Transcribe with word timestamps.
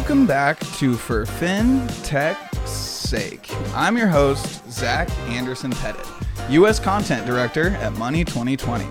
Welcome 0.00 0.26
back 0.26 0.58
to 0.78 0.94
For 0.94 1.26
Fin 1.26 1.86
Tech's 2.02 2.70
Sake. 2.70 3.50
I'm 3.74 3.98
your 3.98 4.06
host, 4.06 4.68
Zach 4.70 5.10
Anderson 5.28 5.72
Pettit, 5.72 6.06
U.S. 6.48 6.80
Content 6.80 7.26
Director 7.26 7.68
at 7.68 7.92
Money 7.92 8.24
2020. 8.24 8.86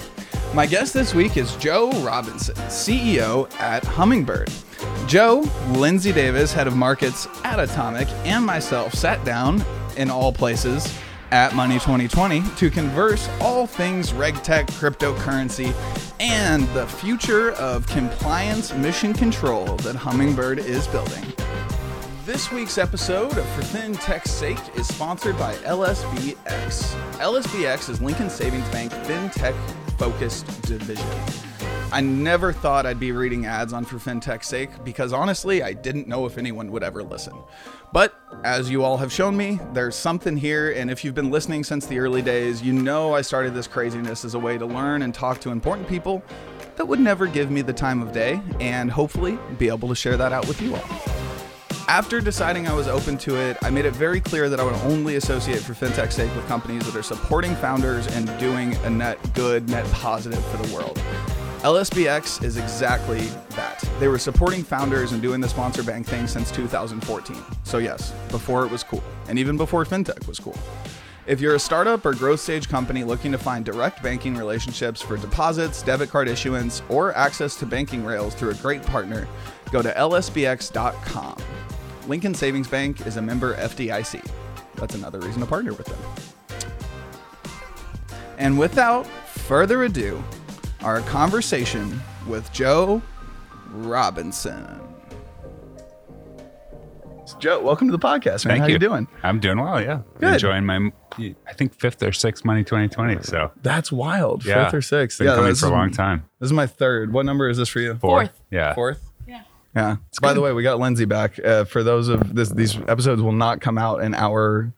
My 0.53 0.67
guest 0.67 0.93
this 0.93 1.15
week 1.15 1.35
is 1.35 1.55
Joe 1.55 1.89
Robinson, 2.03 2.53
CEO 2.67 3.51
at 3.59 3.83
Hummingbird. 3.83 4.51
Joe, 5.07 5.43
Lindsay 5.69 6.11
Davis, 6.11 6.53
head 6.53 6.67
of 6.67 6.75
markets 6.75 7.27
at 7.43 7.59
Atomic, 7.59 8.07
and 8.23 8.45
myself 8.45 8.93
sat 8.93 9.25
down 9.25 9.65
in 9.97 10.11
all 10.11 10.31
places 10.31 10.93
at 11.31 11.55
Money 11.55 11.75
2020 11.75 12.43
to 12.57 12.69
converse 12.69 13.29
all 13.41 13.67
things 13.67 14.11
RegTech, 14.11 14.67
cryptocurrency, 14.67 15.73
and 16.19 16.67
the 16.69 16.87
future 16.87 17.51
of 17.51 17.85
compliance 17.87 18.73
mission 18.73 19.13
control 19.13 19.65
that 19.77 19.95
Hummingbird 19.95 20.59
is 20.59 20.87
building. 20.87 21.25
This 22.25 22.51
week's 22.51 22.77
episode 22.77 23.37
of 23.37 23.45
For 23.49 23.61
FinTech's 23.61 24.29
Sake 24.29 24.59
is 24.75 24.87
sponsored 24.87 25.37
by 25.37 25.55
LSBX. 25.55 26.95
LSBX 27.17 27.89
is 27.89 28.01
Lincoln 28.01 28.29
Savings 28.29 28.67
Bank 28.69 28.91
FinTech 28.91 29.55
focused 29.97 30.45
division. 30.61 31.48
I 31.91 32.01
never 32.01 32.53
thought 32.53 32.85
I'd 32.85 32.99
be 32.99 33.11
reading 33.11 33.47
ads 33.47 33.73
on 33.73 33.83
For 33.83 33.95
FinTech's 33.97 34.45
Sake 34.45 34.69
because 34.83 35.11
honestly, 35.11 35.63
I 35.63 35.73
didn't 35.73 36.07
know 36.07 36.27
if 36.27 36.37
anyone 36.37 36.71
would 36.71 36.83
ever 36.83 37.01
listen. 37.01 37.33
But 37.91 38.13
as 38.43 38.69
you 38.69 38.83
all 38.83 38.97
have 38.97 39.11
shown 39.11 39.35
me, 39.35 39.59
there's 39.73 39.95
something 39.95 40.37
here, 40.37 40.71
and 40.71 40.91
if 40.91 41.03
you've 41.03 41.15
been 41.15 41.31
listening 41.31 41.63
since 41.63 41.87
the 41.87 41.97
early 41.97 42.21
days, 42.21 42.61
you 42.61 42.73
know 42.73 43.15
I 43.15 43.21
started 43.21 43.55
this 43.55 43.65
craziness 43.65 44.23
as 44.23 44.35
a 44.35 44.39
way 44.39 44.55
to 44.59 44.67
learn 44.67 45.01
and 45.01 45.15
talk 45.15 45.39
to 45.41 45.49
important 45.49 45.87
people 45.87 46.23
that 46.75 46.85
would 46.85 46.99
never 46.99 47.25
give 47.25 47.49
me 47.49 47.63
the 47.63 47.73
time 47.73 48.03
of 48.03 48.11
day, 48.11 48.39
and 48.59 48.91
hopefully 48.91 49.39
be 49.57 49.67
able 49.67 49.89
to 49.89 49.95
share 49.95 50.15
that 50.15 50.31
out 50.31 50.47
with 50.47 50.61
you 50.61 50.75
all. 50.75 50.85
After 51.87 52.21
deciding 52.21 52.67
I 52.67 52.73
was 52.73 52.87
open 52.87 53.17
to 53.17 53.35
it, 53.35 53.57
I 53.63 53.71
made 53.71 53.85
it 53.85 53.95
very 53.95 54.21
clear 54.21 54.47
that 54.47 54.59
I 54.59 54.63
would 54.63 54.75
only 54.83 55.15
associate 55.15 55.59
for 55.59 55.73
fintech's 55.73 56.13
sake 56.13 56.33
with 56.35 56.47
companies 56.47 56.85
that 56.85 56.95
are 56.95 57.01
supporting 57.01 57.55
founders 57.55 58.05
and 58.15 58.27
doing 58.39 58.75
a 58.83 58.91
net 58.91 59.17
good, 59.33 59.67
net 59.67 59.85
positive 59.91 60.45
for 60.45 60.57
the 60.57 60.75
world. 60.75 61.01
LSBX 61.59 62.41
is 62.41 62.55
exactly 62.55 63.19
that. 63.49 63.83
They 63.99 64.07
were 64.07 64.17
supporting 64.17 64.63
founders 64.63 65.11
and 65.11 65.21
doing 65.21 65.41
the 65.41 65.49
sponsor 65.49 65.83
bank 65.83 66.07
thing 66.07 66.25
since 66.25 66.51
2014. 66.51 67.35
So, 67.65 67.79
yes, 67.79 68.13
before 68.29 68.65
it 68.65 68.71
was 68.71 68.81
cool, 68.81 69.03
and 69.27 69.37
even 69.37 69.57
before 69.57 69.83
fintech 69.83 70.25
was 70.25 70.39
cool. 70.39 70.57
If 71.27 71.41
you're 71.41 71.55
a 71.55 71.59
startup 71.59 72.05
or 72.05 72.13
growth 72.13 72.39
stage 72.39 72.69
company 72.69 73.03
looking 73.03 73.33
to 73.33 73.37
find 73.37 73.65
direct 73.65 74.01
banking 74.01 74.35
relationships 74.35 75.01
for 75.01 75.17
deposits, 75.17 75.83
debit 75.83 76.09
card 76.09 76.29
issuance, 76.29 76.81
or 76.87 77.13
access 77.13 77.57
to 77.57 77.65
banking 77.65 78.05
rails 78.05 78.35
through 78.35 78.51
a 78.51 78.55
great 78.55 78.81
partner, 78.83 79.27
go 79.69 79.81
to 79.81 79.91
lsbx.com. 79.91 81.37
Lincoln 82.07 82.33
Savings 82.33 82.69
Bank 82.69 83.05
is 83.05 83.17
a 83.17 83.21
member 83.21 83.55
FDIC. 83.57 84.25
That's 84.75 84.95
another 84.95 85.19
reason 85.19 85.41
to 85.41 85.45
partner 85.45 85.73
with 85.73 85.87
them. 85.87 85.99
And 88.37 88.57
without 88.57 89.05
further 89.05 89.83
ado, 89.83 90.23
our 90.83 91.01
conversation 91.01 91.99
with 92.27 92.51
Joe 92.51 93.01
Robinson. 93.69 94.81
Joe, 97.37 97.61
welcome 97.61 97.87
to 97.87 97.91
the 97.91 97.99
podcast, 97.99 98.45
man. 98.45 98.53
Thank 98.53 98.61
How 98.61 98.67
you. 98.67 98.73
you 98.73 98.79
doing? 98.79 99.07
I'm 99.23 99.39
doing 99.39 99.59
well. 99.59 99.79
Yeah, 99.81 100.01
Good. 100.19 100.33
enjoying 100.33 100.65
my, 100.65 100.91
I 101.17 101.53
think 101.53 101.73
fifth 101.73 102.01
or 102.01 102.11
sixth 102.11 102.43
money 102.43 102.63
2020. 102.63 103.21
So 103.23 103.51
That's 103.61 103.91
wild. 103.91 104.43
Yeah. 104.43 104.65
Fifth 104.65 104.73
or 104.73 104.81
sixth. 104.81 105.19
been 105.19 105.27
yeah, 105.27 105.35
coming 105.35 105.51
this 105.51 105.59
for 105.59 105.67
a 105.67 105.71
long 105.71 105.91
time. 105.91 106.25
This 106.39 106.47
is 106.47 106.53
my 106.53 106.65
third. 106.65 107.13
What 107.13 107.25
number 107.25 107.47
is 107.47 107.57
this 107.57 107.69
for 107.69 107.79
you? 107.79 107.95
Fourth. 107.95 108.31
Yeah. 108.51 108.73
Fourth. 108.73 109.09
Yeah. 109.27 109.43
Yeah. 109.75 109.97
By 110.21 110.33
the 110.33 110.41
way, 110.41 110.53
we 110.53 110.63
got 110.63 110.79
Lindsay 110.79 111.05
back. 111.05 111.39
Uh, 111.43 111.65
for 111.65 111.83
those 111.83 112.07
of 112.09 112.35
this, 112.35 112.49
these 112.49 112.77
episodes 112.87 113.21
will 113.21 113.31
not 113.31 113.61
come 113.61 113.77
out 113.77 114.01
an 114.01 114.15
hour 114.15 114.73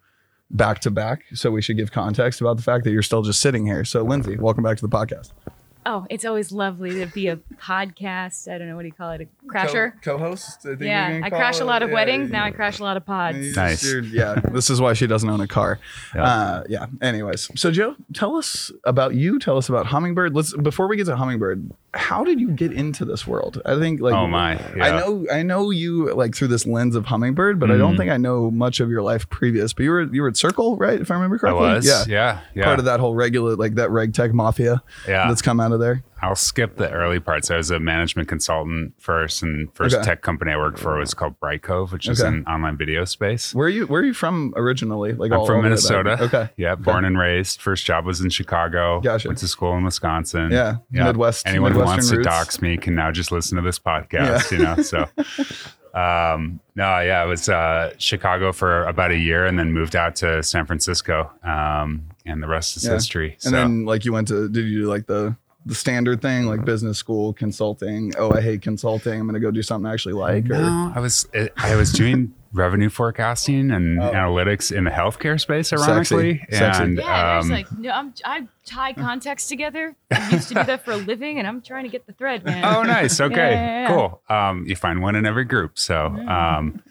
back 0.52 0.80
to 0.82 0.92
back, 0.92 1.24
so 1.34 1.50
we 1.50 1.62
should 1.62 1.78
give 1.78 1.92
context 1.94 2.42
about 2.42 2.58
the 2.58 2.64
fact 2.64 2.84
that 2.84 2.92
you're 2.92 3.02
still 3.02 3.22
just 3.22 3.40
sitting 3.40 3.66
here. 3.66 3.86
So, 3.86 4.04
Lindsay, 4.04 4.36
welcome 4.36 4.64
back 4.64 4.78
to 4.78 4.86
the 4.86 4.94
podcast. 4.96 5.32
Oh, 5.86 6.06
it's 6.10 6.26
always 6.26 6.52
lovely 6.52 7.00
to 7.00 7.08
be 7.08 7.28
a 7.28 7.36
podcast. 7.58 8.52
I 8.52 8.58
don't 8.58 8.68
know 8.68 8.76
what 8.76 8.84
do 8.84 8.88
you 8.88 8.94
call 8.94 9.12
it, 9.12 9.22
a 9.22 9.46
crasher. 9.48 9.94
Co- 10.04 10.18
host 10.18 10.60
I 10.66 10.70
think 10.70 10.82
yeah, 10.82 11.22
I 11.24 11.30
crash 11.30 11.60
a 11.60 11.66
lot 11.66 11.82
of 11.84 11.90
weddings. 11.92 12.30
Now 12.30 12.46
I 12.46 12.52
crash 12.52 12.80
a 12.80 12.84
lot 12.84 12.98
of 12.98 13.06
pods. 13.06 13.56
Nice. 13.56 13.84
You're- 13.84 14.08
yeah, 14.08 14.36
this 14.52 14.70
is 14.70 14.80
why 14.80 14.94
she 14.94 15.08
doesn't 15.08 15.30
own 15.30 15.42
a 15.42 15.48
car. 15.48 15.80
Yeah. 16.16 16.24
Uh, 16.24 16.64
yeah. 16.70 16.86
Anyways, 17.02 17.50
so 17.60 17.72
Joe, 17.72 17.96
tell 18.14 18.36
us 18.36 18.72
about 18.84 19.16
you. 19.16 19.40
Tell 19.40 19.58
us 19.58 19.70
about 19.70 19.88
Hummingbird. 19.88 20.36
Let's 20.36 20.56
before 20.56 20.88
we 20.88 20.98
get 20.98 21.06
to 21.08 21.16
Hummingbird. 21.16 21.72
How 21.94 22.24
did 22.24 22.40
you 22.40 22.52
get 22.52 22.72
into 22.72 23.04
this 23.04 23.28
world? 23.28 23.62
I 23.66 23.78
think 23.78 24.00
like 24.00 24.14
Oh 24.14 24.26
my, 24.26 24.58
I 24.82 24.92
know 24.98 25.26
I 25.30 25.44
know 25.44 25.72
you 25.72 26.14
like 26.14 26.34
through 26.34 26.48
this 26.48 26.66
lens 26.66 26.96
of 26.96 27.06
Hummingbird, 27.08 27.60
but 27.60 27.70
I 27.70 27.76
don't 27.78 27.96
Mhm. 27.96 27.98
think 27.98 28.12
I 28.12 28.16
know 28.18 28.50
much 28.50 28.80
of 28.80 28.90
your 28.90 29.02
life 29.02 29.30
previous. 29.30 29.74
But 29.74 29.84
you 29.84 29.92
were 29.92 30.04
you 30.04 30.22
were 30.22 30.30
at 30.30 30.38
Circle, 30.38 30.78
right? 30.78 31.02
If 31.02 31.12
I 31.12 31.16
remember 31.16 31.36
I 31.36 31.40
correctly. 31.40 31.62
was. 31.62 31.86
Yeah. 31.86 32.06
Yeah. 32.08 32.40
Yeah. 32.56 32.64
Part 32.64 32.80
of 32.80 32.86
that 32.86 33.02
whole 33.02 33.14
regular 33.14 33.58
like 33.58 33.76
that 33.76 33.92
reg 33.92 34.14
tech 34.14 34.34
mafia 34.34 34.82
Yeah. 35.06 35.28
that's 35.28 35.42
come 35.42 35.60
out 35.60 35.74
of 35.74 35.82
there. 35.82 36.02
I'll 36.22 36.36
skip 36.36 36.78
the 36.78 36.90
early 36.92 37.20
parts. 37.20 37.50
I 37.50 37.58
was 37.58 37.72
a 37.72 37.80
management 37.80 38.28
consultant 38.28 38.94
first, 39.00 39.42
and 39.42 39.74
first 39.74 39.96
Okay. 39.96 40.06
tech 40.06 40.22
company 40.22 40.52
I 40.52 40.58
worked 40.58 40.78
for 40.80 40.98
was 41.00 41.14
called 41.14 41.40
Brightcove, 41.40 41.92
which 41.92 42.08
is 42.08 42.22
Okay. 42.22 42.28
an 42.30 42.46
online 42.46 42.78
video 42.78 43.06
space. 43.06 43.56
Where 43.56 43.66
are 43.68 43.70
you 43.70 43.88
where 43.88 44.02
are 44.02 44.06
you 44.06 44.14
from 44.14 44.54
originally? 44.56 45.14
Like 45.14 45.32
I'm 45.32 45.40
all 45.40 45.46
from? 45.48 45.64
Minnesota. 45.64 46.18
Okay. 46.22 46.50
Yeah, 46.58 46.76
born 46.76 47.06
and 47.06 47.18
raised. 47.18 47.62
First 47.62 47.86
job 47.86 48.06
was 48.06 48.22
in 48.22 48.30
Chicago. 48.30 49.02
Gotcha. 49.02 49.30
Went 49.30 49.40
to 49.40 49.48
school 49.48 49.76
in 49.78 49.84
Wisconsin. 49.84 50.52
Yeah. 50.52 50.76
Midwest- 50.92 51.48
Anyone 51.48 51.72
who 51.72 51.80
Midwestern 51.80 51.96
wants 51.98 52.10
to 52.12 52.18
roots. 52.18 52.28
dox 52.28 52.62
me 52.62 52.78
can 52.78 52.94
now 52.96 53.12
just 53.12 53.32
listen 53.32 53.56
to 53.58 53.64
this 53.64 53.80
podcast. 53.80 54.52
You 54.52 54.60
know, 54.60 54.76
so. 54.82 55.08
Um, 55.94 56.62
no, 56.76 57.00
yeah, 57.02 57.22
it 57.24 57.28
was 57.28 57.50
uh, 57.50 57.94
Chicago 57.98 58.54
for 58.54 58.86
about 58.86 59.12
a 59.12 59.18
year, 59.18 59.46
and 59.46 59.60
then 59.60 59.74
moved 59.74 59.94
out 59.96 60.16
to 60.18 60.42
San 60.42 60.66
Francisco. 60.66 61.30
Um, 61.44 62.04
and 62.26 62.42
the 62.42 62.48
rest 62.48 62.78
is 62.78 62.86
Yeah. 62.86 62.94
history. 62.94 63.32
And 63.34 63.42
so 63.42 63.50
then 63.52 63.84
like 63.84 64.06
you 64.06 64.14
went 64.14 64.30
to 64.30 64.48
did 64.48 64.66
you 64.68 64.84
do 64.84 64.88
like 64.88 65.08
the 65.08 65.36
the 65.66 65.76
standard 65.76 66.22
thing 66.22 66.46
like 66.46 66.60
mm-hmm. 66.60 66.66
business 66.66 66.98
school 66.98 67.34
consulting? 67.34 68.14
Oh, 68.18 68.32
I 68.32 68.42
hate 68.42 68.62
consulting. 68.62 69.20
I'm 69.20 69.28
gonna 69.28 69.40
go 69.40 69.52
do 69.52 69.64
something 69.64 69.90
I 69.90 69.94
actually 69.94 70.14
like. 70.14 70.46
Or 70.50 70.58
no, 70.58 70.92
I 70.96 71.00
was 71.00 71.28
I 71.58 71.76
was 71.76 71.92
doing 71.92 72.34
revenue 72.54 72.90
forecasting 72.90 73.72
and 73.72 74.00
Oh. 74.02 74.12
analytics 74.12 74.72
in 74.76 74.84
the 74.84 74.92
healthcare 74.92 75.40
space, 75.40 75.72
ironically. 75.72 76.44
Sexy. 76.52 76.84
And 76.84 76.98
Yeah, 76.98 77.34
there's 77.34 77.46
um, 77.46 77.52
like 77.52 77.72
no, 77.78 77.90
I'm 77.92 78.14
I 78.26 78.48
tie 78.66 78.94
context 79.08 79.50
together. 79.50 79.96
I 80.12 80.30
used 80.32 80.50
to 80.50 80.56
do 80.56 80.64
that 80.64 80.84
for 80.86 80.92
a 80.92 80.98
living, 80.98 81.40
and 81.40 81.48
I'm 81.48 81.62
trying 81.62 81.84
to 81.84 81.90
get 81.90 82.06
the 82.08 82.14
thread, 82.14 82.44
man. 82.44 82.64
Oh, 82.66 82.84
nice. 82.84 83.20
Okay, 83.22 83.52
yeah, 83.52 83.82
yeah. 83.84 83.88
cool. 83.88 84.22
Um, 84.30 84.66
you 84.68 84.76
find 84.76 85.02
one 85.02 85.16
in 85.16 85.26
every 85.26 85.46
group, 85.46 85.80
so 85.80 86.06
um, 86.08 86.82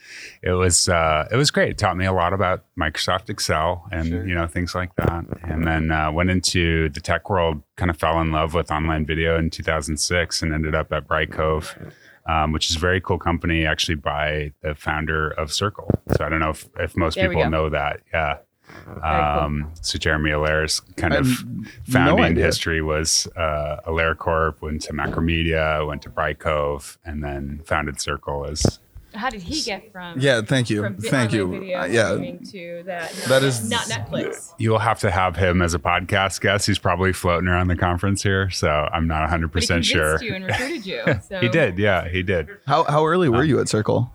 it 0.43 0.53
was 0.53 0.89
uh, 0.89 1.29
it 1.31 1.37
was 1.37 1.51
great. 1.51 1.71
It 1.71 1.79
taught 1.79 1.97
me 1.97 2.07
a 2.07 2.13
lot 2.13 2.33
about 2.33 2.65
Microsoft 2.79 3.29
Excel 3.31 3.87
and 3.93 4.09
Sure. 4.09 4.27
you 4.27 4.35
know 4.35 4.47
things 4.47 4.75
like 4.75 4.95
that. 4.97 5.25
And 5.43 5.67
then 5.67 5.91
uh, 5.93 6.11
went 6.11 6.31
into 6.31 6.89
the 6.89 7.01
tech 7.01 7.29
world. 7.29 7.63
Kind 7.77 7.91
of 7.91 7.97
fell 7.99 8.21
in 8.21 8.31
love 8.33 8.55
with 8.55 8.71
online 8.71 9.05
video 9.07 9.39
in 9.39 9.51
2006, 9.51 10.43
and 10.43 10.53
ended 10.55 10.75
up 10.75 10.93
at 10.93 11.07
Brightcove. 11.07 11.93
Um, 12.31 12.53
which 12.53 12.71
is 12.71 12.77
a 12.77 12.79
very 12.79 13.01
cool 13.01 13.19
company, 13.19 13.67
actually 13.67 13.97
by 13.97 14.53
the 14.63 14.75
founder 14.77 15.31
of 15.31 15.53
Circle. 15.53 15.91
So 16.17 16.25
I 16.25 16.29
don't 16.29 16.39
know 16.39 16.51
if, 16.51 16.69
if 16.79 16.97
most 16.97 17.17
There 17.17 17.29
people 17.29 17.51
know 17.51 17.69
that. 17.71 18.03
Yeah. 18.13 18.39
cool. 18.85 19.03
Um, 19.03 19.73
so 19.81 19.99
Jeremy 19.99 20.31
Allaire's 20.31 20.81
kind 20.97 21.13
I 21.13 21.19
of 21.19 21.27
have 21.27 21.45
no 21.45 21.67
founding 21.89 22.37
history 22.37 22.83
was 22.83 23.27
uh, 23.37 23.81
Allaire 23.87 24.15
Corp, 24.15 24.63
went 24.63 24.83
to 24.83 24.93
Macromedia, 24.93 25.85
went 25.85 26.03
to 26.03 26.11
Brightcove, 26.11 26.99
and 27.05 27.25
then 27.25 27.63
founded 27.65 28.01
Circle 28.01 28.47
as 28.47 28.79
How 29.15 29.29
did 29.31 29.43
he 29.43 29.61
get 29.63 29.91
from? 29.93 30.21
Yeah, 30.21 30.41
thank 30.43 30.71
you. 30.71 30.83
From 30.83 30.97
vi- 30.97 31.09
Thank 31.09 31.33
you. 31.33 31.53
Uh, 31.75 31.85
yeah. 31.87 32.11
to 32.53 32.83
that. 32.87 33.13
Not, 33.19 33.29
That 33.29 33.43
is- 33.43 33.69
not 33.69 33.83
Netflix. 33.83 34.53
You'll 34.59 34.79
have 34.79 35.01
to 35.01 35.11
have 35.11 35.37
him 35.37 35.63
as 35.63 35.75
a 35.75 35.79
podcast 35.79 36.41
guest. 36.41 36.67
He's 36.67 36.79
probably 36.79 37.13
floating 37.13 37.49
around 37.49 37.69
the 37.69 37.77
conference 37.77 38.23
here, 38.23 38.51
so 38.51 38.69
I'm 38.69 39.07
not 39.09 39.21
100 39.23 39.49
But 39.53 39.63
he 39.63 39.67
percent 39.67 39.85
sure. 39.85 40.23
you 40.23 40.35
and 40.35 40.45
recruited 40.45 40.87
you. 40.87 41.03
So 41.29 41.41
He 41.41 41.49
did, 41.49 41.79
yeah, 41.79 42.09
he 42.09 42.23
did. 42.23 42.49
How 42.67 42.85
how 42.85 43.05
early 43.07 43.29
were 43.29 43.45
you 43.45 43.59
at 43.61 43.69
Circle? 43.69 44.13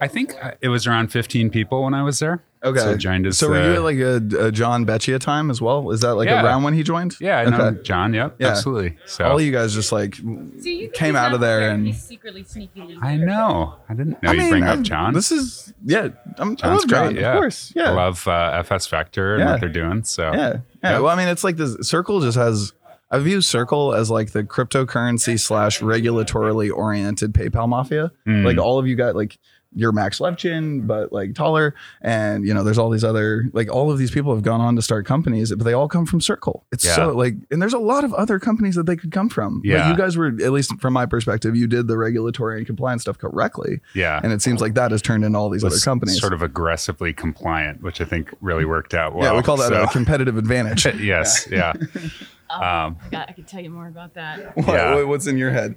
I 0.00 0.06
think 0.08 0.34
uh, 0.42 0.52
it 0.60 0.68
was 0.68 0.86
around 0.86 1.08
15 1.08 1.50
people 1.50 1.82
when 1.82 1.92
I 1.94 2.02
was 2.04 2.20
there. 2.20 2.40
Okay. 2.64 2.80
so 2.80 2.90
I 2.92 2.94
joined 2.96 3.26
as. 3.26 3.38
So 3.38 3.48
were 3.50 3.56
uh, 3.58 3.66
you 3.66 3.74
at 3.74 3.82
like 3.82 3.98
a, 3.98 4.46
a 4.46 4.52
John 4.52 4.84
Beccia 4.84 5.18
time 5.20 5.50
as 5.50 5.60
well? 5.62 5.90
Is 5.90 6.00
that 6.00 6.14
like 6.14 6.28
Yeah. 6.28 6.44
around 6.44 6.64
when 6.64 6.74
he 6.74 6.82
joined? 6.82 7.14
Yeah, 7.20 7.38
I 7.38 7.44
know 7.50 7.70
John. 7.82 8.12
Yep, 8.14 8.36
Yeah. 8.40 8.48
absolutely. 8.48 8.96
So 9.06 9.24
All 9.24 9.40
you 9.40 9.52
guys 9.52 9.74
just 9.74 9.92
like 9.92 10.16
So 10.16 10.88
came 10.94 11.14
out 11.16 11.34
of 11.34 11.40
there 11.40 11.58
aware 11.58 11.70
and- 11.70 11.94
secretly 11.94 12.44
sneakily. 12.44 12.98
I 13.00 13.16
know. 13.16 13.76
I 13.88 13.94
didn't 13.94 14.20
know 14.22 14.30
I 14.30 14.32
you'd 14.32 14.38
mean, 14.40 14.50
bring 14.50 14.64
I'm- 14.64 14.78
up 14.80 14.84
John. 14.84 15.14
This 15.14 15.30
is 15.30 15.72
yeah. 15.84 16.08
I'm, 16.38 16.52
I 16.52 16.54
John's 16.54 16.62
love 16.62 16.88
John. 16.88 17.06
great. 17.12 17.20
Yeah, 17.20 17.32
Of 17.34 17.38
course. 17.38 17.72
Yeah. 17.76 17.90
I 17.90 17.94
love 17.94 18.26
uh, 18.26 18.50
FS 18.54 18.86
Vector 18.88 19.34
and 19.34 19.40
Yeah. 19.44 19.50
what 19.52 19.60
they're 19.60 19.68
doing. 19.68 20.02
So 20.04 20.32
Yeah. 20.32 20.36
Yeah. 20.82 20.92
Yep. 20.92 21.02
Well, 21.02 21.08
I 21.08 21.16
mean, 21.16 21.28
it's 21.28 21.44
like 21.44 21.56
this 21.56 21.76
Circle 21.88 22.20
just 22.20 22.36
has. 22.38 22.72
I 23.10 23.18
view 23.20 23.40
Circle 23.40 23.94
as 23.94 24.10
like 24.10 24.32
the 24.32 24.44
cryptocurrency 24.44 25.40
slash 25.40 25.80
regulatorily 25.80 26.70
oriented 26.70 27.32
PayPal 27.32 27.66
mafia. 27.66 28.12
Mm. 28.26 28.44
Like 28.44 28.58
all 28.58 28.78
of 28.78 28.86
you 28.86 28.96
guys, 28.96 29.14
like 29.14 29.38
you're 29.74 29.92
Max 29.92 30.18
Levchin, 30.18 30.86
but 30.86 31.12
like 31.12 31.34
taller. 31.34 31.74
And 32.00 32.46
you 32.46 32.54
know, 32.54 32.64
there's 32.64 32.78
all 32.78 32.90
these 32.90 33.04
other 33.04 33.44
like 33.52 33.70
all 33.70 33.90
of 33.90 33.98
these 33.98 34.10
people 34.10 34.34
have 34.34 34.42
gone 34.42 34.60
on 34.60 34.76
to 34.76 34.82
start 34.82 35.04
companies, 35.06 35.50
but 35.54 35.64
they 35.64 35.72
all 35.74 35.88
come 35.88 36.06
from 36.06 36.20
Circle. 36.20 36.64
It's 36.72 36.84
Yeah. 36.84 36.94
so 36.96 37.08
like, 37.10 37.34
and 37.50 37.60
there's 37.60 37.74
a 37.74 37.78
lot 37.78 38.02
of 38.04 38.12
other 38.14 38.38
companies 38.38 38.74
that 38.76 38.86
they 38.86 38.96
could 38.96 39.12
come 39.12 39.28
from. 39.28 39.60
Yeah. 39.64 39.82
Like 39.88 39.90
you 39.96 40.02
guys 40.02 40.16
were, 40.16 40.28
at 40.28 40.52
least 40.52 40.72
from 40.80 40.94
my 40.94 41.06
perspective, 41.06 41.54
you 41.54 41.66
did 41.66 41.86
the 41.86 41.98
regulatory 41.98 42.58
and 42.58 42.66
compliance 42.66 43.02
stuff 43.02 43.18
correctly, 43.18 43.80
Yeah. 43.94 44.20
and 44.22 44.32
it 44.32 44.40
seems 44.42 44.60
like 44.60 44.74
that 44.74 44.90
has 44.90 45.02
turned 45.02 45.24
into 45.24 45.38
all 45.38 45.50
these 45.50 45.64
other 45.64 45.76
companies. 45.78 46.18
sort 46.20 46.32
of 46.32 46.42
aggressively 46.42 47.12
compliant, 47.12 47.82
which 47.82 48.00
I 48.00 48.04
think 48.04 48.30
really 48.40 48.64
worked 48.64 48.94
out 48.94 49.14
well. 49.14 49.24
yeah, 49.24 49.36
we 49.36 49.42
call 49.42 49.56
that 49.58 49.68
So- 49.68 49.82
a 49.82 49.86
competitive 49.88 50.36
advantage. 50.38 50.86
yes, 51.00 51.46
yeah. 51.50 51.72
Oh, 52.50 52.56
Um, 52.56 52.96
I, 53.04 53.08
got, 53.10 53.28
I 53.28 53.32
can 53.32 53.44
tell 53.44 53.60
you 53.62 53.70
more 53.70 53.88
about 53.88 54.14
that. 54.14 54.56
What- 54.56 54.66
Yeah. 54.68 55.02
what's 55.04 55.26
in 55.26 55.36
your 55.38 55.50
head? 55.50 55.74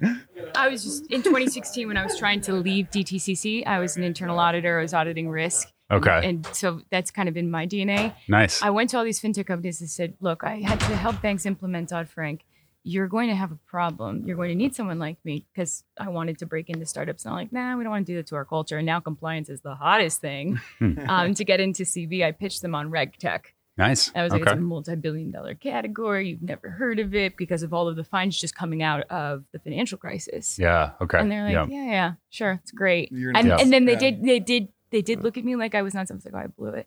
I 0.54 0.68
was 0.68 0.82
just 0.84 1.06
in 1.10 1.22
2016 1.22 1.86
when 1.88 1.96
I 1.96 2.04
was 2.04 2.18
trying 2.18 2.40
to 2.42 2.52
leave 2.54 2.90
DTCC. 2.90 3.66
I 3.66 3.78
was 3.78 3.96
an 3.96 4.02
internal 4.04 4.38
auditor. 4.38 4.78
I 4.78 4.82
was 4.82 4.94
auditing 4.94 5.28
risk. 5.30 5.68
Okay. 5.90 6.20
And 6.24 6.46
so 6.52 6.80
that's 6.90 7.10
kind 7.10 7.28
of 7.28 7.36
in 7.36 7.50
my 7.50 7.66
DNA. 7.66 8.14
Nice. 8.28 8.62
I 8.62 8.70
went 8.70 8.90
to 8.90 8.98
all 8.98 9.04
these 9.04 9.20
fintech 9.20 9.46
companies 9.46 9.80
and 9.80 9.90
said, 9.90 10.14
look, 10.20 10.42
I 10.44 10.60
had 10.60 10.80
to 10.80 10.96
help 10.96 11.20
banks 11.20 11.44
implement 11.44 11.90
Dodd 11.90 12.08
Frank. 12.08 12.44
You're 12.84 13.06
going 13.08 13.28
to 13.28 13.34
have 13.36 13.52
a 13.52 13.58
problem. 13.66 14.24
You're 14.26 14.34
going 14.36 14.48
to 14.48 14.54
need 14.56 14.74
someone 14.74 14.98
like 14.98 15.16
me 15.24 15.46
because 15.52 15.84
I 15.98 16.08
wanted 16.08 16.38
to 16.38 16.46
break 16.46 16.68
into 16.70 16.84
startups. 16.86 17.24
And 17.24 17.32
I'm 17.32 17.38
like, 17.38 17.52
nah, 17.52 17.76
we 17.76 17.84
don't 17.84 17.92
want 17.92 18.06
to 18.06 18.12
do 18.12 18.16
that 18.16 18.26
to 18.28 18.34
our 18.36 18.44
culture. 18.44 18.76
And 18.78 18.86
now 18.86 18.98
compliance 18.98 19.48
is 19.48 19.60
the 19.60 19.74
hottest 19.74 20.20
thing. 20.20 20.58
um, 21.06 21.34
to 21.34 21.44
get 21.44 21.60
into 21.60 21.84
CB, 21.84 22.24
I 22.24 22.32
pitched 22.32 22.60
them 22.62 22.74
on 22.74 22.90
RegTech. 22.90 23.40
Nice. 23.76 24.10
I 24.14 24.22
was 24.22 24.32
like, 24.32 24.42
okay. 24.42 24.52
it's 24.52 24.58
a 24.58 24.62
multi-billion 24.62 25.30
dollar 25.30 25.54
category. 25.54 26.28
You've 26.30 26.42
never 26.42 26.70
heard 26.70 26.98
of 26.98 27.14
it 27.14 27.36
because 27.36 27.62
of 27.62 27.72
all 27.72 27.88
of 27.88 27.96
the 27.96 28.04
fines 28.04 28.38
just 28.40 28.54
coming 28.54 28.82
out 28.82 29.02
of 29.10 29.44
the 29.52 29.58
financial 29.58 29.98
crisis. 29.98 30.58
yeah. 30.58 30.92
Okay. 31.00 31.18
And 31.18 31.30
they're 31.30 31.44
like, 31.44 31.68
yeah. 31.70 31.84
yeah, 31.84 31.90
yeah, 31.90 32.12
sure, 32.30 32.60
it's 32.62 32.70
great. 32.72 33.10
You're 33.12 33.32
And, 33.36 33.48
nuts. 33.48 33.62
and 33.62 33.72
then 33.72 33.84
they 33.84 33.92
Yeah. 33.92 33.98
did, 33.98 34.22
they 34.24 34.40
did, 34.40 34.68
they 34.90 35.02
did 35.02 35.22
look 35.22 35.36
at 35.38 35.44
me 35.44 35.56
like 35.56 35.74
I 35.74 35.82
was 35.82 35.94
nuts. 35.94 36.10
I 36.10 36.14
was 36.14 36.24
like, 36.24 36.34
oh, 36.34 36.38
I 36.38 36.46
blew 36.48 36.70
it. 36.70 36.86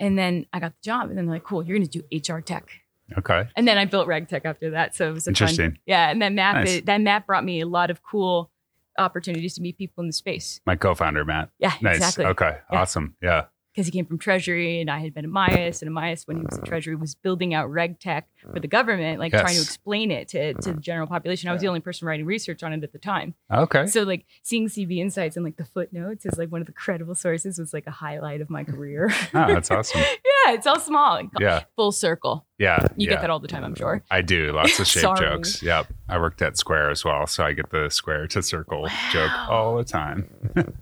And 0.00 0.16
then 0.18 0.46
I 0.52 0.60
got 0.60 0.72
the 0.72 0.82
job, 0.84 1.08
and 1.08 1.18
then 1.18 1.26
they're 1.26 1.34
like, 1.36 1.44
cool, 1.44 1.62
you're 1.64 1.76
gonna 1.76 1.88
do 1.88 2.02
HR 2.12 2.40
tech. 2.40 2.68
Okay. 3.16 3.48
And 3.56 3.66
then 3.66 3.78
I 3.78 3.84
built 3.84 4.06
RegTech 4.06 4.44
after 4.44 4.70
that, 4.70 4.94
so 4.94 5.08
it 5.08 5.12
was 5.12 5.26
a 5.26 5.30
Interesting. 5.30 5.70
Fun, 5.72 5.78
yeah, 5.86 6.10
and 6.10 6.20
that 6.22 6.32
map, 6.32 6.56
Nice. 6.64 6.82
that 6.82 7.00
map 7.00 7.26
brought 7.26 7.44
me 7.44 7.60
a 7.60 7.66
lot 7.66 7.90
of 7.90 8.02
cool 8.02 8.50
opportunities 8.98 9.54
to 9.54 9.62
meet 9.62 9.78
people 9.78 10.02
in 10.02 10.08
the 10.08 10.12
space. 10.12 10.60
My 10.66 10.76
co-founder, 10.76 11.24
Matt. 11.24 11.50
Yeah, 11.58 11.72
Nice. 11.80 11.96
exactly. 11.96 12.24
Okay. 12.26 12.58
Yeah. 12.72 12.80
Awesome. 12.80 13.14
Yeah. 13.22 13.44
Because 13.78 13.86
he 13.86 13.92
came 13.92 14.04
from 14.06 14.18
Treasury 14.18 14.80
and 14.80 14.90
I 14.90 14.98
had 14.98 15.14
been 15.14 15.24
at 15.24 15.30
Myas, 15.30 15.82
and 15.82 15.90
Myas, 15.92 16.26
when 16.26 16.38
he 16.38 16.42
was 16.42 16.58
at 16.58 16.64
Treasury, 16.64 16.96
was 16.96 17.14
building 17.14 17.54
out 17.54 17.70
reg 17.70 18.00
tech 18.00 18.28
for 18.52 18.58
the 18.58 18.66
government, 18.66 19.20
like 19.20 19.30
trying 19.30 19.54
to 19.54 19.62
explain 19.62 20.10
it 20.10 20.26
to, 20.30 20.54
to 20.54 20.72
the 20.72 20.80
general 20.80 21.06
population. 21.06 21.48
I 21.48 21.52
was 21.52 21.62
the 21.62 21.68
only 21.68 21.78
person 21.78 22.08
writing 22.08 22.26
research 22.26 22.64
on 22.64 22.72
it 22.72 22.82
at 22.82 22.92
the 22.92 22.98
time. 22.98 23.34
Okay. 23.52 23.86
So 23.86 24.02
like 24.02 24.24
seeing 24.42 24.66
CB 24.66 24.98
Insights 24.98 25.36
and 25.36 25.44
like 25.44 25.58
the 25.58 25.64
footnotes 25.64 26.26
is 26.26 26.36
like 26.36 26.50
one 26.50 26.60
of 26.60 26.66
the 26.66 26.72
credible 26.72 27.14
sources 27.14 27.56
was 27.56 27.72
like 27.72 27.86
a 27.86 27.92
highlight 27.92 28.40
of 28.40 28.50
my 28.50 28.64
career. 28.64 29.12
Oh, 29.32 29.46
that's 29.46 29.70
awesome. 29.70 30.00
yeah, 30.00 30.54
it's 30.54 30.66
all 30.66 30.80
small. 30.80 31.14
like, 31.14 31.28
Yeah. 31.38 31.62
Full 31.76 31.92
circle. 31.92 32.46
Yeah. 32.58 32.86
You 32.96 33.06
yeah. 33.06 33.14
get 33.14 33.20
that 33.20 33.30
all 33.30 33.38
the 33.38 33.46
time, 33.46 33.62
I'm 33.62 33.76
sure. 33.76 34.02
I 34.10 34.20
do 34.20 34.50
lots 34.52 34.80
of 34.80 34.86
shape 34.88 35.16
jokes. 35.16 35.62
Yep. 35.62 35.86
I 36.08 36.18
worked 36.18 36.42
at 36.42 36.56
Square 36.58 36.90
as 36.90 37.04
well, 37.04 37.26
so 37.28 37.44
I 37.44 37.52
get 37.52 37.70
the 37.70 37.88
square 37.88 38.26
to 38.26 38.42
circle 38.42 38.88
joke 39.12 39.30
all 39.48 39.76
the 39.76 39.84
time. 39.84 40.28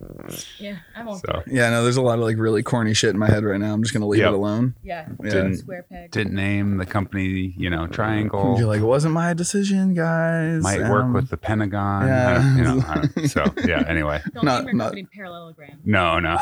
Yeah, 0.58 0.78
I 0.96 1.04
won't 1.04 1.20
So 1.24 1.42
Yeah, 1.46 1.70
no, 1.70 1.84
there's 1.84 1.96
a 1.98 2.02
lot 2.02 2.18
of 2.18 2.24
like 2.24 2.36
really 2.38 2.62
corny 2.62 2.94
shit 2.94 3.10
in 3.10 3.18
my 3.18 3.28
head 3.28 3.44
right 3.44 3.60
now. 3.60 3.72
I'm 3.72 3.82
just 3.82 3.92
gonna 3.94 4.08
leave 4.08 4.20
Yep. 4.22 4.28
it 4.30 4.34
alone. 4.34 4.74
Yeah. 4.82 5.08
Yeah. 5.22 5.30
Didn't- 5.30 5.56
Square 5.58 5.84
peg. 5.88 6.10
didn't 6.10 6.34
name 6.34 6.78
the 6.78 6.86
company, 6.86 7.54
you 7.56 7.70
know, 7.70 7.86
Triangle. 7.86 8.56
You're 8.58 8.66
like, 8.66 8.80
it 8.80 8.84
wasn't 8.86 9.14
my 9.14 9.34
decision, 9.34 9.94
guys. 9.94 10.62
Might 10.62 10.80
work 10.88 11.04
Um, 11.04 11.12
with 11.12 11.28
the 11.28 11.36
Pentagon. 11.36 12.08
yeah. 12.08 12.28
I 12.28 12.34
don't- 12.34 12.56
you 12.56 12.62
know, 12.64 12.84
I 12.88 12.94
don't- 13.14 13.28
so 13.28 13.44
yeah. 13.64 13.84
Anyway, 13.88 14.20
Don't 14.34 14.44
not- 14.44 14.58
name 14.64 14.68
your 14.68 14.74
not- 14.74 14.84
company 14.86 15.06
parallelogram. 15.14 15.78
no, 15.84 16.18
no. 16.18 16.38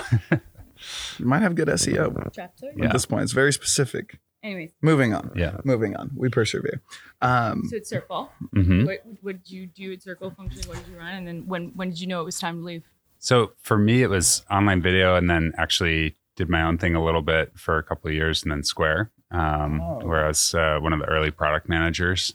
You 1.18 1.26
might 1.26 1.42
have 1.42 1.54
good 1.54 1.68
SEO 1.68 2.30
Chapter. 2.32 2.72
Yeah. 2.76 2.86
at 2.86 2.92
this 2.92 3.04
point. 3.06 3.22
It's 3.24 3.32
very 3.32 3.52
specific. 3.52 4.18
Anyways, 4.44 4.72
Moving 4.82 5.14
on. 5.14 5.32
Yeah. 5.34 5.56
Moving 5.64 5.96
on. 5.96 6.10
We 6.14 6.28
persevere. 6.28 6.82
Um, 7.22 7.64
so 7.68 7.76
it's 7.76 7.88
Circle. 7.88 8.30
hmm 8.52 8.84
What, 8.84 9.02
what 9.22 9.42
did 9.42 9.50
you 9.50 9.66
do 9.66 9.92
at 9.94 10.02
Circle 10.02 10.30
Function? 10.36 10.62
What 10.68 10.76
did 10.78 10.88
you 10.92 10.98
run? 10.98 11.14
And 11.14 11.26
then 11.26 11.46
when 11.46 11.72
when 11.74 11.88
did 11.90 12.00
you 12.00 12.06
know 12.06 12.20
it 12.20 12.24
was 12.24 12.38
time 12.38 12.58
to 12.58 12.64
leave? 12.64 12.84
So 13.18 13.52
for 13.62 13.78
me, 13.78 14.02
it 14.02 14.10
was 14.10 14.44
online 14.50 14.82
video, 14.82 15.16
and 15.16 15.28
then 15.30 15.52
actually 15.56 16.14
did 16.36 16.50
my 16.50 16.62
own 16.62 16.76
thing 16.76 16.94
a 16.94 17.02
little 17.02 17.22
bit 17.22 17.52
for 17.58 17.78
a 17.78 17.82
couple 17.82 18.08
of 18.08 18.14
years, 18.14 18.42
and 18.42 18.52
then 18.52 18.62
Square, 18.62 19.10
um, 19.30 19.80
Oh. 19.80 20.06
where 20.06 20.24
I 20.24 20.28
was 20.28 20.54
uh, 20.54 20.78
one 20.80 20.92
of 20.92 20.98
the 21.00 21.06
early 21.06 21.30
product 21.30 21.68
managers. 21.68 22.34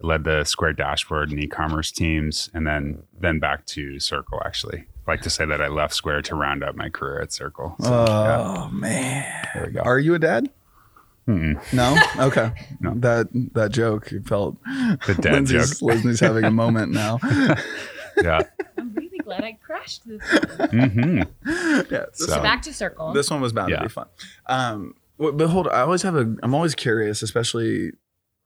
Led 0.00 0.22
the 0.22 0.44
Square 0.44 0.74
dashboard 0.74 1.30
and 1.30 1.40
e-commerce 1.42 1.90
teams, 1.90 2.50
and 2.54 2.64
then 2.66 3.02
then 3.18 3.40
back 3.40 3.64
to 3.66 3.98
Circle. 3.98 4.40
Actually, 4.44 4.84
I 5.06 5.10
like 5.10 5.22
to 5.22 5.30
say 5.30 5.44
that 5.46 5.60
I 5.60 5.66
left 5.68 5.92
Square 5.94 6.22
to 6.22 6.36
round 6.36 6.62
up 6.62 6.76
my 6.76 6.88
career 6.88 7.20
at 7.20 7.32
Circle. 7.32 7.74
So, 7.80 8.04
yeah, 8.06 8.44
oh 8.46 8.68
man. 8.70 9.24
there 9.54 9.66
we 9.66 9.72
go. 9.72 9.80
Are 9.80 9.98
you 9.98 10.14
a 10.14 10.18
dad? 10.20 10.50
Mm-mm. 11.28 11.72
No. 11.72 11.96
Okay. 12.26 12.50
No. 12.80 12.94
That 12.96 13.28
that 13.54 13.70
joke 13.72 14.10
felt. 14.26 14.56
The 14.64 15.16
dad 15.20 15.32
Lindsay's, 15.34 15.78
joke. 15.78 15.82
Lindsay's 15.94 16.20
having 16.20 16.44
a 16.44 16.50
moment 16.50 16.92
now. 16.92 17.18
Yeah. 18.20 18.40
I'm 18.76 18.92
really 18.94 19.18
glad 19.18 19.44
I 19.44 19.56
crashed 19.64 20.02
this. 20.08 20.20
Mm-hmm. 20.22 21.18
yeah. 21.92 22.06
This, 22.10 22.18
So- 22.18 22.26
So 22.26 22.42
back 22.42 22.62
to 22.62 22.72
Circle. 22.74 23.12
this 23.12 23.30
one 23.30 23.40
was 23.40 23.52
bound 23.52 23.70
to 23.72 23.80
be 23.80 23.88
fun. 23.88 24.06
Um, 24.46 24.94
but 25.18 25.38
hold. 25.48 25.68
on, 25.68 25.74
I 25.74 25.82
always 25.82 26.02
have 26.02 26.16
a. 26.16 26.34
I'm 26.42 26.52
always 26.52 26.74
curious, 26.74 27.22
especially 27.22 27.92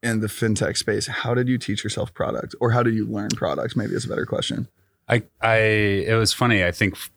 in 0.02 0.20
the 0.20 0.26
fintech 0.26 0.76
space. 0.76 1.06
How 1.06 1.32
did 1.34 1.48
you 1.48 1.56
teach 1.56 1.84
yourself 1.84 2.12
product, 2.12 2.54
or 2.60 2.72
how 2.72 2.82
did 2.82 2.94
you 2.94 3.06
learn 3.06 3.28
product? 3.30 3.74
Maybe 3.76 3.94
it's 3.94 4.04
a 4.04 4.08
better 4.08 4.26
question. 4.26 4.68
I, 5.08 5.22
I, 5.40 5.56
it 5.56 6.18
was 6.18 6.32
funny. 6.34 6.62
I 6.64 6.70
think 6.70 6.94
f- 6.94 7.10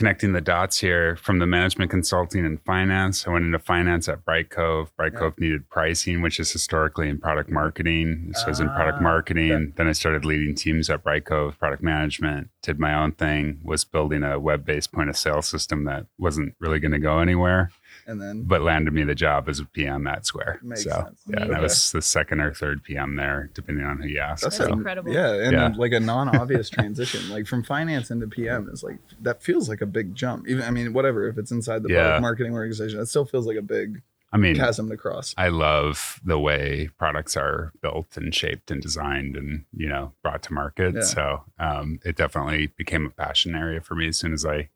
connecting 0.00 0.32
the 0.32 0.40
dots 0.40 0.78
here 0.78 1.14
from 1.16 1.40
the 1.40 1.46
management 1.46 1.90
consulting 1.90 2.46
and 2.46 2.58
finance. 2.64 3.26
I 3.26 3.30
went 3.32 3.44
into 3.44 3.58
finance 3.58 4.08
at 4.08 4.24
Brightcove. 4.24 4.88
Bright 4.96 5.14
Cove 5.14 5.38
needed 5.38 5.68
pricing, 5.68 6.22
which 6.22 6.40
is 6.40 6.50
historically 6.50 7.10
in 7.10 7.18
product 7.18 7.50
marketing. 7.50 8.32
So 8.34 8.46
I 8.46 8.48
was 8.48 8.60
in 8.60 8.70
product 8.70 8.96
Ah, 9.00 9.02
marketing. 9.02 9.74
Then 9.76 9.88
I 9.88 9.92
started 9.92 10.24
leading 10.24 10.54
teams 10.54 10.88
at 10.88 11.04
Brightcove, 11.04 11.58
product 11.58 11.82
management, 11.82 12.48
did 12.62 12.78
my 12.78 12.94
own 12.94 13.12
thing, 13.12 13.60
was 13.62 13.84
building 13.84 14.22
a 14.22 14.40
web 14.40 14.64
based 14.64 14.90
point 14.90 15.10
of 15.10 15.18
sale 15.18 15.42
system 15.42 15.84
that 15.84 16.06
wasn't 16.16 16.54
really 16.60 16.80
going 16.80 16.92
to 16.92 16.98
go 16.98 17.18
anywhere, 17.18 17.70
And 18.10 18.20
then 18.20 18.42
but 18.42 18.62
landed 18.62 18.92
me 18.92 19.04
the 19.04 19.14
job 19.14 19.48
as 19.48 19.60
a 19.60 19.64
PM 19.64 20.06
at 20.06 20.26
Square. 20.26 20.58
Makes 20.62 20.84
so 20.84 20.90
sense. 20.90 21.22
yeah, 21.28 21.40
Okay. 21.44 21.48
that 21.52 21.62
was 21.62 21.92
the 21.92 22.02
second 22.02 22.40
or 22.40 22.52
third 22.52 22.82
PM 22.82 23.14
there, 23.16 23.50
depending 23.54 23.84
on 23.84 24.00
who 24.00 24.08
you 24.08 24.18
ask. 24.18 24.42
That's, 24.42 24.58
That's 24.58 24.70
a- 24.70 24.72
incredible. 24.72 25.12
Yeah, 25.12 25.32
and 25.34 25.52
Yeah. 25.52 25.72
like 25.76 25.92
a 25.92 26.00
non-obvious 26.00 26.68
transition, 26.78 27.28
like 27.30 27.46
from 27.46 27.62
finance 27.62 28.10
into 28.10 28.26
PM 28.26 28.68
is 28.72 28.82
like 28.82 28.98
that 29.22 29.42
feels 29.42 29.68
like 29.68 29.80
a 29.80 29.86
big 29.86 30.14
jump. 30.14 30.48
Even 30.48 30.64
I 30.64 30.70
mean, 30.70 30.92
whatever 30.92 31.28
if 31.28 31.38
it's 31.38 31.50
inside 31.52 31.82
the 31.84 31.90
Yeah. 31.90 32.18
marketing 32.20 32.52
organization, 32.54 32.98
it 33.00 33.06
still 33.06 33.24
feels 33.24 33.46
like 33.46 33.56
a 33.56 33.62
big 33.62 34.02
I 34.32 34.36
mean, 34.36 34.54
chasm 34.54 34.88
to 34.90 34.96
cross. 34.96 35.34
I 35.36 35.48
love 35.48 36.20
the 36.24 36.38
way 36.38 36.88
products 36.98 37.36
are 37.36 37.72
built 37.82 38.16
and 38.16 38.32
shaped 38.34 38.70
and 38.70 38.80
designed 38.80 39.36
and 39.36 39.64
you 39.76 39.88
know 39.88 40.12
brought 40.22 40.42
to 40.44 40.52
market. 40.52 40.94
Yeah. 40.94 41.00
So 41.02 41.44
um, 41.58 41.98
it 42.04 42.16
definitely 42.16 42.68
became 42.68 43.06
a 43.06 43.10
passion 43.10 43.54
area 43.54 43.80
for 43.80 43.94
me 43.94 44.08
as 44.08 44.16
soon 44.16 44.32
as 44.32 44.44
I 44.46 44.68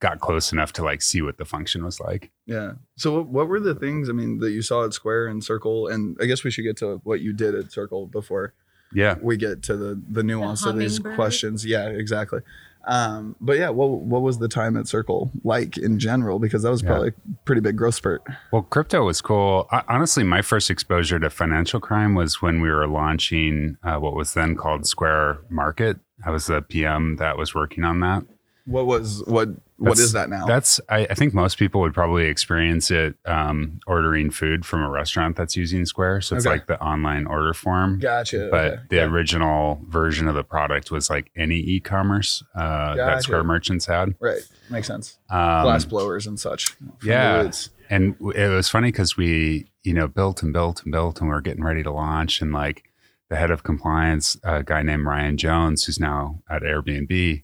got 0.00 0.20
close 0.20 0.52
enough 0.52 0.72
to 0.74 0.84
like 0.84 1.02
see 1.02 1.22
what 1.22 1.38
the 1.38 1.44
function 1.44 1.84
was 1.84 1.98
like. 2.00 2.30
Yeah. 2.46 2.72
So 2.96 3.16
what, 3.16 3.26
what 3.28 3.48
were 3.48 3.60
the 3.60 3.74
things 3.74 4.08
I 4.08 4.12
mean 4.12 4.38
that 4.38 4.50
you 4.52 4.62
saw 4.62 4.84
at 4.84 4.92
Square 4.94 5.26
and 5.28 5.42
Circle, 5.42 5.88
and 5.88 6.16
I 6.20 6.26
guess 6.26 6.44
we 6.44 6.50
should 6.50 6.62
get 6.64 6.76
to 6.78 7.00
what 7.04 7.20
you 7.20 7.32
did 7.32 7.54
at 7.54 7.72
Circle 7.72 8.06
before 8.06 8.54
Yeah. 8.92 9.16
we 9.20 9.36
get 9.36 9.62
to 9.64 9.76
the 9.76 10.00
the 10.10 10.22
nuance 10.22 10.64
of 10.64 10.76
these 10.78 10.98
questions. 10.98 11.66
Yeah, 11.66 11.88
exactly. 11.88 12.40
Um, 12.86 13.36
but 13.40 13.58
yeah, 13.58 13.68
what 13.70 13.86
what 13.88 14.22
was 14.22 14.38
the 14.38 14.48
time 14.48 14.76
at 14.76 14.86
Circle 14.86 15.30
like 15.44 15.76
in 15.76 15.98
general? 15.98 16.38
Because 16.38 16.62
that 16.62 16.70
was 16.70 16.80
Yeah. 16.82 16.88
probably 16.90 17.08
a 17.08 17.12
pretty 17.44 17.60
big 17.60 17.76
growth 17.76 17.96
spurt. 17.96 18.22
Well, 18.52 18.62
crypto 18.62 19.04
was 19.04 19.20
cool. 19.20 19.66
I, 19.72 19.82
honestly, 19.88 20.22
my 20.24 20.40
first 20.42 20.70
exposure 20.70 21.18
to 21.18 21.28
financial 21.28 21.80
crime 21.80 22.14
was 22.14 22.40
when 22.40 22.60
we 22.60 22.70
were 22.70 22.86
launching 22.86 23.76
uh, 23.82 23.96
what 23.96 24.14
was 24.14 24.32
then 24.34 24.54
called 24.56 24.86
Square 24.86 25.38
Market. 25.50 25.98
I 26.24 26.30
was 26.30 26.46
the 26.46 26.62
PM 26.62 27.16
that 27.16 27.36
was 27.36 27.54
working 27.54 27.84
on 27.84 28.00
that. 28.00 28.24
What 28.68 28.86
was 28.86 29.22
what 29.26 29.48
what 29.78 29.90
That's- 29.90 29.98
is 30.00 30.12
that 30.12 30.28
now? 30.28 30.44
That's 30.46 30.80
I, 30.88 31.06
I 31.08 31.14
think 31.14 31.32
most 31.34 31.56
people 31.58 31.80
would 31.80 31.94
probably 31.94 32.26
experience 32.26 32.90
it 32.90 33.14
um, 33.24 33.80
ordering 33.86 34.30
food 34.30 34.66
from 34.66 34.82
a 34.82 34.90
restaurant 34.90 35.36
that's 35.36 35.56
using 35.56 35.86
Square. 35.86 36.20
So 36.22 36.36
it's 36.36 36.46
Okay. 36.46 36.54
like 36.56 36.66
the 36.66 36.80
online 36.82 37.26
order 37.26 37.54
form. 37.54 37.98
gotcha. 37.98 38.48
But 38.50 38.64
okay. 38.72 38.82
the 38.90 38.96
Yeah. 38.96 39.04
original 39.04 39.80
version 39.88 40.28
of 40.28 40.34
the 40.34 40.42
product 40.44 40.90
was 40.90 41.08
like 41.08 41.30
any 41.36 41.56
e-commerce 41.58 42.42
uh, 42.54 42.58
Gotcha. 42.94 42.96
that 42.96 43.22
Square 43.22 43.44
merchants 43.44 43.86
had. 43.86 44.14
right 44.20 44.40
makes 44.70 44.86
sense. 44.86 45.18
Um, 45.30 45.62
Glass 45.62 45.84
blowers 45.84 46.26
and 46.26 46.38
such. 46.38 46.76
yeah. 47.02 47.50
and 47.88 48.16
it 48.34 48.48
was 48.48 48.68
funny 48.68 48.88
because 48.88 49.16
we 49.16 49.70
you 49.84 49.94
know 49.94 50.08
built 50.08 50.42
and 50.42 50.52
built 50.52 50.82
and 50.82 50.92
built 50.92 51.20
and 51.20 51.30
we 51.30 51.34
are 51.34 51.40
getting 51.40 51.64
ready 51.64 51.82
to 51.82 51.90
launch 51.90 52.42
and 52.42 52.52
like 52.52 52.82
the 53.30 53.36
head 53.36 53.50
of 53.50 53.62
compliance 53.62 54.36
a 54.42 54.62
guy 54.62 54.82
named 54.82 55.06
ryan 55.06 55.36
jones 55.38 55.84
who's 55.84 55.98
now 56.00 56.42
at 56.50 56.60
airbnb 56.62 57.42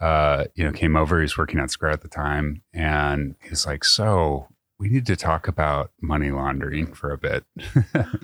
uh, 0.00 0.44
you 0.54 0.64
know 0.64 0.72
came 0.72 0.96
over 0.96 1.18
he 1.18 1.22
was 1.22 1.36
working 1.36 1.60
at 1.60 1.70
square 1.70 1.90
at 1.90 2.00
the 2.02 2.08
time 2.08 2.62
and 2.72 3.34
he's 3.42 3.66
like 3.66 3.84
so 3.84 4.48
we 4.80 4.88
need 4.88 5.04
to 5.06 5.14
talk 5.14 5.46
about 5.46 5.92
money 6.00 6.30
laundering 6.30 6.94
for 6.94 7.12
a 7.12 7.18
bit. 7.18 7.44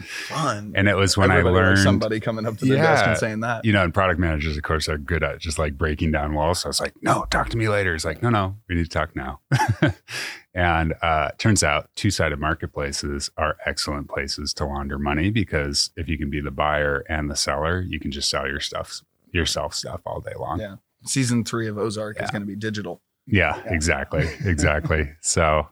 Fun. 0.06 0.72
and 0.74 0.88
it 0.88 0.96
was 0.96 1.14
when 1.14 1.30
Everybody 1.30 1.54
I 1.54 1.60
learned 1.60 1.78
somebody 1.80 2.18
coming 2.18 2.46
up 2.46 2.56
to 2.56 2.64
the 2.64 2.76
desk 2.76 3.06
and 3.06 3.18
saying 3.18 3.40
that. 3.40 3.66
you 3.66 3.74
know, 3.74 3.84
and 3.84 3.92
product 3.92 4.18
managers, 4.18 4.56
of 4.56 4.62
course, 4.62 4.88
are 4.88 4.96
good 4.96 5.22
at 5.22 5.38
just 5.38 5.58
like 5.58 5.76
breaking 5.76 6.12
down 6.12 6.32
walls. 6.32 6.60
So 6.60 6.68
I 6.68 6.70
was 6.70 6.80
like, 6.80 6.94
no, 7.02 7.26
talk 7.30 7.50
to 7.50 7.58
me 7.58 7.68
later. 7.68 7.92
He's 7.92 8.06
like, 8.06 8.22
no, 8.22 8.30
no, 8.30 8.56
we 8.70 8.74
need 8.74 8.84
to 8.84 8.88
talk 8.88 9.14
now. 9.14 9.40
and 10.54 10.94
uh, 11.02 11.32
turns 11.36 11.62
out 11.62 11.90
two 11.94 12.10
sided 12.10 12.40
marketplaces 12.40 13.28
are 13.36 13.58
excellent 13.66 14.08
places 14.08 14.54
to 14.54 14.64
launder 14.64 14.98
money 14.98 15.30
because 15.30 15.90
if 15.94 16.08
you 16.08 16.16
can 16.16 16.30
be 16.30 16.40
the 16.40 16.50
buyer 16.50 17.04
and 17.10 17.30
the 17.30 17.36
seller, 17.36 17.82
you 17.82 18.00
can 18.00 18.10
just 18.10 18.30
sell 18.30 18.48
your 18.48 18.60
stuff, 18.60 19.02
yourself 19.30 19.74
stuff 19.74 20.00
all 20.06 20.22
day 20.22 20.32
long. 20.38 20.58
Yeah. 20.58 20.76
Season 21.06 21.44
three 21.44 21.68
of 21.68 21.78
Ozark 21.78 22.20
is 22.22 22.30
going 22.30 22.42
to 22.42 22.46
be 22.46 22.56
digital. 22.56 23.02
Yeah, 23.26 23.60
exactly. 23.66 24.28
Exactly. 24.44 25.10
so 25.20 25.68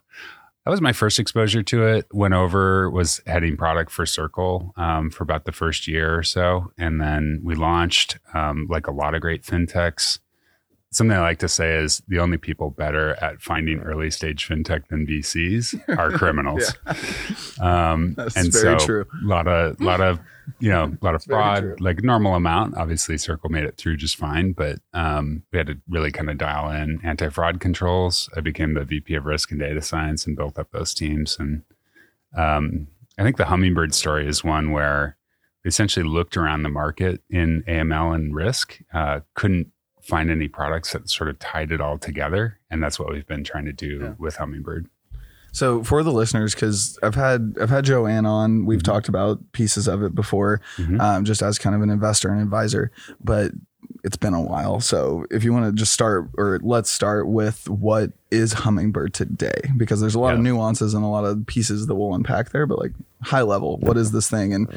that 0.65 0.71
was 0.71 0.81
my 0.81 0.93
first 0.93 1.19
exposure 1.19 1.63
to 1.63 1.87
it. 1.87 2.07
Went 2.13 2.33
over, 2.33 2.91
was 2.91 3.21
heading 3.27 3.57
product 3.57 3.91
for 3.91 4.07
Circle 4.07 4.73
um, 4.77 5.11
for 5.11 5.23
about 5.23 5.45
the 5.45 5.53
first 5.53 5.87
year 5.87 6.19
or 6.19 6.23
so. 6.23 6.73
And 6.79 7.01
then 7.01 7.43
we 7.45 7.55
launched, 7.55 8.19
um, 8.33 8.67
like 8.71 8.87
a 8.87 8.91
lot 8.91 9.15
of 9.15 9.21
great 9.21 9.43
fintechs. 9.43 10.21
Something 10.95 11.17
I 11.17 11.23
like 11.23 11.41
to 11.41 11.49
say 11.49 11.75
is 11.75 12.01
the 12.07 12.21
only 12.21 12.39
people 12.39 12.71
better 12.71 13.17
at 13.21 13.43
finding 13.43 13.81
early 13.81 14.13
stage 14.13 14.49
fintech 14.49 14.87
than 14.87 15.05
VCs 15.05 15.99
are 15.99 16.11
criminals. 16.19 16.73
Um, 17.61 18.15
That's 18.15 18.37
and 18.37 18.53
very 18.53 18.79
so 18.79 18.87
true. 18.87 19.07
a 19.25 19.27
lot 19.27 19.49
of, 19.49 19.81
lot 19.81 20.01
of, 20.01 20.21
you 20.61 20.71
know, 20.71 20.85
a 20.85 21.05
lot 21.05 21.17
of 21.17 21.25
very 21.25 21.41
fraud, 21.41 21.81
like 21.81 22.05
normal 22.05 22.37
amount. 22.37 22.77
Obviously, 22.77 23.19
Circle 23.19 23.51
made 23.51 23.65
it 23.65 23.77
through 23.77 23.97
just 23.97 24.15
fine, 24.15 24.53
but 24.53 24.79
um, 24.93 25.43
we 25.51 25.59
had 25.59 25.67
to 25.67 25.81
really 25.89 26.13
kind 26.13 26.31
of 26.31 26.39
dial 26.39 26.71
in 26.71 27.01
anti 27.03 27.29
fraud 27.29 27.59
controls. 27.59 28.31
I 28.37 28.41
became 28.41 28.75
the 28.75 28.85
VP 28.85 29.17
of 29.17 29.25
Risk 29.25 29.51
and 29.51 29.59
Data 29.59 29.83
Science 29.83 30.29
and 30.29 30.37
built 30.37 30.61
up 30.61 30.71
those 30.71 30.95
teams. 30.95 31.37
And 31.41 31.63
um, 32.37 32.87
I 33.19 33.25
think 33.25 33.37
the 33.37 33.47
Hummingbird 33.47 33.95
story 33.95 34.29
is 34.29 34.45
one 34.45 34.71
where 34.71 35.17
we 35.65 35.69
essentially 35.71 36.07
looked 36.07 36.37
around 36.37 36.63
the 36.63 36.69
market 36.69 37.23
in 37.31 37.65
AML 37.67 38.15
and 38.15 38.35
risk, 38.35 38.79
uh, 38.93 39.21
couldn't 39.35 39.73
find 40.07 40.31
any 40.31 40.49
products 40.49 40.93
that 40.93 41.09
sort 41.09 41.31
of 41.31 41.39
tied 41.39 41.73
it 41.73 41.81
all 41.81 41.99
together. 41.99 42.59
And 42.71 42.83
that's 42.83 42.99
what 42.99 43.13
we've 43.13 43.27
been 43.27 43.45
trying 43.45 43.65
to 43.65 43.73
do 43.73 43.99
Yeah. 44.01 44.13
with 44.19 44.37
Hummingbird. 44.37 44.87
So 45.53 45.85
for 45.85 46.03
the 46.03 46.13
listeners, 46.13 46.55
because 46.55 46.99
I've 47.03 47.15
had 47.15 47.57
I've 47.61 47.71
had 47.71 47.85
Joanne 47.85 48.27
on, 48.27 48.67
we've 48.67 48.81
Mhm. 48.81 48.85
talked 48.85 49.09
about 49.09 49.41
pieces 49.53 49.87
of 49.89 50.03
it 50.03 50.15
before, 50.15 50.61
Mhm. 50.79 51.01
um, 51.01 51.25
just 51.25 51.43
as 51.43 51.59
kind 51.59 51.77
of 51.77 51.83
an 51.83 51.91
investor 51.91 52.29
and 52.29 52.41
advisor. 52.43 52.91
But 53.23 53.53
it's 54.03 54.17
been 54.17 54.35
a 54.35 54.43
while, 54.43 54.81
so 54.81 55.25
if 55.31 55.45
you 55.45 55.53
want 55.53 55.67
to 55.67 55.73
just 55.73 55.93
start, 55.93 56.29
or 56.37 56.59
let's 56.63 56.91
start 56.91 57.29
with 57.29 57.69
what 57.71 58.13
is 58.31 58.53
Hummingbird 58.53 59.15
today, 59.15 59.71
because 59.77 60.01
there's 60.01 60.15
a 60.17 60.19
lot 60.19 60.35
of 60.35 60.41
nuances 60.41 60.93
and 60.93 61.05
a 61.05 61.09
lot 61.09 61.25
of 61.25 61.47
pieces 61.47 61.87
that 61.87 61.95
we'll 61.95 62.15
unpack 62.15 62.51
there. 62.51 62.67
But 62.67 62.79
like 62.81 62.93
high 63.23 63.43
level, 63.43 63.79
what 63.79 63.97
is 63.97 64.11
this 64.11 64.29
thing? 64.29 64.53
And 64.53 64.69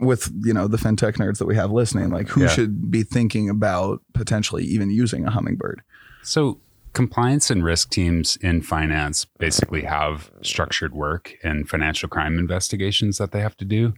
with 0.00 0.30
you 0.44 0.52
know 0.54 0.68
the 0.68 0.76
fintech 0.76 1.14
nerds 1.16 1.38
that 1.38 1.46
we 1.46 1.56
have 1.56 1.70
listening, 1.70 2.10
like 2.10 2.28
who 2.28 2.42
Yeah. 2.42 2.48
should 2.48 2.90
be 2.90 3.02
thinking 3.02 3.48
about 3.48 4.02
potentially 4.14 4.64
even 4.64 4.90
using 4.90 5.26
a 5.26 5.30
Hummingbird? 5.30 5.82
So, 6.22 6.60
compliance 6.92 7.50
and 7.50 7.64
risk 7.64 7.90
teams 7.90 8.36
in 8.36 8.62
finance 8.62 9.24
basically 9.38 9.82
have 9.82 10.30
structured 10.42 10.94
work 10.94 11.34
and 11.42 11.68
financial 11.68 12.08
crime 12.08 12.38
investigations 12.38 13.18
that 13.18 13.32
they 13.32 13.40
have 13.40 13.56
to 13.58 13.64
do. 13.64 13.94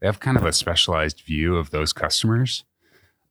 They 0.00 0.06
have 0.06 0.20
kind 0.20 0.36
of 0.36 0.44
a 0.44 0.52
specialized 0.52 1.20
view 1.22 1.56
of 1.56 1.70
those 1.70 1.92
customers. 1.92 2.64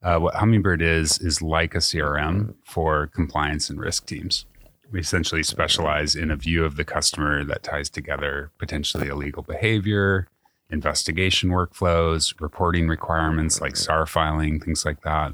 Uh, 0.01 0.17
what 0.19 0.35
Hummingbird 0.35 0.81
is, 0.81 1.19
is 1.19 1.41
like 1.41 1.75
a 1.75 1.79
CRM 1.79 2.53
for 2.63 3.07
compliance 3.07 3.69
and 3.69 3.79
risk 3.79 4.05
teams. 4.05 4.45
We 4.91 4.99
essentially 5.01 5.43
specialize 5.43 6.15
in 6.15 6.31
a 6.31 6.35
view 6.35 6.63
of 6.63 6.75
the 6.77 6.85
customer 6.85 7.43
that 7.45 7.63
ties 7.63 7.89
together 7.89 8.51
potentially 8.57 9.07
illegal 9.09 9.43
behavior, 9.43 10.27
investigation 10.71 11.49
workflows, 11.49 12.39
reporting 12.39 12.87
requirements 12.87 13.59
like 13.61 13.75
SAR 13.75 14.05
filing, 14.05 14.59
things 14.59 14.85
like 14.85 15.01
that 15.01 15.33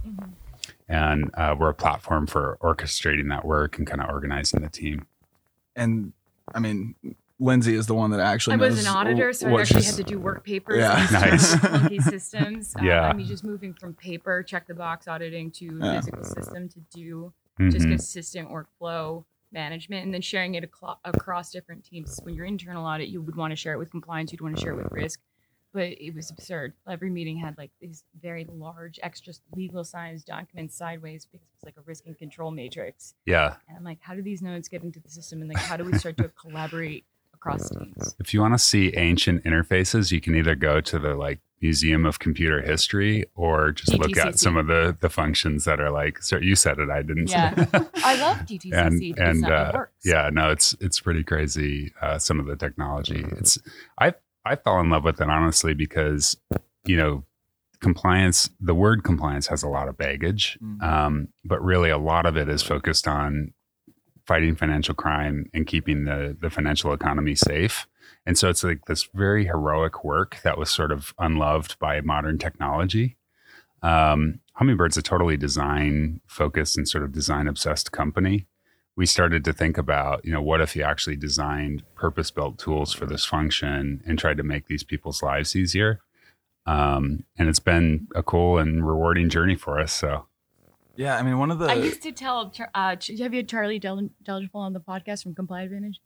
and 0.88 1.32
uh, 1.34 1.56
we're 1.58 1.70
a 1.70 1.74
platform 1.74 2.28
for 2.28 2.60
orchestrating 2.62 3.30
that 3.30 3.44
work 3.44 3.78
and 3.80 3.88
kind 3.88 4.02
of 4.02 4.08
organizing 4.10 4.62
the 4.62 4.70
team. 4.70 5.08
And 5.76 6.14
I 6.54 6.60
mean, 6.60 6.94
Lindsay 7.40 7.74
is 7.74 7.88
the 7.88 7.96
one 7.96 8.12
that 8.12 8.20
actually 8.20 8.54
I 8.54 8.58
was 8.58 8.76
knows 8.76 8.86
an 8.86 8.92
auditor, 8.92 9.34
so 9.34 9.48
I 9.56 9.62
actually 9.62 9.82
she's- 9.82 9.98
had 9.98 10.06
to 10.06 10.14
do 10.14 10.20
work 10.20 10.46
papers. 10.46 10.78
Yeah. 10.78 11.08
Nice. 11.12 11.56
clunky 11.56 12.02
systems. 12.04 12.76
Um, 12.80 12.86
Yeah. 12.86 13.02
I 13.10 13.14
mean, 13.14 13.26
just 13.26 13.44
moving 13.44 13.74
from 13.74 13.96
paper, 13.96 14.44
check 14.44 14.68
the 14.68 14.76
box 14.76 15.08
auditing 15.08 15.50
to 15.52 15.80
Yeah. 15.82 15.96
physical 16.02 16.24
system 16.24 16.70
to 16.70 16.80
do 16.94 17.34
just 17.72 17.88
Mhm. 17.88 17.90
consistent 17.90 18.50
workflow 18.52 19.24
management 19.52 20.06
and 20.06 20.14
then 20.14 20.22
sharing 20.22 20.56
it 20.56 20.70
aclo- 20.70 20.98
across 21.04 21.52
different 21.52 21.84
teams. 21.84 22.20
When 22.24 22.36
you're 22.36 22.46
internal 22.46 22.86
audit, 22.86 23.10
you 23.10 23.22
would 23.22 23.36
want 23.36 23.52
to 23.52 23.56
share 23.56 23.74
it 23.74 23.78
with 23.78 23.92
compliance, 23.92 24.32
you'd 24.32 24.42
want 24.42 24.56
to 24.56 24.62
share 24.62 24.72
it 24.72 24.84
with 24.84 24.92
risk. 24.92 25.22
But 25.74 25.90
it 26.00 26.16
was 26.16 26.32
absurd. 26.32 26.74
Every 26.90 27.10
meeting 27.10 27.38
had 27.38 27.58
like 27.58 27.72
these 27.82 28.06
very 28.22 28.46
large, 28.50 28.98
extra 29.04 29.34
legal 29.56 29.84
sized 29.84 30.26
documents 30.26 30.78
sideways 30.78 31.26
because 31.26 31.42
it 31.42 31.50
was 31.54 31.64
like 31.66 31.76
a 31.78 31.82
risk 31.86 32.06
and 32.06 32.18
control 32.18 32.50
matrix. 32.50 33.14
Yeah. 33.26 33.56
And 33.68 33.78
I'm 33.78 33.84
like, 33.84 34.00
how 34.00 34.16
do 34.16 34.22
these 34.22 34.42
nodes 34.42 34.70
get 34.70 34.84
into 34.84 35.02
the 35.02 35.10
system? 35.10 35.42
And 35.42 35.50
like, 35.50 35.62
how 35.62 35.76
do 35.76 35.84
we 35.84 35.98
start 35.98 36.16
to 36.18 36.30
collaborate 36.42 37.04
across 37.46 37.70
teams? 37.70 38.16
If 38.20 38.34
you 38.34 38.42
want 38.42 38.54
to 38.54 38.60
see 38.60 38.94
ancient 38.96 39.44
interfaces, 39.44 40.12
you 40.12 40.22
can 40.22 40.36
either 40.36 40.56
go 40.56 40.82
to 40.82 41.00
the 41.00 41.16
like 41.16 41.40
Museum 41.62 42.06
of 42.06 42.20
Computer 42.20 42.62
History 42.62 43.26
or 43.36 43.72
just 43.72 43.94
look 43.98 44.18
at 44.18 44.38
some 44.38 44.58
of 44.58 44.68
the 44.68 44.96
the 45.00 45.10
functions 45.10 45.66
that 45.66 45.80
are 45.80 45.90
like. 45.90 46.22
So 46.22 46.38
you 46.38 46.56
said 46.56 46.80
it, 46.80 46.90
I 46.90 47.02
didn't. 47.02 47.30
Yeah. 47.30 47.56
say. 47.56 47.66
I 48.04 48.16
love 48.22 48.38
DTCC. 48.46 48.72
and 48.74 49.04
it's 49.04 49.20
and 49.20 49.46
uh, 49.46 49.72
it 49.74 49.78
works. 49.78 49.94
yeah, 50.04 50.30
no, 50.32 50.52
it's 50.52 50.76
it's 50.80 51.00
pretty 51.00 51.24
crazy. 51.24 51.94
Uh, 52.02 52.18
some 52.20 52.40
of 52.40 52.46
the 52.46 52.56
technology. 52.56 53.26
It's 53.38 53.58
I 54.00 54.14
I 54.44 54.56
fell 54.58 54.80
in 54.80 54.90
love 54.90 55.04
with 55.06 55.20
it 55.22 55.30
honestly 55.30 55.74
because 55.74 56.38
you 56.86 56.98
know 56.98 57.24
compliance. 57.82 58.50
The 58.60 58.76
word 58.76 59.04
compliance 59.04 59.48
has 59.48 59.64
a 59.64 59.68
lot 59.70 59.88
of 59.88 59.98
baggage, 59.98 60.60
Mhm. 60.62 60.84
um, 60.84 61.28
but 61.44 61.64
really 61.64 61.90
a 61.90 61.98
lot 61.98 62.26
of 62.26 62.38
it 62.38 62.50
is 62.50 62.62
focused 62.64 63.08
on 63.08 63.54
fighting 64.26 64.56
financial 64.56 64.96
crime 64.96 65.50
and 65.54 65.68
keeping 65.68 66.06
the 66.06 66.36
the 66.40 66.50
financial 66.50 66.94
economy 66.94 67.36
safe. 67.36 67.88
And 68.26 68.38
so 68.38 68.50
it's 68.50 68.64
like 68.64 68.86
this 68.86 69.08
very 69.14 69.46
heroic 69.46 70.04
work 70.04 70.38
that 70.44 70.58
was 70.58 70.70
sort 70.72 70.92
of 70.92 71.14
unloved 71.20 71.78
by 71.80 72.02
modern 72.02 72.38
technology. 72.38 73.18
Um, 73.84 74.40
Hummingbird's 74.60 74.98
a 74.98 75.02
totally 75.02 75.38
design 75.38 76.22
focused 76.26 76.78
and 76.78 76.88
sort 76.88 77.04
of 77.04 77.12
design 77.12 77.48
obsessed 77.48 77.92
company. 77.92 78.48
We 78.96 79.06
started 79.06 79.44
to 79.44 79.54
think 79.54 79.78
about, 79.78 80.24
you 80.26 80.32
know, 80.32 80.42
what 80.42 80.62
if 80.62 80.76
you 80.76 80.82
actually 80.82 81.18
designed 81.18 81.84
purpose 81.96 82.32
built 82.32 82.58
tools 82.58 82.94
for 82.94 83.06
this 83.06 83.26
function 83.26 84.02
and 84.08 84.18
tried 84.18 84.38
to 84.38 84.44
make 84.44 84.68
these 84.68 84.84
people's 84.84 85.22
lives 85.22 85.56
easier? 85.56 86.00
Um, 86.66 87.26
and 87.38 87.48
it's 87.50 87.60
been 87.60 88.08
a 88.16 88.24
cool 88.24 88.58
and 88.58 88.88
rewarding 88.88 89.30
journey 89.30 89.56
for 89.56 89.80
us. 89.80 89.92
So, 89.92 90.26
Yeah, 90.98 91.18
I 91.18 91.22
mean, 91.24 91.38
one 91.38 91.52
of 91.52 91.60
the 91.60 91.66
I 91.68 91.74
used 91.76 92.02
to 92.04 92.12
tell, 92.12 92.52
uh, 92.74 92.96
Ch- 92.96 93.20
have 93.20 93.34
you 93.34 93.40
had 93.40 93.50
Charlie 93.50 93.80
Del- 93.80 94.10
Delingpole 94.24 94.56
on 94.56 94.74
the 94.74 94.80
podcast 94.80 95.24
from 95.24 95.36
Comply 95.36 95.64
Advantage? 95.64 96.00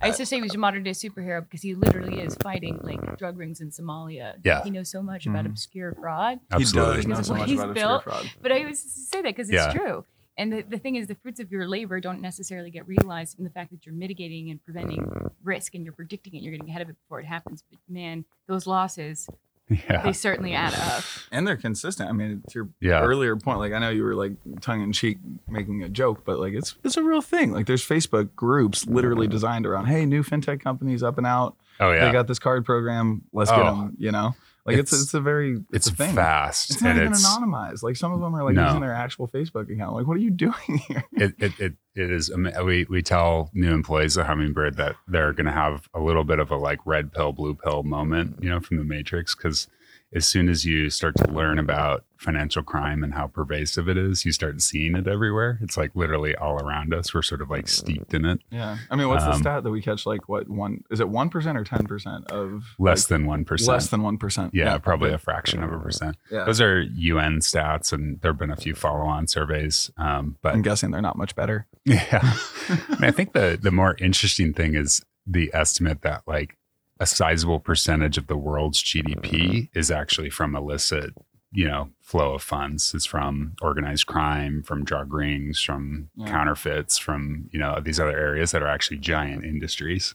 I 0.00 0.06
used 0.06 0.18
to 0.18 0.26
say 0.26 0.36
he 0.36 0.42
was 0.42 0.54
a 0.54 0.58
modern 0.58 0.84
day 0.84 0.92
superhero 0.92 1.42
because 1.42 1.60
he 1.62 1.74
literally 1.74 2.20
is 2.20 2.36
fighting 2.36 2.78
like 2.84 3.18
drug 3.18 3.36
rings 3.36 3.60
in 3.60 3.70
Somalia. 3.70 4.34
Yeah. 4.44 4.62
He 4.62 4.70
knows 4.70 4.88
so 4.88 5.02
much 5.02 5.26
about 5.26 5.44
Mhm. 5.44 5.48
obscure 5.50 5.92
fraud. 5.92 6.38
absolutely. 6.52 6.90
he 6.90 6.96
does 6.98 7.06
know 7.08 7.22
so 7.22 7.34
much 7.34 7.48
he's 7.50 7.58
about 7.58 7.70
obscure 7.70 8.00
fraud. 8.00 8.30
But 8.40 8.52
I 8.52 8.60
always 8.60 8.78
say 8.80 9.22
that 9.22 9.24
because 9.34 9.48
it's 9.50 9.56
Yeah. 9.56 9.72
true. 9.72 10.04
And 10.36 10.52
the, 10.52 10.62
the 10.62 10.78
thing 10.78 10.94
is, 10.94 11.08
the 11.08 11.16
fruits 11.16 11.40
of 11.40 11.50
your 11.50 11.66
labor 11.66 11.98
don't 11.98 12.20
necessarily 12.20 12.70
get 12.70 12.86
realized 12.86 13.38
in 13.40 13.44
the 13.44 13.50
fact 13.50 13.72
that 13.72 13.84
you're 13.84 13.94
mitigating 13.94 14.50
and 14.52 14.62
preventing 14.64 15.10
risk 15.42 15.74
and 15.74 15.82
you're 15.82 15.92
predicting 15.92 16.36
it. 16.36 16.42
You're 16.44 16.52
getting 16.52 16.68
ahead 16.68 16.82
of 16.82 16.90
it 16.90 16.96
before 17.02 17.18
it 17.18 17.26
happens. 17.26 17.64
But 17.68 17.80
man, 17.88 18.24
those 18.46 18.68
losses, 18.68 19.28
Yeah. 19.70 20.02
they 20.02 20.12
certainly 20.12 20.54
add 20.54 20.74
up. 20.74 21.02
and 21.30 21.46
they're 21.46 21.56
consistent. 21.56 22.08
I 22.08 22.12
mean, 22.12 22.42
to 22.48 22.54
your 22.54 22.68
Yeah. 22.80 23.02
earlier 23.02 23.36
point, 23.36 23.58
like 23.58 23.72
I 23.72 23.78
know 23.78 23.90
you 23.90 24.02
were 24.02 24.14
like 24.14 24.32
tongue 24.60 24.82
in 24.82 24.92
cheek 24.92 25.18
making 25.48 25.82
a 25.82 25.88
joke, 25.88 26.24
but 26.24 26.38
like 26.38 26.54
it's 26.54 26.74
it's 26.84 26.96
a 26.96 27.02
real 27.02 27.20
thing. 27.20 27.52
Like 27.52 27.66
there's 27.66 27.86
Facebook 27.86 28.34
groups 28.34 28.86
literally 28.86 29.26
mm-hmm. 29.26 29.32
designed 29.32 29.66
around, 29.66 29.86
hey, 29.86 30.06
new 30.06 30.22
fintech 30.22 30.60
companies 30.60 31.02
up 31.02 31.18
and 31.18 31.26
out. 31.26 31.54
Oh, 31.80 31.92
yeah. 31.92 32.06
They 32.06 32.12
got 32.12 32.26
this 32.26 32.38
card 32.38 32.64
program. 32.64 33.22
Let's 33.32 33.50
get 33.50 33.60
Oh. 33.60 33.64
them. 33.76 33.96
You 33.98 34.10
know, 34.10 34.34
like 34.68 34.76
it's 34.78 34.92
It's- 34.92 35.02
it's, 35.04 35.14
a 35.14 35.20
very 35.20 35.54
it's, 35.72 35.86
it's 35.86 35.88
a 35.88 35.94
thing. 35.96 36.14
fast. 36.14 36.70
It's 36.70 36.80
not 36.82 36.90
and 36.90 36.98
even 37.00 37.12
it's, 37.12 37.26
anonymized. 37.26 37.82
Like 37.82 37.96
some 37.96 38.12
of 38.12 38.20
them 38.20 38.34
are 38.34 38.44
like 38.44 38.54
No. 38.54 38.66
using 38.66 38.80
their 38.80 38.92
actual 38.94 39.26
Facebook 39.28 39.72
account. 39.72 39.94
Like, 39.96 40.06
what 40.06 40.16
are 40.16 40.20
you 40.20 40.30
doing 40.46 40.78
here? 40.86 41.04
it, 41.12 41.34
it, 41.38 41.52
it, 41.60 41.72
it 41.96 42.10
is 42.12 42.30
we 42.64 42.86
we 42.88 43.02
tell 43.02 43.50
new 43.54 43.70
employees 43.72 44.16
at 44.16 44.26
hummingbird 44.26 44.76
that 44.76 44.94
they're 45.08 45.32
going 45.32 45.46
to 45.46 45.52
have 45.52 45.88
a 45.94 46.00
little 46.00 46.24
bit 46.24 46.38
of 46.38 46.50
a 46.52 46.56
like 46.56 46.78
red 46.86 47.12
pill 47.12 47.32
blue 47.32 47.54
pill 47.54 47.82
moment 47.82 48.36
you 48.42 48.48
know 48.48 48.60
from 48.60 48.76
the 48.76 48.84
matrix 48.84 49.34
because 49.34 49.66
as 50.14 50.26
soon 50.26 50.48
as 50.48 50.64
you 50.64 50.88
start 50.90 51.14
to 51.16 51.30
learn 51.30 51.58
about 51.58 52.04
financial 52.16 52.62
crime 52.62 53.04
and 53.04 53.14
how 53.14 53.26
pervasive 53.28 53.88
it 53.88 53.96
is 53.96 54.24
you 54.24 54.32
start 54.32 54.60
seeing 54.60 54.96
it 54.96 55.06
everywhere 55.06 55.56
it's 55.62 55.76
like 55.76 55.94
literally 55.94 56.34
all 56.34 56.56
around 56.60 56.92
us 56.92 57.14
we're 57.14 57.22
sort 57.22 57.40
of 57.40 57.48
like 57.48 57.68
steeped 57.68 58.12
in 58.12 58.24
it 58.24 58.40
Yeah, 58.50 58.78
I 58.90 58.96
mean, 58.96 59.08
what's 59.08 59.22
the 59.24 59.32
Um, 59.32 59.38
stat 59.40 59.62
that 59.62 59.70
we 59.70 59.80
catch? 59.80 60.04
Like, 60.04 60.28
what 60.28 60.48
one 60.48 60.82
is 60.90 60.98
it? 60.98 61.08
One 61.08 61.30
percent 61.30 61.56
or 61.56 61.62
ten 61.64 61.86
percent 61.86 62.28
of 62.32 62.74
less 62.78 63.08
like, 63.10 63.20
than 63.20 63.28
1% 63.28 63.68
less 63.68 63.88
than 63.88 64.02
one 64.02 64.18
percent? 64.18 64.52
yeah, 64.52 64.76
probably 64.78 65.12
a 65.12 65.18
fraction 65.18 65.62
of 65.62 65.72
a 65.72 65.78
percent 65.78 66.16
Yeah, 66.30 66.44
those 66.44 66.60
are 66.60 66.80
un 66.80 67.38
stats 67.38 67.92
and 67.92 68.20
there 68.20 68.32
have 68.32 68.38
been 68.38 68.50
a 68.50 68.56
few 68.56 68.74
follow-on 68.74 69.28
surveys 69.28 69.90
um, 69.96 70.36
but 70.42 70.54
I'm 70.54 70.62
guessing 70.62 70.90
they're 70.90 71.00
not 71.02 71.16
much 71.16 71.34
better. 71.36 71.66
Yeah. 71.84 72.32
and 72.88 73.04
I 73.04 73.10
think 73.12 73.32
the 73.32 73.58
the 73.60 73.70
more 73.70 73.96
interesting 74.00 74.52
thing 74.52 74.74
is 74.74 75.02
the 75.26 75.50
estimate 75.54 76.02
that 76.02 76.22
like 76.26 76.56
a 77.00 77.06
sizable 77.06 77.60
percentage 77.60 78.18
of 78.18 78.26
the 78.26 78.36
world's 78.36 78.82
GDP 78.82 79.68
is 79.74 79.90
actually 79.90 80.30
from 80.30 80.54
illicit, 80.56 81.14
you 81.52 81.66
know, 81.66 81.90
flow 82.02 82.34
of 82.34 82.42
funds. 82.42 82.92
It's 82.94 83.06
from 83.06 83.54
organized 83.62 84.06
crime, 84.06 84.62
from 84.62 84.84
drug 84.84 85.12
rings, 85.12 85.60
from 85.60 86.10
Yeah. 86.16 86.26
counterfeits, 86.30 86.98
from 86.98 87.48
you 87.52 87.58
know 87.58 87.80
these 87.80 88.00
other 88.00 88.16
areas 88.18 88.50
that 88.52 88.62
are 88.62 88.68
actually 88.68 88.98
giant 88.98 89.44
industries. 89.44 90.14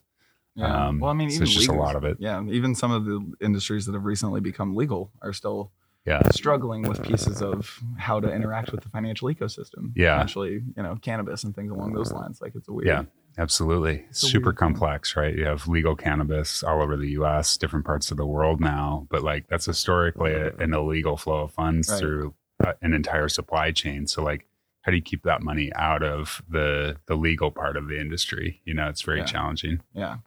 Yeah. 0.55 0.87
Um, 0.87 0.99
well, 0.99 1.09
I 1.09 1.13
mean, 1.13 1.29
so 1.31 1.35
even 1.37 1.43
it's 1.47 1.53
just 1.55 1.69
a 1.69 1.73
lot 1.73 1.95
of 1.95 2.03
it. 2.03 2.17
Yeah, 2.19 2.43
even 2.47 2.75
some 2.75 2.91
of 2.91 3.05
the 3.05 3.19
industries 3.41 3.85
that 3.87 3.93
have 3.93 4.05
recently 4.05 4.39
become 4.41 4.75
legal 4.75 5.11
are 5.21 5.33
still 5.33 5.71
Yeah, 6.05 6.21
struggling 6.31 6.81
with 6.83 7.01
pieces 7.01 7.41
of 7.41 7.79
how 7.97 8.19
to 8.19 8.29
interact 8.31 8.71
with 8.73 8.81
the 8.81 8.89
financial 8.89 9.29
ecosystem. 9.29 9.93
Yeah. 9.95 10.17
Essentially, 10.17 10.61
you 10.75 10.83
know, 10.83 10.97
cannabis 11.01 11.45
and 11.45 11.55
things 11.55 11.71
along 11.71 11.93
those 11.93 12.11
lines. 12.11 12.41
Like 12.41 12.53
it's 12.55 12.67
a 12.67 12.73
weird. 12.73 12.87
Yeah. 12.87 13.03
Absolutely. 13.37 14.05
It's 14.09 14.23
a 14.23 14.27
Super 14.27 14.47
weird 14.49 14.57
complex, 14.57 15.15
right? 15.15 15.35
You 15.35 15.45
have 15.45 15.67
legal 15.67 15.95
cannabis 15.95 16.63
all 16.63 16.81
over 16.81 16.97
the 16.97 17.09
U.S., 17.11 17.57
different 17.57 17.85
parts 17.85 18.11
of 18.11 18.17
the 18.17 18.25
world 18.25 18.59
now, 18.61 19.07
but 19.09 19.23
like 19.23 19.47
that's 19.47 19.65
historically 19.65 20.33
a, 20.33 20.53
an 20.57 20.73
illegal 20.73 21.17
flow 21.17 21.43
of 21.43 21.51
funds 21.53 21.89
Right. 21.89 21.99
through 21.99 22.33
uh, 22.63 22.73
an 22.81 22.93
entire 22.93 23.29
supply 23.29 23.71
chain. 23.71 24.07
So 24.07 24.23
like. 24.23 24.45
How 24.85 24.91
do 24.91 24.97
you 24.97 25.01
keep 25.01 25.23
that 25.23 25.41
money 25.41 25.71
out 25.75 26.03
of 26.03 26.43
the 26.49 26.97
the 27.05 27.15
legal 27.15 27.51
part 27.51 27.77
of 27.77 27.87
the 27.87 27.97
industry? 28.01 28.59
You 28.65 28.73
know, 28.73 28.89
it's 28.89 29.01
very 29.01 29.19
Yeah. 29.19 29.23
challenging. 29.25 29.79
Yeah. 29.93 30.17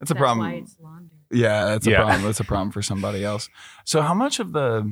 It's 0.00 0.10
a 0.10 0.14
That's 0.14 0.18
problem. 0.18 0.38
why 0.46 0.54
it's 0.54 0.74
laundered. 0.80 1.10
Yeah, 1.30 1.66
that's 1.66 1.86
a 1.86 1.90
Yeah. 1.90 1.96
problem. 1.98 2.22
That's 2.22 2.40
a 2.40 2.44
problem 2.52 2.70
for 2.70 2.80
somebody 2.80 3.22
else. 3.22 3.50
So 3.84 4.00
how 4.00 4.14
much 4.14 4.40
of 4.40 4.52
the 4.54 4.90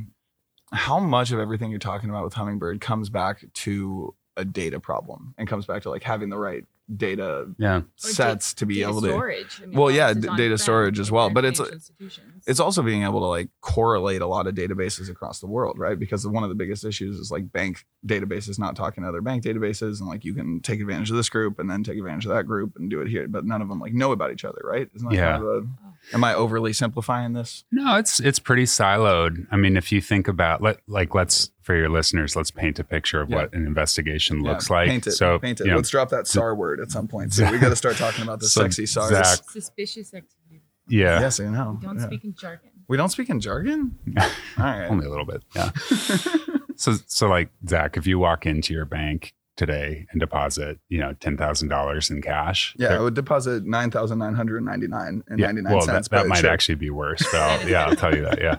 how 0.73 0.99
much 1.01 1.33
of 1.33 1.39
everything 1.39 1.71
you're 1.71 1.79
talking 1.79 2.11
about 2.11 2.23
with 2.25 2.35
Hummingbird 2.35 2.83
comes 2.83 3.09
back 3.09 3.47
to 3.55 4.15
a 4.37 4.45
data 4.45 4.79
problem 4.79 5.35
and 5.39 5.49
comes 5.49 5.65
back 5.65 5.81
to 5.85 5.89
like 5.91 6.03
having 6.03 6.29
the 6.29 6.37
right 6.37 6.67
data 6.95 7.47
Yeah, 7.59 7.77
Or 7.79 7.85
sets 7.97 8.55
to 8.55 8.67
be 8.67 8.77
Data 8.77 8.89
able 8.91 9.01
to 9.03 9.09
storage. 9.09 9.61
I 9.63 9.67
mean, 9.67 9.79
Well, 9.79 9.91
yeah, 9.91 10.13
d- 10.15 10.29
data 10.37 10.59
storage 10.59 10.99
as 10.99 11.11
well, 11.11 11.31
but 11.31 11.45
it's- 11.45 11.91
it's 12.47 12.61
also 12.61 12.83
being 12.83 13.03
able 13.05 13.21
to 13.21 13.27
like 13.27 13.49
correlate 13.61 14.21
a 14.21 14.27
lot 14.27 14.47
of 14.47 14.55
databases 14.55 15.09
across 15.11 15.41
the 15.41 15.47
world, 15.47 15.79
right? 15.79 15.99
Because 15.99 16.27
one 16.27 16.43
of 16.43 16.49
the 16.49 16.55
biggest 16.55 16.85
issues 16.85 17.17
is 17.19 17.31
like 17.31 17.51
bank 17.53 17.85
databases 18.07 18.59
not 18.59 18.75
talking 18.77 19.05
to 19.05 19.09
other 19.09 19.21
bank 19.21 19.45
databases, 19.45 20.01
and 20.01 20.09
like 20.09 20.25
you 20.25 20.35
can 20.35 20.61
take 20.61 20.81
advantage 20.81 21.11
of 21.11 21.17
this 21.17 21.29
group 21.29 21.59
and 21.59 21.71
then 21.71 21.83
take 21.85 21.99
advantage 21.99 22.27
of 22.27 22.33
that 22.33 22.45
group 22.45 22.73
and 22.77 22.91
do 22.91 23.01
it 23.01 23.09
here, 23.09 23.29
but 23.29 23.45
none 23.45 23.63
of 23.63 23.69
them 23.69 23.79
like 23.79 23.95
know 23.95 24.13
about 24.13 24.33
each 24.33 24.45
other, 24.45 24.61
right? 24.65 24.89
Isn't 24.95 25.09
that 25.09 25.15
Yeah. 25.15 25.33
kind 25.33 25.45
of 25.45 25.49
a, 25.49 25.67
oh. 25.67 25.93
am 26.15 26.25
I 26.25 26.35
overly 26.35 26.73
simplifying 26.73 27.33
this? 27.33 27.65
No, 27.71 27.97
it's 27.97 28.19
it's 28.21 28.39
pretty 28.41 28.65
siloed. 28.65 29.47
I 29.51 29.57
mean, 29.57 29.77
if 29.77 29.93
you 29.93 30.01
think 30.01 30.27
about 30.29 30.61
let 30.63 30.81
like 30.89 31.15
let's 31.15 31.51
for 31.63 31.75
your 31.77 31.89
listeners, 31.89 32.35
let's 32.37 32.51
paint 32.51 32.79
a 32.79 32.85
picture 32.85 33.21
of 33.21 33.31
Yeah. 33.31 33.37
what 33.37 33.55
an 33.55 33.67
investigation 33.67 34.43
Yeah, 34.45 34.51
looks 34.53 34.69
like. 34.71 34.89
Paint 34.89 35.07
it. 35.07 35.13
So 35.13 35.39
paint 35.39 35.61
it. 35.61 35.65
you 35.65 35.71
know, 35.71 35.77
Let's 35.77 35.91
drop 35.91 36.09
that 36.11 36.27
SAR 36.27 36.55
word 36.55 36.81
at 36.81 36.91
some 36.91 37.09
point. 37.09 37.33
So 37.33 37.51
we 37.51 37.59
got 37.59 37.69
to 37.71 37.77
start 37.77 37.97
talking 37.97 38.23
about 38.23 38.41
the 38.41 38.49
So 38.49 38.63
sexy 38.63 38.87
SAR. 38.87 39.09
Zach- 39.09 39.51
suspicious 39.51 40.13
activity. 40.13 40.63
yeah, 40.89 41.21
Yes, 41.21 41.41
I 41.41 41.45
know. 41.45 41.79
We 41.81 41.87
don't 41.87 41.99
Yeah. 41.99 42.07
speak 42.07 42.25
in 42.25 42.35
jargon. 42.35 42.71
We 42.89 42.97
don't 42.97 43.09
speak 43.11 43.31
in 43.31 43.41
jargon. 43.41 43.97
All 44.19 44.25
right. 44.59 44.87
only 44.89 45.07
a 45.07 45.11
little 45.11 45.25
bit. 45.25 45.43
Yeah. 45.55 45.71
so 46.77 46.95
so 47.07 47.29
like 47.29 47.49
Zach, 47.69 47.97
if 47.97 48.07
you 48.07 48.19
walk 48.19 48.45
into 48.47 48.75
your 48.75 48.85
bank 48.85 49.35
today 49.67 50.07
and 50.11 50.19
deposit, 50.19 50.79
you 50.89 50.99
know, 50.99 51.15
ten 51.21 51.37
thousand 51.37 51.69
dollars 51.69 52.11
in 52.11 52.21
cash. 52.21 52.75
yeah, 52.79 52.97
I 52.97 53.01
would 53.01 53.15
deposit 53.15 53.65
nine 53.65 53.91
thousand 53.93 54.19
nine 54.19 54.35
hundred 54.35 54.65
ninety 54.65 54.89
nine 54.89 55.23
and 55.29 55.39
yeah, 55.39 55.47
ninety 55.47 55.63
nine 55.63 55.75
well, 55.75 55.83
cents. 55.83 56.09
that, 56.09 56.23
that 56.23 56.29
might 56.29 56.39
sure. 56.41 56.51
actually 56.51 56.75
be 56.75 56.91
worse. 56.91 57.23
But 57.31 57.41
I'll, 57.41 57.69
yeah, 57.69 57.85
I'll 57.85 57.95
tell 57.95 58.15
you 58.15 58.23
that. 58.23 58.41
Yeah, 58.41 58.59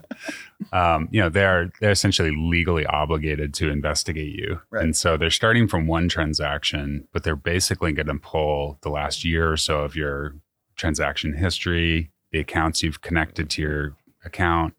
um, 0.72 1.10
you 1.12 1.20
know, 1.20 1.28
they're 1.30 1.72
they're 1.82 1.92
essentially 1.92 2.32
legally 2.36 2.86
obligated 2.86 3.54
to 3.56 3.70
investigate 3.70 4.34
you, 4.34 4.62
Right. 4.72 4.84
and 4.84 4.96
so 4.96 5.18
they're 5.18 5.30
starting 5.30 5.68
from 5.68 5.88
one 5.88 6.08
transaction, 6.08 7.06
but 7.12 7.24
they're 7.24 7.36
basically 7.36 7.92
going 7.92 8.08
to 8.08 8.16
pull 8.16 8.80
the 8.82 8.90
last 8.90 9.26
year 9.26 9.52
or 9.52 9.58
so 9.58 9.82
of 9.82 9.96
your 9.96 10.36
transaction 10.78 11.34
history, 11.34 12.12
the 12.32 12.40
accounts 12.40 12.82
you've 12.82 13.02
connected 13.02 13.50
to 13.52 13.62
your 13.62 13.96
account, 14.24 14.74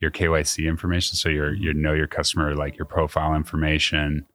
your 0.00 0.10
KYC 0.10 0.68
information, 0.68 1.16
so 1.16 1.30
your 1.30 1.54
you 1.54 1.72
know 1.72 1.94
your 1.94 2.08
customer, 2.08 2.54
like 2.54 2.76
your 2.76 2.84
profile 2.86 3.34
information. 3.34 4.26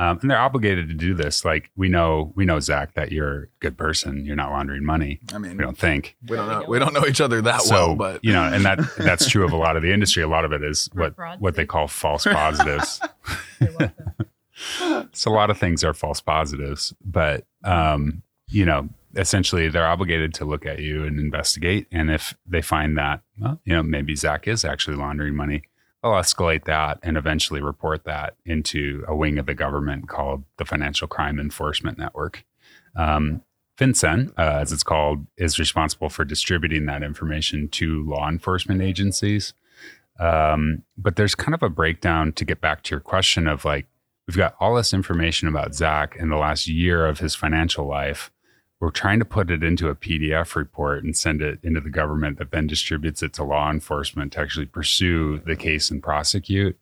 Um, 0.00 0.18
and 0.22 0.30
they're 0.30 0.40
obligated 0.40 0.88
to 0.88 0.94
do 0.94 1.12
this. 1.12 1.44
Like 1.44 1.70
we 1.76 1.90
know, 1.90 2.32
we 2.34 2.46
know 2.46 2.58
Zach 2.58 2.94
that 2.94 3.12
you're 3.12 3.42
a 3.42 3.46
good 3.60 3.76
person. 3.76 4.24
You're 4.24 4.34
not 4.34 4.50
laundering 4.50 4.82
money. 4.82 5.20
I 5.30 5.36
mean, 5.36 5.58
We 5.58 5.62
don't 5.62 5.76
think 5.76 6.16
we 6.26 6.36
don't 6.36 6.48
know. 6.48 6.64
We 6.66 6.78
don't 6.78 6.94
know 6.94 7.04
each 7.06 7.20
other 7.20 7.42
that 7.42 7.60
so 7.60 7.74
well, 7.74 7.96
but 7.96 8.24
you 8.24 8.32
know, 8.32 8.44
and 8.44 8.64
that 8.64 8.78
that's 8.98 9.28
true 9.28 9.44
of 9.44 9.52
a 9.52 9.58
lot 9.58 9.76
of 9.76 9.82
the 9.82 9.92
industry. 9.92 10.22
A 10.22 10.28
lot 10.28 10.46
of 10.46 10.52
it 10.52 10.64
is 10.64 10.88
For 10.94 11.00
what 11.00 11.16
fraud's 11.16 11.40
what 11.42 11.54
they 11.54 11.66
call 11.66 11.86
false 11.86 12.24
positives. 12.24 12.98
You're 13.60 13.92
so 15.12 15.30
a 15.30 15.34
lot 15.34 15.50
of 15.50 15.58
things 15.58 15.84
are 15.84 15.92
false 15.92 16.22
positives, 16.22 16.94
but 17.04 17.44
um, 17.64 18.22
you 18.48 18.64
know, 18.64 18.88
essentially 19.16 19.68
they're 19.68 19.86
obligated 19.86 20.32
to 20.34 20.44
look 20.44 20.64
at 20.64 20.78
you 20.78 21.04
and 21.04 21.18
investigate. 21.18 21.86
And 21.92 22.10
if 22.10 22.34
they 22.46 22.62
find 22.62 22.96
that, 22.96 23.20
well, 23.38 23.60
you 23.64 23.74
know, 23.74 23.82
maybe 23.82 24.14
Zach 24.16 24.48
is 24.48 24.64
actually 24.64 24.96
laundering 24.96 25.34
money, 25.34 25.62
they'll 26.02 26.12
escalate 26.12 26.64
that 26.64 26.98
and 27.02 27.16
eventually 27.16 27.60
report 27.60 28.04
that 28.04 28.34
into 28.44 29.04
a 29.06 29.14
wing 29.14 29.38
of 29.38 29.46
the 29.46 29.54
government 29.54 30.08
called 30.08 30.44
the 30.56 30.64
Financial 30.64 31.06
Crime 31.06 31.38
Enforcement 31.38 31.98
Network. 31.98 32.44
Um, 32.96 33.42
FinCEN, 33.76 34.30
uh, 34.38 34.58
as 34.60 34.72
it's 34.72 34.82
called, 34.82 35.26
is 35.36 35.58
responsible 35.58 36.10
for 36.10 36.24
distributing 36.24 36.86
that 36.86 37.02
information 37.02 37.68
to 37.68 38.04
law 38.04 38.28
enforcement 38.28 38.82
agencies. 38.82 39.54
Um, 40.18 40.82
but 40.98 41.16
there's 41.16 41.34
kind 41.34 41.54
of 41.54 41.62
a 41.62 41.70
breakdown 41.70 42.32
to 42.32 42.44
get 42.44 42.60
back 42.60 42.82
to 42.84 42.90
your 42.90 43.00
question 43.00 43.46
of 43.46 43.64
like, 43.64 43.86
we've 44.26 44.36
got 44.36 44.54
all 44.60 44.74
this 44.74 44.92
information 44.92 45.48
about 45.48 45.74
Zach 45.74 46.14
in 46.16 46.28
the 46.28 46.36
last 46.36 46.68
year 46.68 47.06
of 47.06 47.20
his 47.20 47.34
financial 47.34 47.86
life. 47.86 48.30
We're 48.80 48.90
trying 48.90 49.18
to 49.18 49.26
put 49.26 49.50
it 49.50 49.62
into 49.62 49.88
a 49.88 49.94
PDF 49.94 50.56
report 50.56 51.04
and 51.04 51.14
send 51.14 51.42
it 51.42 51.58
into 51.62 51.80
the 51.80 51.90
government 51.90 52.38
that 52.38 52.50
then 52.50 52.66
distributes 52.66 53.22
it 53.22 53.34
to 53.34 53.44
law 53.44 53.70
enforcement 53.70 54.32
to 54.32 54.40
actually 54.40 54.66
pursue 54.66 55.38
the 55.44 55.54
case 55.54 55.90
and 55.90 56.02
prosecute. 56.02 56.80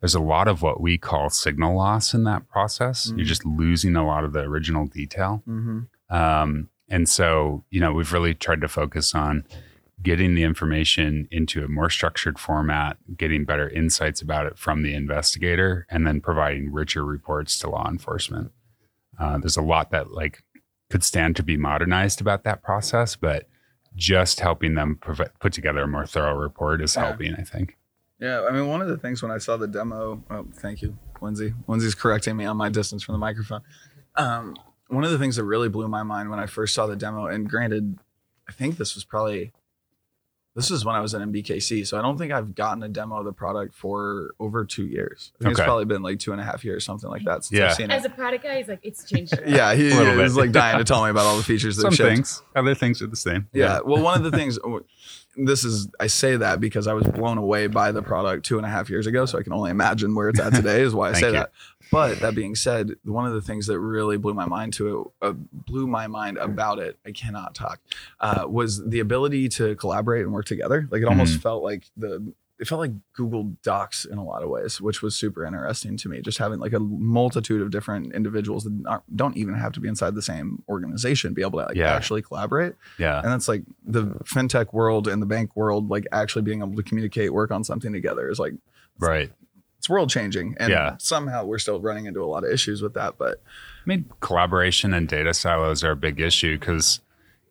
There's 0.00 0.14
a 0.14 0.20
lot 0.20 0.46
of 0.46 0.60
what 0.62 0.80
we 0.80 0.98
call 0.98 1.30
signal 1.30 1.74
loss 1.74 2.12
in 2.12 2.24
that 2.24 2.48
process. 2.48 3.08
You're 3.16 3.24
Mm. 3.24 3.28
just 3.28 3.46
losing 3.46 3.96
a 3.96 4.06
lot 4.06 4.24
of 4.24 4.32
the 4.34 4.40
original 4.40 4.86
detail. 4.86 5.42
Mhm. 5.48 5.86
Um, 6.10 6.68
and 6.88 7.08
so, 7.08 7.64
you 7.70 7.80
know, 7.80 7.92
we've 7.92 8.12
really 8.12 8.34
tried 8.34 8.60
to 8.60 8.68
focus 8.68 9.14
on 9.14 9.44
getting 10.02 10.34
the 10.36 10.44
information 10.44 11.26
into 11.30 11.64
a 11.64 11.68
more 11.68 11.90
structured 11.90 12.38
format, 12.38 12.98
getting 13.16 13.44
better 13.44 13.68
insights 13.70 14.20
about 14.22 14.46
it 14.46 14.56
from 14.58 14.82
the 14.82 14.94
investigator, 14.94 15.86
and 15.90 16.06
then 16.06 16.20
providing 16.20 16.72
richer 16.72 17.04
reports 17.04 17.58
to 17.58 17.68
law 17.68 17.88
enforcement. 17.90 18.52
Uh, 19.18 19.36
there's 19.38 19.56
a 19.56 19.62
lot 19.62 19.90
that 19.90 20.12
like 20.12 20.44
could 20.90 21.04
stand 21.04 21.36
to 21.36 21.42
be 21.42 21.56
modernized 21.56 22.20
about 22.20 22.44
that 22.44 22.62
process, 22.62 23.16
but 23.16 23.46
just 23.94 24.40
helping 24.40 24.74
them 24.74 24.96
prov- 24.96 25.30
put 25.40 25.52
together 25.52 25.82
a 25.82 25.88
more 25.88 26.06
thorough 26.06 26.36
report 26.36 26.80
is 26.82 26.94
Yeah. 26.96 27.06
helping, 27.06 27.34
I 27.34 27.42
think. 27.42 27.76
Yeah, 28.20 28.44
I 28.48 28.52
mean, 28.52 28.66
one 28.66 28.80
of 28.82 28.88
the 28.88 28.96
things 28.96 29.22
when 29.22 29.30
I 29.30 29.38
saw 29.38 29.56
the 29.56 29.68
demo, 29.68 30.22
oh, 30.30 30.46
thank 30.54 30.82
you, 30.82 30.96
Lindsay. 31.20 31.54
Lindsay's 31.68 31.94
correcting 31.94 32.36
me 32.36 32.44
on 32.46 32.56
my 32.56 32.68
distance 32.68 33.02
from 33.02 33.12
the 33.12 33.18
microphone. 33.18 33.60
Um, 34.16 34.56
one 34.88 35.04
of 35.04 35.10
the 35.10 35.18
things 35.18 35.36
that 35.36 35.44
really 35.44 35.68
blew 35.68 35.86
my 35.88 36.02
mind 36.02 36.30
when 36.30 36.40
I 36.40 36.46
first 36.46 36.74
saw 36.74 36.86
the 36.86 36.96
demo, 36.96 37.26
and 37.26 37.48
granted, 37.48 37.98
I 38.48 38.52
think 38.52 38.76
this 38.78 38.94
was 38.94 39.04
probably 39.04 39.52
this 40.58 40.72
is 40.72 40.84
when 40.84 40.96
I 40.96 41.00
was 41.00 41.14
at 41.14 41.20
MBKC, 41.22 41.86
so 41.86 41.96
I 41.96 42.02
don't 42.02 42.18
think 42.18 42.32
I've 42.32 42.52
gotten 42.56 42.82
a 42.82 42.88
demo 42.88 43.18
of 43.20 43.24
the 43.24 43.32
product 43.32 43.74
for 43.76 44.34
over 44.40 44.64
two 44.64 44.86
years. 44.86 45.30
I 45.40 45.44
think 45.44 45.52
it's 45.52 45.60
probably 45.64 45.84
been 45.84 46.02
like 46.02 46.18
two 46.18 46.32
and 46.32 46.40
a 46.40 46.44
half 46.44 46.64
years, 46.64 46.78
or 46.78 46.80
something 46.80 47.08
like 47.08 47.22
that, 47.24 47.44
since 47.44 47.58
Yeah. 47.60 47.66
I've 47.68 47.74
seen 47.74 47.90
As 47.92 48.04
it. 48.04 48.10
a 48.10 48.14
product 48.14 48.42
guy, 48.42 48.58
he's 48.58 48.66
like, 48.66 48.80
it's 48.82 49.08
changed. 49.08 49.34
Yeah, 49.46 49.72
he, 49.74 49.92
A 49.92 49.94
little 49.94 50.16
bit. 50.16 50.32
like 50.32 50.50
dying 50.50 50.78
to 50.78 50.84
tell 50.84 51.04
me 51.04 51.10
about 51.10 51.26
all 51.26 51.36
the 51.36 51.42
features 51.52 51.76
that 51.76 51.82
Some 51.82 51.94
things, 51.94 52.42
other 52.56 52.74
things 52.74 53.00
are 53.02 53.06
the 53.06 53.14
same. 53.16 53.46
Yeah. 53.52 53.78
Well, 53.84 54.02
one 54.02 54.16
of 54.18 54.28
the 54.28 54.36
things, 54.36 54.58
this 55.46 55.64
is, 55.64 55.88
I 56.00 56.08
say 56.08 56.36
that 56.36 56.60
because 56.60 56.86
I 56.86 56.92
was 56.94 57.06
blown 57.06 57.38
away 57.38 57.66
by 57.68 57.92
the 57.92 58.02
product 58.02 58.44
two 58.44 58.56
and 58.58 58.66
a 58.66 58.68
half 58.68 58.90
years 58.90 59.06
ago. 59.06 59.24
So 59.26 59.38
I 59.38 59.42
can 59.42 59.52
only 59.52 59.70
imagine 59.70 60.14
where 60.14 60.28
it's 60.28 60.40
at 60.40 60.52
today, 60.54 60.80
is 60.82 60.94
why 60.94 61.10
I 61.10 61.12
say 61.14 61.26
you. 61.28 61.32
that. 61.34 61.52
But 61.90 62.20
that 62.20 62.34
being 62.34 62.54
said, 62.54 62.96
one 63.04 63.26
of 63.26 63.32
the 63.32 63.40
things 63.40 63.66
that 63.68 63.78
really 63.78 64.18
blew 64.18 64.34
my 64.34 64.44
mind 64.46 64.72
to 64.74 65.12
it, 65.22 65.26
uh, 65.26 65.32
blew 65.32 65.86
my 65.86 66.06
mind 66.06 66.36
about 66.36 66.78
it, 66.78 66.98
I 67.06 67.12
cannot 67.12 67.54
talk, 67.54 67.80
uh, 68.20 68.44
was 68.48 68.84
the 68.86 69.00
ability 69.00 69.48
to 69.50 69.74
collaborate 69.76 70.24
and 70.24 70.32
work 70.32 70.44
together. 70.46 70.86
Like 70.90 71.02
it 71.02 71.08
almost 71.08 71.32
Mm-hmm. 71.34 71.40
felt 71.42 71.62
like 71.62 71.84
the, 71.96 72.32
it 72.60 72.66
felt 72.66 72.80
like 72.80 72.90
Google 73.14 73.52
Docs 73.62 74.04
in 74.04 74.18
a 74.18 74.24
lot 74.24 74.42
of 74.42 74.48
ways, 74.48 74.80
which 74.80 75.00
was 75.00 75.14
super 75.14 75.44
interesting 75.46 75.96
to 75.98 76.08
me. 76.08 76.20
Just 76.20 76.38
having 76.38 76.58
like 76.58 76.72
a 76.72 76.80
multitude 76.80 77.62
of 77.62 77.70
different 77.70 78.12
individuals 78.14 78.64
that 78.64 78.82
aren't, 78.86 79.16
don't 79.16 79.36
even 79.36 79.54
have 79.54 79.70
to 79.72 79.80
be 79.80 79.88
inside 79.88 80.14
the 80.16 80.22
same 80.22 80.62
organization, 80.68 81.34
be 81.34 81.42
able 81.42 81.60
to 81.60 81.66
like 81.66 81.76
Yeah. 81.76 81.92
actually 81.94 82.22
collaborate 82.22 82.74
Yeah. 82.98 83.20
and 83.22 83.30
that's 83.30 83.46
like 83.48 83.62
the 83.86 84.06
fintech 84.24 84.72
world 84.72 85.06
and 85.06 85.22
the 85.22 85.26
bank 85.26 85.54
world 85.54 85.88
like 85.88 86.06
actually 86.10 86.42
being 86.42 86.60
able 86.60 86.74
to 86.74 86.82
communicate 86.82 87.32
work 87.32 87.50
on 87.52 87.62
something 87.62 87.92
together 87.92 88.28
is 88.28 88.38
like 88.40 88.54
Right. 88.98 89.30
it's 89.78 89.88
world 89.88 90.10
changing 90.10 90.56
and 90.58 90.70
Yeah. 90.72 90.96
somehow 90.98 91.44
we're 91.44 91.58
still 91.60 91.80
running 91.80 92.06
into 92.06 92.22
a 92.22 92.26
lot 92.26 92.42
of 92.44 92.50
issues 92.50 92.82
with 92.82 92.94
that 92.94 93.14
but 93.18 93.40
I 93.40 93.86
mean, 93.86 94.06
collaboration 94.20 94.92
and 94.92 95.06
data 95.08 95.32
silos 95.32 95.84
are 95.84 95.92
a 95.92 95.96
big 95.96 96.20
issue 96.20 96.58
because 96.58 97.00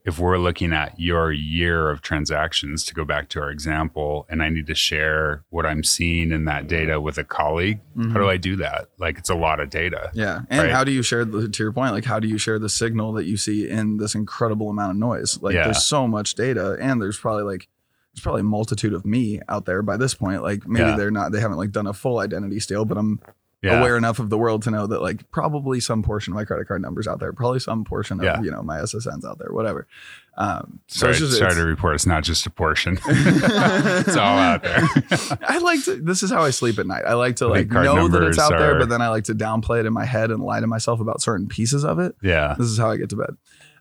if 0.08 0.18
we're 0.18 0.38
looking 0.38 0.72
at 0.74 0.98
your 1.00 1.32
year 1.32 1.90
of 1.92 2.02
transactions 2.02 2.84
to 2.86 2.94
go 2.94 3.04
back 3.06 3.28
to 3.30 3.40
our 3.42 3.52
example 3.52 4.26
and 4.30 4.42
i 4.42 4.50
need 4.50 4.66
to 4.68 4.74
share 4.76 5.44
what 5.50 5.66
i'm 5.66 5.84
seeing 5.84 6.32
in 6.32 6.46
that 6.46 6.68
data 6.68 7.00
with 7.00 7.18
a 7.18 7.24
colleague 7.24 7.80
Mm-hmm. 7.98 8.12
how 8.12 8.20
do 8.20 8.30
i 8.30 8.38
do 8.38 8.56
that 8.58 8.90
like 9.00 9.18
it's 9.18 9.30
a 9.30 9.36
lot 9.36 9.60
of 9.60 9.70
data 9.72 10.12
Yeah. 10.14 10.42
And 10.52 10.62
Right. 10.64 10.72
how 10.72 10.84
do 10.84 10.92
you 10.92 11.02
share 11.02 11.26
the, 11.26 11.50
to 11.50 11.64
your 11.64 11.72
point, 11.74 11.94
like 11.94 12.06
how 12.06 12.20
do 12.20 12.28
you 12.28 12.38
share 12.38 12.60
the 12.60 12.70
signal 12.70 13.12
that 13.14 13.26
you 13.26 13.38
see 13.38 13.68
in 13.68 13.98
this 13.98 14.14
incredible 14.16 14.70
amount 14.70 14.92
of 14.92 14.98
noise? 14.98 15.40
Like 15.42 15.56
Yeah. 15.56 15.64
there's 15.66 15.84
so 15.84 16.08
much 16.08 16.36
data 16.36 16.78
and 16.80 17.02
there's 17.02 17.18
probably 17.18 17.44
like 17.44 17.68
there's 18.14 18.22
probably 18.24 18.42
a 18.42 18.52
multitude 18.58 18.94
of 18.94 19.04
me 19.06 19.42
out 19.50 19.66
there 19.66 19.82
by 19.82 19.98
this 19.98 20.14
point. 20.14 20.42
Like 20.44 20.68
maybe 20.68 20.90
Yeah. 20.90 20.96
they're 20.98 21.12
not 21.20 21.32
they 21.32 21.40
haven't 21.40 21.58
like 21.58 21.72
done 21.72 21.88
a 21.88 21.94
full 21.94 22.20
identity 22.20 22.60
steal, 22.60 22.86
but 22.86 22.98
I'm 23.00 23.20
yeah 23.64 23.80
aware 23.80 23.98
enough 23.98 24.20
of 24.20 24.30
the 24.30 24.38
world 24.38 24.62
to 24.64 24.72
know 24.72 24.86
that 24.88 25.02
like 25.02 25.30
probably 25.32 25.80
some 25.80 26.04
portion 26.04 26.32
of 26.34 26.36
my 26.36 26.46
credit 26.46 26.68
card 26.68 26.82
numbers 26.82 27.08
out 27.08 27.20
there, 27.20 27.34
probably 27.34 27.60
some 27.60 27.84
portion 27.84 28.20
of 28.20 28.26
Yeah. 28.26 28.42
you 28.42 28.52
know 28.52 28.62
my 28.62 28.78
SSNs 28.80 29.26
out 29.26 29.40
there, 29.40 29.50
whatever. 29.52 29.88
Um, 30.38 30.80
so 30.88 31.00
sorry, 31.00 31.12
it's 31.12 31.20
just 31.20 31.32
sorry 31.38 31.46
it's- 31.52 31.58
to 31.64 31.66
report 31.68 31.96
it's 31.96 32.06
not 32.06 32.24
just 32.24 32.46
a 32.46 32.52
portion 32.52 33.00
it's 33.08 34.16
all 34.16 34.38
out 34.38 34.62
there 34.62 34.78
I 35.48 35.58
like 35.58 35.84
to. 35.86 35.96
This 35.96 36.22
is 36.22 36.30
how 36.30 36.44
I 36.44 36.52
sleep 36.52 36.78
at 36.78 36.86
night. 36.86 37.06
I 37.06 37.14
like 37.14 37.38
to 37.38 37.48
like 37.48 37.70
know 37.72 38.08
that 38.08 38.22
it's 38.24 38.38
out 38.38 38.52
there, 38.52 38.78
but 38.78 38.90
then 38.90 39.02
I 39.02 39.10
like 39.10 39.24
to 39.26 39.34
downplay 39.36 39.80
it 39.80 39.86
in 39.88 39.94
my 39.94 40.06
head 40.06 40.30
and 40.30 40.44
lie 40.44 40.60
to 40.60 40.68
myself 40.68 41.00
about 41.00 41.22
certain 41.22 41.48
pieces 41.48 41.84
of 41.84 41.98
it. 42.00 42.16
yeah 42.22 42.54
This 42.58 42.68
is 42.68 42.78
how 42.78 42.92
I 42.92 42.98
get 42.98 43.10
to 43.10 43.16
bed. 43.16 43.36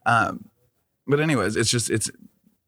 Um, 0.06 0.48
but 1.06 1.20
anyways, 1.20 1.56
it's 1.56 1.70
just 1.70 1.90
it's 1.90 2.10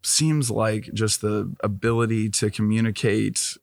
seems 0.04 0.50
like 0.50 0.92
just 0.92 1.22
the 1.22 1.52
ability 1.64 2.28
to 2.30 2.50
communicate 2.50 3.56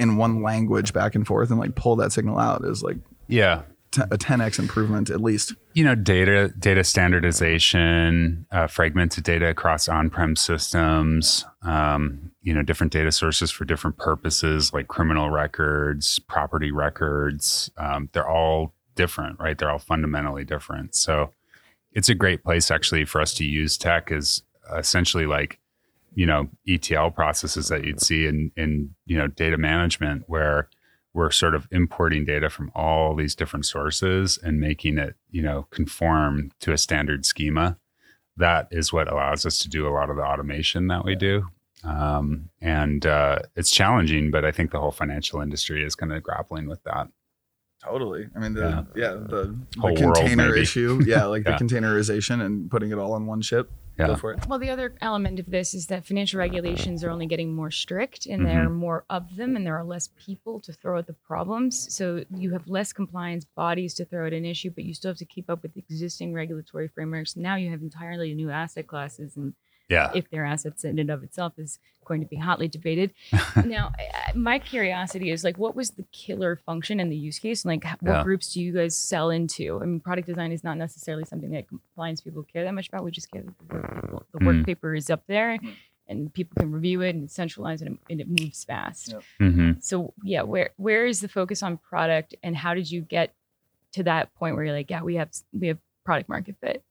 in 0.00 0.16
one 0.16 0.42
language 0.42 0.92
back 0.92 1.14
and 1.14 1.26
forth 1.26 1.50
and 1.50 1.60
like 1.60 1.74
pull 1.74 1.96
that 1.96 2.12
signal 2.12 2.38
out 2.38 2.64
is 2.64 2.82
like 2.82 2.96
yeah. 3.28 3.62
t- 3.92 4.02
a 4.02 4.18
10x 4.18 4.58
improvement 4.58 5.10
at 5.10 5.20
least. 5.20 5.54
you 5.74 5.84
know 5.84 5.94
data 5.94 6.52
data 6.58 6.82
standardization 6.82 8.46
uh, 8.50 8.66
fragmented 8.66 9.22
data 9.22 9.48
across 9.48 9.88
on-prem 9.88 10.34
systems 10.34 11.44
um, 11.62 12.32
you 12.42 12.52
know 12.52 12.62
different 12.62 12.92
data 12.92 13.12
sources 13.12 13.50
for 13.50 13.64
different 13.64 13.96
purposes 13.98 14.72
like 14.72 14.88
criminal 14.88 15.30
records 15.30 16.18
property 16.18 16.72
records 16.72 17.70
um, 17.78 18.08
they're 18.12 18.28
all 18.28 18.72
different 19.00 19.38
right? 19.40 19.56
They're 19.56 19.70
all 19.70 19.78
fundamentally 19.78 20.44
different. 20.44 20.94
So 20.94 21.32
it's 21.92 22.08
a 22.08 22.14
great 22.14 22.44
place 22.44 22.70
actually 22.70 23.04
for 23.04 23.20
us 23.20 23.32
to 23.34 23.44
use 23.44 23.78
tech 23.78 24.12
as 24.12 24.42
essentially 24.76 25.26
like 25.26 25.58
you 26.14 26.26
know 26.26 26.48
etl 26.68 27.08
processes 27.10 27.68
that 27.68 27.84
you'd 27.84 28.00
see 28.00 28.26
in 28.26 28.50
in 28.56 28.94
you 29.06 29.16
know 29.16 29.26
data 29.26 29.56
management 29.56 30.24
where 30.26 30.68
we're 31.12 31.30
sort 31.30 31.54
of 31.56 31.66
importing 31.72 32.24
data 32.24 32.48
from 32.48 32.70
all 32.74 33.14
these 33.16 33.34
different 33.34 33.66
sources 33.66 34.38
and 34.44 34.60
making 34.60 34.96
it, 34.96 35.16
you 35.28 35.42
know, 35.42 35.66
conform 35.70 36.52
to 36.60 36.72
a 36.72 36.78
standard 36.78 37.26
schema. 37.26 37.76
That 38.36 38.68
is 38.70 38.92
what 38.92 39.10
allows 39.12 39.44
us 39.44 39.58
to 39.58 39.68
do 39.68 39.88
a 39.88 39.90
lot 39.90 40.08
of 40.08 40.14
the 40.14 40.22
automation 40.22 40.86
that 40.86 41.04
we 41.04 41.16
do. 41.16 41.48
Um, 41.82 42.50
and 42.60 43.04
uh, 43.04 43.40
it's 43.56 43.72
challenging, 43.72 44.30
but 44.30 44.44
I 44.44 44.52
think 44.52 44.70
the 44.70 44.78
whole 44.78 44.92
financial 44.92 45.40
industry 45.40 45.82
is 45.82 45.96
kind 45.96 46.12
of 46.12 46.22
grappling 46.22 46.68
with 46.68 46.82
that. 46.84 47.08
Totally. 47.82 48.28
I 48.36 48.38
mean, 48.38 48.54
the 48.54 48.86
yeah, 48.94 49.14
the, 49.14 49.56
the 49.74 49.80
Whole 49.80 49.94
world, 49.94 50.16
container 50.16 50.50
maybe. 50.50 50.60
issue. 50.60 51.02
Yeah, 51.04 51.24
like 51.24 51.42
Yeah. 51.46 51.56
the 51.58 51.64
containerization 51.64 52.40
and 52.44 52.70
putting 52.70 52.92
it 52.92 52.98
all 52.98 53.14
on 53.14 53.26
one 53.26 53.40
ship. 53.40 53.70
Yeah. 54.00 54.06
Go 54.08 54.16
for 54.16 54.32
it. 54.32 54.46
Well, 54.46 54.58
the 54.58 54.70
other 54.70 54.94
element 55.00 55.38
of 55.38 55.50
this 55.50 55.74
is 55.74 55.86
that 55.86 56.06
financial 56.06 56.38
regulations 56.38 57.04
are 57.04 57.10
only 57.10 57.26
getting 57.26 57.54
more 57.54 57.70
strict 57.70 58.26
and 58.26 58.46
there 58.46 58.62
are 58.62 58.66
mm-hmm. 58.66 58.74
more 58.74 59.04
of 59.10 59.36
them 59.36 59.56
and 59.56 59.66
there 59.66 59.76
are 59.76 59.84
less 59.84 60.08
people 60.16 60.60
to 60.60 60.72
throw 60.72 60.98
at 60.98 61.06
the 61.06 61.12
problems. 61.12 61.94
So 61.94 62.24
you 62.34 62.52
have 62.52 62.66
less 62.66 62.92
compliance 62.92 63.44
bodies 63.44 63.94
to 63.94 64.04
throw 64.04 64.26
at 64.26 64.32
an 64.32 64.44
issue, 64.44 64.70
but 64.70 64.84
you 64.84 64.94
still 64.94 65.10
have 65.10 65.18
to 65.18 65.24
keep 65.24 65.50
up 65.50 65.62
with 65.62 65.76
existing 65.76 66.32
regulatory 66.32 66.88
frameworks. 66.88 67.36
Now 67.36 67.56
you 67.56 67.70
have 67.70 67.82
entirely 67.82 68.34
new 68.34 68.50
asset 68.50 68.86
classes 68.86 69.36
and 69.36 69.54
Yeah. 69.90 70.10
if 70.14 70.30
their 70.30 70.44
assets 70.46 70.84
in 70.84 70.98
and 70.98 71.10
of 71.10 71.22
itself 71.22 71.54
is 71.58 71.78
going 72.06 72.20
to 72.22 72.26
be 72.26 72.36
hotly 72.36 72.68
debated. 72.68 73.12
now, 73.66 73.92
I- 73.98 74.30
I- 74.30 74.32
my 74.34 74.58
curiosity 74.58 75.30
is 75.30 75.44
like, 75.44 75.58
what 75.58 75.74
was 75.76 75.90
the 75.90 76.04
killer 76.12 76.56
function 76.56 77.00
and 77.00 77.10
the 77.12 77.16
use 77.16 77.38
case? 77.38 77.64
Like, 77.64 77.84
what 78.00 78.12
Yeah. 78.12 78.22
groups 78.22 78.52
do 78.54 78.62
you 78.62 78.72
guys 78.72 78.96
sell 78.96 79.30
into? 79.30 79.80
I 79.82 79.84
mean, 79.86 80.00
product 80.00 80.26
design 80.28 80.52
is 80.52 80.64
not 80.64 80.78
necessarily 80.78 81.24
something 81.24 81.50
that 81.50 81.68
compliance 81.68 82.20
people 82.20 82.42
care 82.44 82.64
that 82.64 82.72
much 82.74 82.88
about. 82.88 83.04
We 83.04 83.10
just 83.10 83.30
care 83.30 83.42
that 83.42 83.54
the 83.58 83.74
work, 83.74 84.00
people, 84.02 84.22
the 84.32 84.44
work 84.46 84.56
Mm. 84.56 84.66
paper 84.66 84.94
is 84.94 85.10
up 85.10 85.22
there 85.26 85.58
and 86.08 86.32
people 86.34 86.54
can 86.58 86.72
review 86.72 87.02
it 87.02 87.14
and 87.14 87.24
it's 87.24 87.34
centralized 87.34 87.82
and 87.84 87.94
it, 87.96 88.00
and 88.10 88.20
it 88.20 88.28
moves 88.28 88.64
fast. 88.64 89.12
Yep. 89.12 89.22
hmm 89.38 89.72
So, 89.80 90.12
yeah, 90.24 90.42
where 90.42 90.70
where 90.76 91.06
is 91.06 91.20
the 91.20 91.28
focus 91.28 91.62
on 91.62 91.76
product 91.78 92.34
and 92.42 92.56
how 92.56 92.74
did 92.74 92.90
you 92.90 93.00
get 93.02 93.32
to 93.92 94.02
that 94.04 94.32
point 94.34 94.54
where 94.56 94.64
you're 94.64 94.74
like, 94.74 94.90
yeah, 94.90 95.02
we 95.02 95.16
have 95.16 95.30
we 95.52 95.66
have 95.68 95.78
product 96.04 96.28
market 96.28 96.56
fit? 96.60 96.82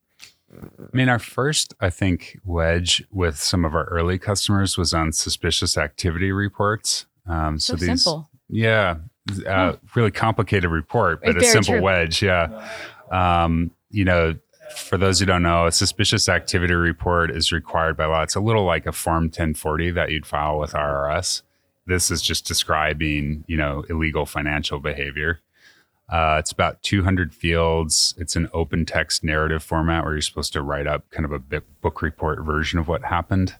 I 0.51 0.97
mean, 0.97 1.09
our 1.09 1.19
first, 1.19 1.73
I 1.79 1.89
think, 1.89 2.39
wedge 2.43 3.03
with 3.11 3.37
some 3.37 3.65
of 3.65 3.75
our 3.75 3.85
early 3.85 4.17
customers 4.17 4.77
was 4.77 4.93
on 4.93 5.11
suspicious 5.11 5.77
activity 5.77 6.31
reports. 6.31 7.05
Um, 7.27 7.59
So, 7.59 7.75
so, 7.75 7.85
these, 7.85 8.03
simple. 8.03 8.29
Yeah, 8.49 8.97
uh, 9.45 9.73
really 9.95 10.11
complicated 10.11 10.69
report, 10.71 11.21
but 11.23 11.37
a 11.37 11.43
simple 11.43 11.75
true. 11.75 11.81
wedge. 11.81 12.23
Yeah. 12.23 12.67
Um, 13.11 13.71
you 13.91 14.05
know, 14.05 14.35
for 14.75 14.97
those 14.97 15.19
who 15.19 15.25
don't 15.25 15.43
know, 15.43 15.67
a 15.67 15.71
suspicious 15.71 16.29
activity 16.29 16.73
report 16.73 17.31
is 17.31 17.51
required 17.51 17.97
by 17.97 18.05
law. 18.05 18.21
It's 18.21 18.35
a 18.35 18.39
little 18.39 18.65
like 18.65 18.85
a 18.85 18.91
Form 18.91 19.25
1040 19.25 19.91
that 19.91 20.11
you'd 20.11 20.25
file 20.25 20.59
with 20.59 20.71
IRS. 20.73 21.41
This 21.85 22.11
is 22.11 22.21
just 22.21 22.45
describing, 22.45 23.43
you 23.47 23.57
know, 23.57 23.83
illegal 23.89 24.25
financial 24.25 24.79
behavior. 24.79 25.39
Uh, 26.11 26.37
it's 26.39 26.51
about 26.51 26.81
200 26.81 27.33
fields. 27.33 28.15
It's 28.17 28.35
an 28.35 28.49
open 28.53 28.85
text 28.85 29.23
narrative 29.23 29.61
format 29.61 30.03
where 30.03 30.13
you're 30.13 30.21
supposed 30.21 30.53
to 30.53 30.61
write 30.61 30.87
up 30.87 31.09
kind 31.11 31.25
of 31.25 31.31
a 31.31 31.61
book 31.81 32.01
report 32.01 32.43
version 32.43 32.79
of 32.79 32.87
what 32.87 33.05
happened. 33.05 33.55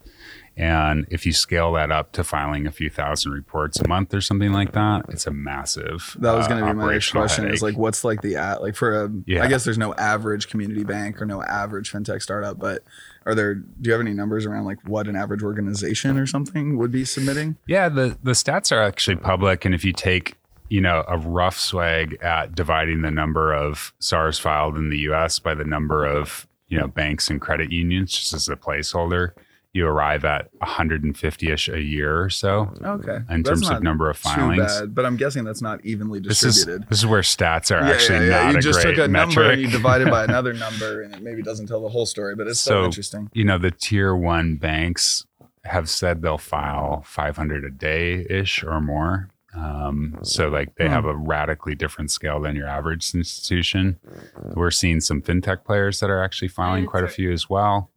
And 0.56 1.06
if 1.10 1.24
you 1.24 1.32
scale 1.32 1.72
that 1.72 1.90
up 1.90 2.12
to 2.12 2.24
filing 2.24 2.66
a 2.66 2.72
few 2.72 2.90
thousand 2.90 3.32
reports 3.32 3.80
a 3.80 3.88
month 3.88 4.12
or 4.12 4.20
something 4.20 4.52
like 4.52 4.72
that, 4.72 5.06
it's 5.08 5.26
a 5.26 5.30
massive. 5.30 6.16
That 6.18 6.32
was 6.32 6.46
uh, 6.46 6.48
going 6.48 6.60
to 6.60 6.66
be 6.66 6.72
my 6.74 6.92
next 6.92 7.12
question. 7.12 7.48
Is 7.48 7.62
like, 7.62 7.78
what's 7.78 8.04
like 8.04 8.20
the 8.20 8.36
at 8.36 8.60
like 8.60 8.74
for 8.74 9.04
a? 9.04 9.10
Yeah. 9.26 9.42
I 9.44 9.48
guess 9.48 9.64
there's 9.64 9.78
no 9.78 9.94
average 9.94 10.48
community 10.48 10.84
bank 10.84 11.22
or 11.22 11.24
no 11.24 11.42
average 11.42 11.90
fintech 11.92 12.20
startup, 12.20 12.58
but 12.58 12.82
are 13.24 13.34
there? 13.34 13.54
Do 13.54 13.64
you 13.84 13.92
have 13.92 14.00
any 14.00 14.12
numbers 14.12 14.44
around 14.44 14.64
like 14.64 14.86
what 14.86 15.08
an 15.08 15.16
average 15.16 15.42
organization 15.42 16.18
or 16.18 16.26
something 16.26 16.76
would 16.76 16.90
be 16.90 17.04
submitting? 17.04 17.56
Yeah, 17.66 17.88
the 17.88 18.18
the 18.22 18.32
stats 18.32 18.70
are 18.70 18.82
actually 18.82 19.16
public, 19.16 19.64
and 19.64 19.74
if 19.74 19.84
you 19.84 19.92
take 19.92 20.36
you 20.70 20.80
know 20.80 21.04
a 21.08 21.18
rough 21.18 21.58
swag 21.58 22.16
at 22.22 22.54
dividing 22.54 23.02
the 23.02 23.10
number 23.10 23.52
of 23.52 23.92
SARS 23.98 24.38
filed 24.38 24.76
in 24.78 24.88
the 24.88 24.98
U.S. 25.10 25.38
by 25.38 25.54
the 25.54 25.64
number 25.64 26.06
of 26.06 26.46
you 26.68 26.78
know 26.78 26.86
banks 26.88 27.28
and 27.28 27.40
credit 27.40 27.70
unions, 27.70 28.12
just 28.12 28.32
as 28.32 28.48
a 28.48 28.56
placeholder, 28.56 29.32
you 29.72 29.86
arrive 29.86 30.24
at 30.24 30.50
150ish 30.60 31.72
a 31.72 31.80
year 31.80 32.22
or 32.22 32.30
so 32.30 32.72
Okay, 32.84 33.18
in 33.30 33.42
That's 33.42 33.60
terms 33.60 33.70
of 33.70 33.82
number 33.82 34.08
of 34.10 34.16
too 34.16 34.28
filings. 34.30 34.80
bad, 34.80 34.94
but 34.94 35.04
I'm 35.06 35.16
guessing 35.16 35.44
that's 35.44 35.62
not 35.62 35.84
evenly 35.84 36.20
This 36.20 36.42
is 36.42 36.54
distributed. 36.56 36.88
this 36.88 36.98
is 37.00 37.06
where 37.06 37.22
stats 37.22 37.70
are 37.70 37.80
actually 37.82 38.28
not 38.28 38.52
You 38.52 38.58
a 38.58 38.60
just 38.60 38.82
great 38.82 38.96
took 38.96 39.06
a 39.06 39.08
metric. 39.08 39.36
number 39.36 39.50
and 39.52 39.62
you 39.62 39.68
divided 39.68 40.08
by 40.10 40.24
another 40.30 40.52
number, 40.54 41.02
and 41.02 41.14
it 41.14 41.22
maybe 41.22 41.42
doesn't 41.42 41.66
tell 41.66 41.80
the 41.82 41.88
whole 41.88 42.06
story, 42.06 42.34
but 42.34 42.46
it's 42.46 42.60
so, 42.60 42.70
So- 42.82 42.84
interesting. 42.86 43.30
you 43.32 43.44
know 43.44 43.58
the 43.58 43.70
tier 43.70 44.14
one 44.14 44.56
banks 44.56 45.26
have 45.64 45.88
said 45.90 46.22
they'll 46.22 46.38
file 46.38 47.02
500 47.04 47.64
a 47.64 47.70
day 47.70 48.24
ish 48.30 48.64
or 48.64 48.80
more 48.80 49.28
um, 49.56 50.16
so 50.22 50.48
like 50.48 50.74
they 50.76 50.86
Hmm. 50.86 50.92
have 50.92 51.04
a 51.04 51.16
radically 51.16 51.74
different 51.74 52.10
scale 52.10 52.40
than 52.40 52.54
your 52.56 52.66
average 52.68 53.14
institution 53.14 53.98
we're 54.54 54.70
seeing 54.70 55.00
some 55.00 55.20
fintech 55.22 55.64
players 55.64 56.00
that 56.00 56.10
are 56.10 56.22
actually 56.22 56.48
filing 56.48 56.86
quite 56.86 57.04
a 57.04 57.08
few 57.08 57.32
as 57.32 57.48
well 57.50 57.90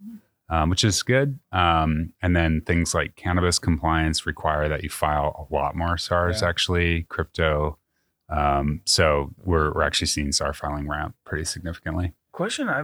um, 0.50 0.70
which 0.70 0.84
is 0.84 1.02
good 1.04 1.40
um, 1.52 2.12
and 2.22 2.36
then 2.36 2.62
things 2.62 2.94
like 2.94 3.16
cannabis 3.16 3.60
compliance 3.60 4.26
require 4.26 4.68
that 4.68 4.84
you 4.84 4.90
file 4.90 5.48
a 5.50 5.54
lot 5.54 5.76
more 5.76 5.98
sars 5.98 6.42
Yeah. 6.42 6.50
actually 6.50 7.04
crypto 7.04 7.78
um, 8.30 8.82
so 8.86 9.32
we're, 9.44 9.72
we're 9.74 9.84
actually 9.84 10.08
seeing 10.08 10.32
SAR 10.32 10.54
filing 10.54 10.88
ramp 10.88 11.14
pretty 11.26 11.44
significantly. 11.46 12.14
question 12.32 12.68
I 12.70 12.84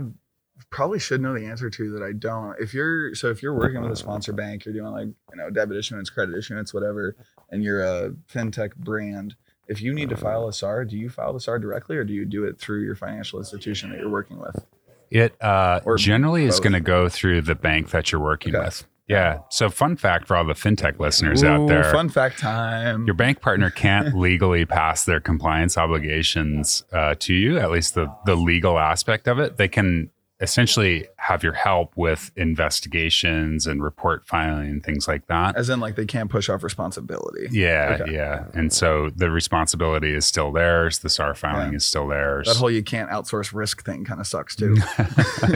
probably 0.69 0.99
should 0.99 1.21
know 1.21 1.33
the 1.37 1.45
answer 1.45 1.69
to 1.69 1.91
that 1.91 2.03
I 2.03 2.11
don't. 2.13 2.55
If 2.59 2.73
you're 2.73 3.15
so 3.15 3.29
if 3.29 3.41
you're 3.41 3.53
working 3.53 3.81
with 3.81 3.91
a 3.91 3.95
sponsor 3.95 4.33
bank, 4.33 4.65
you're 4.65 4.73
doing 4.73 4.91
like 4.91 5.07
you 5.07 5.35
know 5.35 5.49
debit 5.49 5.77
issuance, 5.77 6.09
credit 6.09 6.37
issuance, 6.37 6.73
whatever, 6.73 7.15
and 7.49 7.63
you're 7.63 7.81
a 7.81 8.11
fintech 8.31 8.75
brand. 8.75 9.35
If 9.67 9.81
you 9.81 9.93
need 9.93 10.09
to 10.09 10.17
file 10.17 10.47
a 10.47 10.53
SAR, 10.53 10.83
do 10.85 10.97
you 10.97 11.09
file 11.09 11.31
the 11.33 11.39
SAR 11.39 11.59
directly, 11.59 11.95
or 11.97 12.03
do 12.03 12.11
you 12.13 12.25
do 12.25 12.43
it 12.45 12.59
through 12.59 12.83
your 12.83 12.95
financial 12.95 13.37
institution 13.37 13.91
that 13.91 13.99
you're 13.99 14.09
working 14.09 14.39
with? 14.39 14.65
It 15.11 15.35
uh, 15.43 15.81
Or 15.85 15.97
generally 15.97 16.45
is 16.45 16.59
going 16.59 16.73
to 16.73 16.79
go 16.79 17.07
through 17.09 17.41
the 17.41 17.53
bank 17.55 17.91
that 17.91 18.11
you're 18.11 18.21
working 18.21 18.55
Okay. 18.55 18.65
with. 18.65 18.85
Yeah. 19.07 19.39
So, 19.49 19.69
fun 19.71 19.95
fact 19.95 20.27
for 20.27 20.35
all 20.35 20.45
the 20.45 20.53
fintech 20.53 20.99
listeners 20.99 21.43
out 21.43 21.67
there 21.67 21.83
Fun 21.91 22.09
fact 22.09 22.37
time. 22.39 23.05
your 23.05 23.15
bank 23.15 23.41
partner 23.41 23.69
can't 23.71 24.15
legally 24.17 24.65
pass 24.65 25.05
their 25.05 25.19
compliance 25.19 25.77
obligations 25.77 26.83
uh, 26.91 27.15
to 27.19 27.33
you, 27.33 27.57
at 27.57 27.71
least 27.71 27.95
the, 27.95 28.07
the 28.25 28.35
legal 28.35 28.77
aspect 28.77 29.27
of 29.27 29.39
it. 29.39 29.57
They 29.57 29.67
can 29.67 30.09
essentially 30.41 31.06
have 31.17 31.43
your 31.43 31.54
help 31.54 31.91
with 31.97 32.32
investigations 32.36 33.67
and 33.67 33.84
report 33.84 34.25
filing 34.25 34.69
and 34.69 34.84
things 34.84 35.08
like 35.08 35.28
that. 35.28 35.56
As 35.58 35.69
in, 35.69 35.80
like 35.80 35.95
they 35.95 36.06
can't 36.06 36.30
push 36.30 36.49
off 36.49 36.63
responsibility. 36.63 37.47
Yeah, 37.52 37.97
Okay. 38.02 38.13
yeah. 38.13 38.45
And 38.54 38.71
so 38.71 39.10
the 39.15 39.30
responsibility 39.30 40.13
is 40.13 40.25
still 40.25 40.52
theirs. 40.52 40.99
The 40.99 41.10
SAR 41.10 41.34
filing 41.36 41.71
Yeah. 41.71 41.78
is 41.78 41.86
still 41.86 42.08
theirs. 42.08 42.47
That 42.47 42.56
whole 42.58 42.71
you 42.71 42.84
can't 42.84 43.10
outsource 43.10 43.54
risk 43.54 43.84
thing 43.86 44.06
kind 44.06 44.19
of 44.21 44.28
sucks 44.28 44.56
too. 44.56 44.75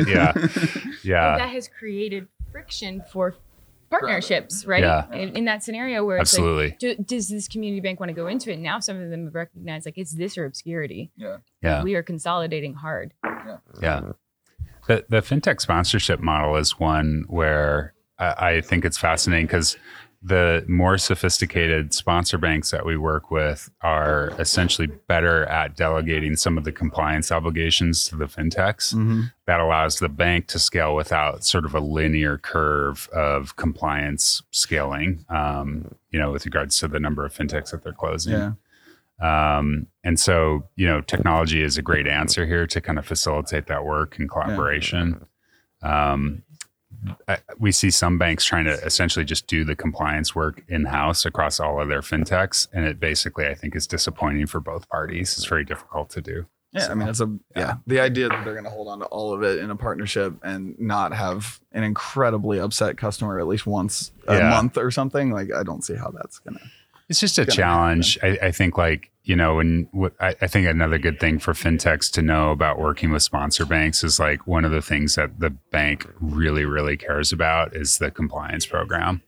yeah. 0.07 0.33
Yeah. 1.03 1.33
And 1.33 1.41
that 1.41 1.49
has 1.49 1.67
created 1.67 2.27
friction 2.51 3.03
for 3.11 3.35
partnerships, 3.89 4.65
right? 4.65 4.81
Yeah. 4.83 5.11
In, 5.11 5.35
in 5.37 5.45
that 5.45 5.63
scenario 5.63 6.05
where 6.05 6.17
it's 6.17 6.33
Absolutely. 6.33 6.69
like, 6.69 6.79
do, 6.79 6.95
does 6.95 7.27
this 7.27 7.47
community 7.49 7.81
bank 7.81 7.99
want 7.99 8.09
to 8.09 8.13
go 8.13 8.27
into 8.27 8.51
it? 8.51 8.57
Now 8.59 8.79
some 8.79 9.01
of 9.01 9.09
them 9.09 9.25
have 9.25 9.35
recognized 9.35 9.85
like 9.85 9.97
it's 9.97 10.13
this 10.13 10.37
or 10.37 10.45
obscurity. 10.45 11.11
Yeah. 11.17 11.37
yeah. 11.61 11.83
We 11.83 11.95
are 11.95 12.03
consolidating 12.03 12.73
hard. 12.75 13.13
Yeah. 13.81 14.11
The, 14.87 15.05
the 15.09 15.21
fintech 15.21 15.61
sponsorship 15.61 16.19
model 16.19 16.55
is 16.57 16.79
one 16.79 17.25
where 17.27 17.93
I, 18.19 18.49
I 18.49 18.61
think 18.61 18.85
it's 18.85 18.97
fascinating 18.97 19.45
because 19.45 19.77
the 20.25 20.63
more 20.69 20.97
sophisticated 20.97 21.93
sponsor 21.93 22.37
banks 22.37 22.71
that 22.71 22.85
we 22.85 22.95
work 22.95 23.29
with 23.29 23.69
are 23.81 24.31
essentially 24.39 24.87
better 24.87 25.45
at 25.47 25.75
delegating 25.75 26.37
some 26.37 26.57
of 26.57 26.63
the 26.63 26.71
compliance 26.71 27.29
obligations 27.29 28.07
to 28.07 28.15
the 28.15 28.25
fintechs. 28.25 28.93
Mm-hmm. 28.93 29.23
That 29.47 29.59
allows 29.59 29.97
the 29.97 30.07
bank 30.07 30.47
to 30.47 30.59
scale 30.59 30.95
without 30.95 31.43
sort 31.43 31.65
of 31.65 31.75
a 31.75 31.81
linear 31.81 32.37
curve 32.37 33.09
of 33.13 33.57
compliance 33.57 34.41
scaling, 34.51 35.25
um, 35.27 35.93
you 36.09 36.19
know, 36.19 36.31
with 36.31 36.45
regards 36.45 36.79
to 36.79 36.87
the 36.87 37.01
number 37.01 37.25
of 37.25 37.33
fintechs 37.33 37.71
that 37.71 37.83
they're 37.83 37.91
closing. 37.91 38.33
Yeah. 38.33 38.51
Um, 39.21 39.87
and 40.03 40.19
so, 40.19 40.67
you 40.75 40.85
know, 40.85 41.01
technology 41.01 41.61
is 41.61 41.77
a 41.77 41.81
great 41.81 42.07
answer 42.07 42.45
here 42.45 42.67
to 42.67 42.81
kind 42.81 42.99
of 42.99 43.05
facilitate 43.05 43.67
that 43.67 43.85
work 43.85 44.17
and 44.19 44.29
collaboration. 44.29 45.25
Um, 45.81 46.43
I, 47.27 47.37
we 47.59 47.71
see 47.71 47.89
some 47.89 48.17
banks 48.17 48.45
trying 48.45 48.65
to 48.65 48.73
essentially 48.85 49.25
just 49.25 49.47
do 49.47 49.63
the 49.63 49.75
compliance 49.75 50.33
work 50.33 50.63
in 50.67 50.85
house 50.85 51.25
across 51.25 51.59
all 51.59 51.81
of 51.81 51.89
their 51.89 52.01
fintechs. 52.01 52.67
And 52.73 52.85
it 52.85 52.99
basically, 52.99 53.47
I 53.47 53.55
think, 53.55 53.75
is 53.75 53.87
disappointing 53.87 54.47
for 54.47 54.59
both 54.59 54.87
parties. 54.89 55.37
It's 55.37 55.45
very 55.45 55.65
difficult 55.65 56.09
to 56.11 56.21
do. 56.21 56.45
Yeah, 56.71 56.87
I 56.89 56.95
mean, 56.95 57.07
it's 57.07 57.19
a 57.21 57.31
yeah. 57.55 57.75
The 57.85 57.99
idea 57.99 58.29
that 58.29 58.43
they're 58.43 58.55
going 58.55 58.63
to 58.65 58.69
hold 58.71 58.87
on 58.87 58.97
to 58.99 59.05
all 59.05 59.31
of 59.31 59.43
it 59.43 59.59
in 59.59 59.69
a 59.69 59.75
partnership 59.75 60.33
and 60.41 60.75
not 60.79 61.13
have 61.13 61.59
an 61.71 61.83
incredibly 61.83 62.59
upset 62.59 62.97
customer 62.97 63.39
at 63.39 63.45
least 63.45 63.67
once 63.67 64.11
a 64.27 64.37
Yeah. 64.37 64.49
month 64.49 64.75
or 64.77 64.89
something, 64.89 65.29
like 65.31 65.53
I 65.53 65.61
don't 65.61 65.83
see 65.83 65.95
how 65.95 66.09
that's 66.09 66.39
gonna. 66.39 66.59
It's 67.13 67.19
just 67.19 67.37
a 67.37 67.45
challenge. 67.45 68.17
I, 68.23 68.39
I 68.41 68.51
think, 68.51 68.75
like 68.75 69.11
you 69.23 69.35
know, 69.35 69.59
and 69.59 69.87
what 69.91 70.13
I, 70.19 70.35
I 70.41 70.47
think 70.47 70.65
another 70.67 70.97
good 70.97 71.19
thing 71.19 71.37
for 71.37 71.53
fintechs 71.53 72.11
to 72.13 72.23
know 72.23 72.49
about 72.49 72.79
working 72.79 73.11
with 73.11 73.21
sponsor 73.21 73.65
banks 73.67 74.03
is 74.03 74.19
like 74.19 74.47
one 74.47 74.65
of 74.65 74.71
the 74.71 74.81
things 74.81 75.13
that 75.13 75.39
the 75.39 75.51
bank 75.51 76.09
really, 76.19 76.65
really 76.65 76.97
cares 76.97 77.31
about 77.31 77.75
is 77.75 77.99
the 77.99 78.09
compliance 78.09 78.65
program. 78.65 79.21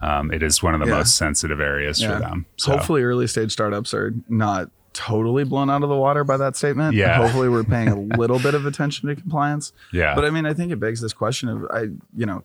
Um, 0.00 0.32
it 0.32 0.42
is 0.42 0.62
one 0.62 0.72
of 0.74 0.80
the 0.80 0.86
Yeah. 0.86 0.96
most 0.98 1.16
sensitive 1.16 1.60
areas 1.60 2.00
Yeah. 2.00 2.14
for 2.14 2.20
them. 2.20 2.46
So, 2.56 2.72
Hopefully, 2.72 3.02
early 3.04 3.26
stage 3.26 3.52
startups 3.52 3.92
are 3.92 4.14
not 4.28 4.70
totally 4.94 5.44
blown 5.44 5.68
out 5.70 5.82
of 5.82 5.88
the 5.90 5.96
water 5.96 6.24
by 6.24 6.38
that 6.38 6.56
statement. 6.56 6.96
Yeah. 6.96 7.16
Hopefully, 7.18 7.48
we're 7.50 7.62
paying 7.64 7.88
a 7.88 8.00
little 8.18 8.38
bit 8.38 8.54
of 8.54 8.64
attention 8.64 9.08
to 9.10 9.14
compliance. 9.14 9.72
yeah, 9.92 10.14
But 10.14 10.24
I 10.24 10.30
mean, 10.30 10.46
I 10.46 10.54
think 10.54 10.72
it 10.72 10.80
begs 10.80 11.00
this 11.02 11.12
question 11.12 11.48
of 11.50 11.66
I, 11.70 11.82
you 12.16 12.26
know, 12.26 12.44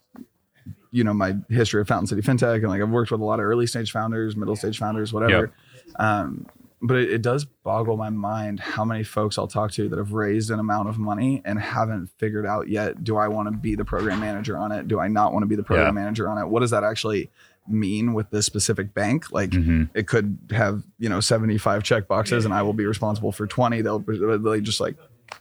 you 0.98 1.04
know, 1.04 1.14
my 1.14 1.36
history 1.50 1.80
of 1.82 1.88
Fountain 1.88 2.08
City 2.08 2.22
FinTech, 2.22 2.56
and 2.56 2.70
like 2.70 2.82
I've 2.82 2.90
worked 2.90 3.12
with 3.12 3.22
a 3.22 3.24
lot 3.26 3.40
of 3.40 3.46
early 3.46 3.68
stage 3.68 3.92
founders, 3.92 4.36
middle 4.36 4.56
stage 4.56 4.78
founders, 4.80 5.14
whatever. 5.14 5.52
Um, 6.00 6.48
but 6.82 6.98
it, 6.98 7.12
it 7.12 7.22
does 7.22 7.46
boggle 7.64 7.98
my 7.98 8.10
mind 8.10 8.60
how 8.60 8.86
many 8.86 9.04
folks 9.04 9.38
I'll 9.38 9.48
talk 9.48 9.72
to 9.74 9.90
that 9.90 9.98
have 9.98 10.12
raised 10.14 10.52
an 10.52 10.60
amount 10.60 10.90
of 10.90 10.98
money 11.00 11.42
and 11.46 11.60
haven't 11.60 12.08
figured 12.18 12.46
out 12.46 12.68
yet. 12.68 13.04
Do 13.04 13.18
I 13.18 13.28
want 13.28 13.48
to 13.48 13.52
be 13.58 13.76
the 13.76 13.86
program 13.86 14.20
manager 14.20 14.58
on 14.58 14.72
it? 14.72 14.88
Do 14.88 15.00
I 15.00 15.08
not 15.08 15.34
want 15.34 15.44
to 15.44 15.48
be 15.48 15.56
the 15.56 15.64
program 15.64 15.88
Yeah. 15.96 16.02
manager 16.02 16.30
on 16.30 16.38
it? 16.38 16.48
What 16.48 16.60
does 16.62 16.72
that 16.72 16.84
actually 16.84 17.30
mean 17.68 18.14
with 18.14 18.30
this 18.30 18.46
specific 18.46 18.94
bank? 18.94 19.32
Like, 19.32 19.50
Mhm. 19.52 19.90
it 19.94 20.08
could 20.08 20.38
have 20.52 20.84
you 21.00 21.10
know 21.10 21.20
75 21.20 21.84
check 21.84 22.08
boxes 22.08 22.46
and 22.46 22.54
i 22.54 22.62
will 22.62 22.74
be 22.74 22.86
responsible 22.86 23.32
for 23.32 23.46
20 23.46 23.82
they'll 23.82 24.00
they 24.00 24.62
just 24.62 24.80
like 24.80 24.96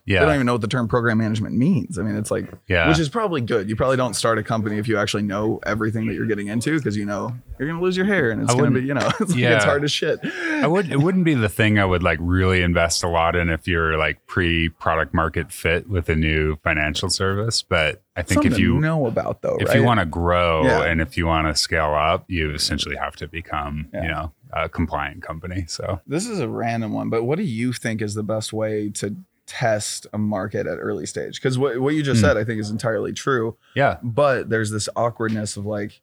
they 0.07 0.15
don't 0.15 0.35
even 0.35 0.47
know 0.47 0.53
what 0.53 0.61
the 0.61 0.69
term 0.69 0.89
program 0.89 1.19
management 1.19 1.55
means 1.57 1.99
i 1.99 2.03
mean 2.03 2.17
it's 2.17 2.31
like 2.31 2.47
yeah, 2.69 2.89
which 2.89 2.99
is 2.99 3.09
probably 3.09 3.41
good 3.41 3.69
you 3.69 3.77
probably 3.77 3.97
don't 3.97 4.15
start 4.15 4.39
a 4.39 4.43
company 4.43 4.79
if 4.79 4.87
you 4.89 4.97
actually 4.99 5.23
know 5.23 5.59
everything 5.65 6.07
that 6.07 6.15
you're 6.15 6.27
getting 6.27 6.49
into 6.49 6.77
because 6.79 6.97
you 6.97 7.05
know 7.05 7.33
you're 7.59 7.69
gonna 7.69 7.81
lose 7.81 7.97
your 7.97 8.07
hair 8.07 8.31
and 8.31 8.43
it's 8.43 8.55
gonna 8.55 8.71
be 8.71 8.83
you 8.83 8.95
know 8.95 9.07
it's, 9.21 9.31
like, 9.31 9.37
Yeah. 9.39 9.57
it's 9.57 9.65
hard 9.65 9.85
as 9.85 9.93
shit 9.93 10.19
I 10.63 10.67
would. 10.69 10.91
It 10.91 10.99
wouldn't 11.01 11.25
be 11.25 11.35
the 11.35 11.49
thing 11.51 11.79
I 11.79 11.85
would 11.85 12.03
like 12.03 12.19
really 12.21 12.63
invest 12.63 13.05
a 13.05 13.09
lot 13.09 13.37
in 13.37 13.51
if 13.51 13.69
you're 13.69 13.99
like 13.99 14.27
pre 14.27 14.69
product 14.71 15.13
market 15.13 15.53
fit 15.53 15.89
with 15.89 16.09
a 16.09 16.17
new 16.17 16.57
financial 16.57 17.11
service. 17.11 17.63
But 17.63 18.03
I 18.17 18.23
think 18.23 18.43
Something 18.43 18.53
if 18.53 18.59
you 18.59 18.81
know 18.81 19.07
about 19.07 19.43
though 19.43 19.59
if 19.61 19.69
right? 19.69 19.77
you 19.77 19.85
want 19.85 20.01
to 20.01 20.07
grow 20.07 20.65
Yeah. 20.65 20.85
and 20.85 21.01
if 21.03 21.17
you 21.19 21.27
want 21.27 21.47
to 21.47 21.55
scale 21.61 21.95
up, 21.95 22.25
you 22.29 22.53
essentially 22.55 22.97
have 22.97 23.17
to 23.17 23.29
become, 23.29 23.89
Yeah. 23.93 24.03
you 24.03 24.09
know, 24.09 24.33
a 24.53 24.69
compliant 24.69 25.23
company. 25.23 25.67
So 25.69 26.01
this 26.07 26.27
is 26.27 26.41
a 26.41 26.49
random 26.49 26.93
one 26.95 27.11
but 27.11 27.25
what 27.25 27.37
do 27.37 27.45
you 27.45 27.73
think 27.75 28.01
is 28.01 28.15
the 28.15 28.23
best 28.23 28.53
way 28.55 28.89
to 28.91 29.15
test 29.47 30.07
a 30.13 30.19
market 30.19 30.67
at 30.67 30.79
early 30.79 31.07
stage. 31.07 31.37
Because 31.41 31.57
what, 31.59 31.81
what 31.81 31.95
you 31.95 32.03
just 32.03 32.21
Hmm. 32.21 32.27
said 32.27 32.37
i 32.37 32.45
think 32.45 32.61
is 32.61 32.71
entirely 32.71 33.13
true. 33.13 33.57
Yeah, 33.75 33.99
but 34.03 34.49
there's 34.51 34.71
this 34.71 34.89
awkwardness 34.97 35.57
of 35.57 35.67
like 35.67 36.01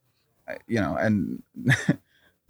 you 0.67 0.79
know 0.79 0.95
and 0.97 1.41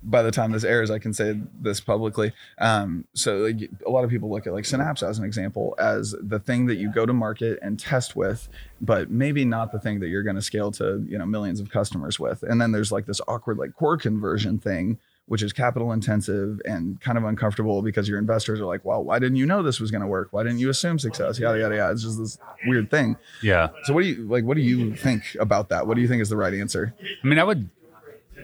by 0.06 0.22
the 0.22 0.32
time 0.32 0.52
this 0.52 0.66
airs 0.66 0.92
i 0.92 1.00
can 1.00 1.14
say 1.14 1.40
this 1.62 1.80
publicly. 1.80 2.34
Um, 2.58 3.06
so 3.14 3.38
like, 3.38 3.70
a 3.86 3.90
lot 3.90 4.04
of 4.04 4.10
people 4.10 4.30
look 4.30 4.46
at 4.48 4.52
like 4.54 4.66
synapse 4.66 5.02
as 5.02 5.18
an 5.18 5.24
example 5.24 5.76
as 5.80 6.14
the 6.22 6.40
thing 6.40 6.66
that 6.66 6.76
you 6.76 6.92
go 6.92 7.06
to 7.06 7.14
market 7.14 7.58
and 7.62 7.80
test 7.80 8.16
with 8.16 8.50
but 8.82 9.10
maybe 9.10 9.46
not 9.46 9.72
the 9.72 9.80
thing 9.80 10.00
that 10.02 10.10
you're 10.10 10.24
going 10.24 10.36
to 10.36 10.42
scale 10.42 10.72
to 10.74 11.06
you 11.08 11.18
know 11.18 11.26
millions 11.26 11.60
of 11.62 11.70
customers 11.70 12.20
with. 12.20 12.44
And 12.44 12.60
then 12.60 12.72
there's 12.74 12.92
like 12.92 13.06
this 13.06 13.22
awkward 13.28 13.58
like 13.58 13.74
core 13.74 13.98
conversion 13.98 14.60
thing 14.60 15.00
which 15.28 15.42
is 15.42 15.54
capital 15.54 15.92
intensive 15.92 16.60
and 16.66 17.00
kind 17.02 17.18
of 17.18 17.24
uncomfortable 17.24 17.82
because 17.82 18.08
your 18.10 18.18
investors 18.18 18.60
are 18.60 18.66
like 18.66 18.84
well 18.84 19.04
why 19.04 19.20
didn't 19.20 19.38
you 19.38 19.46
know 19.46 19.64
this 19.64 19.80
was 19.80 19.92
going 19.92 20.02
to 20.02 20.08
work 20.08 20.28
why 20.32 20.44
didn't 20.44 20.60
you 20.60 20.70
assume 20.70 21.00
success 21.00 21.40
yada 21.40 21.60
yada 21.60 21.76
yada 21.76 21.94
it's 21.94 22.04
just 22.04 22.18
this 22.18 22.38
weird 22.66 22.90
thing 22.92 23.16
yeah. 23.42 23.70
so 23.84 23.94
what 23.94 24.02
do 24.02 24.08
you 24.08 24.28
like? 24.28 24.44
What 24.44 24.58
do 24.58 24.64
you 24.64 24.96
think 24.96 25.36
about 25.40 25.70
that? 25.70 25.88
What 25.88 25.96
do 25.96 26.02
you 26.02 26.08
think 26.08 26.22
is 26.22 26.30
the 26.30 26.38
right 26.38 26.54
answer? 26.54 26.94
I 27.24 27.28
mean, 27.28 27.40
I 27.40 27.44
would. 27.44 27.70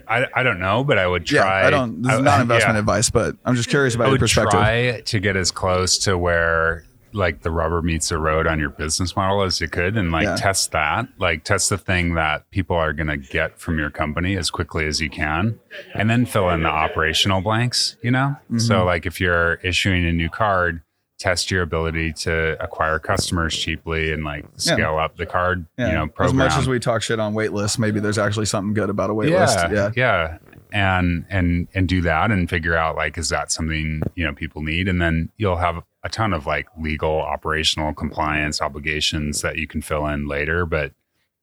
I, 0.08 0.26
I 0.34 0.44
don't 0.44 0.60
know, 0.60 0.84
but 0.84 0.98
I 0.98 1.06
would 1.06 1.26
try. 1.26 1.62
yeah, 1.62 1.68
I 1.68 1.70
don't. 1.70 2.02
This 2.02 2.14
is 2.14 2.22
not 2.22 2.42
investment 2.42 2.76
yeah. 2.76 2.80
advice, 2.80 3.10
but 3.10 3.36
I'm 3.46 3.56
just 3.56 3.70
curious 3.70 3.96
about 3.96 4.06
I 4.06 4.08
your 4.08 4.14
would 4.14 4.22
perspective. 4.22 4.52
try 4.52 5.02
to 5.02 5.20
get 5.20 5.36
as 5.36 5.52
close 5.52 5.98
to 6.00 6.18
where 6.18 6.86
like 7.14 7.42
the 7.42 7.52
rubber 7.52 7.82
meets 7.82 8.10
the 8.10 8.18
road 8.18 8.46
on 8.48 8.60
your 8.60 8.70
business 8.70 9.16
model 9.16 9.42
as 9.44 9.60
you 9.60 9.68
could 9.68 9.98
and 9.98 10.12
like 10.12 10.26
Yeah. 10.26 10.36
test 10.36 10.72
that 10.72 11.08
like 11.18 11.44
test 11.44 11.70
the 11.70 11.78
thing 11.78 12.14
that 12.16 12.50
people 12.52 12.76
are 12.76 12.94
going 12.94 13.08
to 13.08 13.18
get 13.18 13.60
from 13.60 13.78
your 13.80 13.90
company 13.90 14.38
as 14.38 14.50
quickly 14.50 14.86
as 14.86 15.00
you 15.02 15.10
can 15.10 15.60
and 15.94 16.10
then 16.10 16.26
fill 16.26 16.50
in 16.50 16.64
the 16.64 16.70
operational 16.70 17.42
blanks 17.42 17.96
you 18.02 18.12
know 18.12 18.36
Mm-hmm. 18.46 18.60
so 18.60 18.84
like 18.86 19.06
if 19.06 19.20
you're 19.20 19.56
issuing 19.64 20.06
a 20.06 20.12
new 20.14 20.30
card 20.30 20.82
test 21.20 21.52
your 21.52 21.62
ability 21.64 22.14
to 22.14 22.56
acquire 22.64 22.98
customers 22.98 23.54
cheaply 23.58 24.14
and 24.14 24.24
like 24.24 24.46
scale 24.56 24.98
up 24.98 25.18
the 25.18 25.26
card 25.26 25.66
Yeah. 25.78 25.88
you 25.88 25.94
know 25.94 26.10
as 26.20 26.34
much 26.34 26.54
as 26.54 26.68
we 26.68 26.80
talk 26.80 27.02
shit 27.02 27.20
on 27.20 27.34
wait 27.34 27.52
lists, 27.52 27.78
maybe 27.78 28.00
there's 28.00 28.18
actually 28.18 28.46
something 28.46 28.74
good 28.74 28.90
about 28.90 29.10
a 29.10 29.14
wait 29.14 29.30
yeah, 29.30 29.42
list. 29.42 29.58
Yeah. 29.72 29.92
yeah, 29.98 30.38
and 30.72 31.26
and 31.30 31.68
and 31.74 31.90
do 31.90 32.02
that 32.04 32.32
and 32.32 32.50
figure 32.50 32.76
out 32.76 32.96
like 32.96 33.18
is 33.18 33.28
that 33.30 33.52
something 33.52 34.02
you 34.16 34.24
know 34.26 34.34
people 34.34 34.62
need, 34.62 34.88
and 34.88 35.02
then 35.02 35.30
you'll 35.36 35.58
have 35.58 35.84
a 36.04 36.10
ton 36.10 36.34
of 36.34 36.46
like 36.46 36.68
legal, 36.78 37.20
operational, 37.20 37.94
compliance 37.94 38.62
obligations 38.62 39.42
that 39.42 39.58
you 39.58 39.68
can 39.68 39.82
fill 39.82 40.08
in 40.08 40.28
later. 40.28 40.66
But 40.66 40.94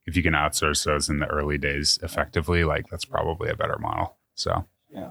if 0.07 0.17
you 0.17 0.23
can 0.23 0.35
outsource 0.35 0.85
those 0.85 1.09
in 1.09 1.19
the 1.19 1.27
early 1.27 1.59
days 1.59 1.99
effectively, 2.03 2.65
like 2.65 2.89
that's 2.91 3.05
probably 3.05 3.51
a 3.51 3.57
better 3.57 3.79
model. 3.79 4.17
So 4.35 4.65
yeah. 4.91 5.11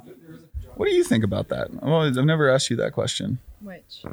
What 0.76 0.88
do 0.90 0.94
you 0.96 1.04
think 1.04 1.24
about 1.24 1.48
that? 1.50 1.72
Well, 1.84 2.02
I've 2.02 2.16
never 2.16 2.50
asked 2.50 2.70
you 2.70 2.76
that 2.78 2.92
question. 2.94 3.40
Which 3.62 4.04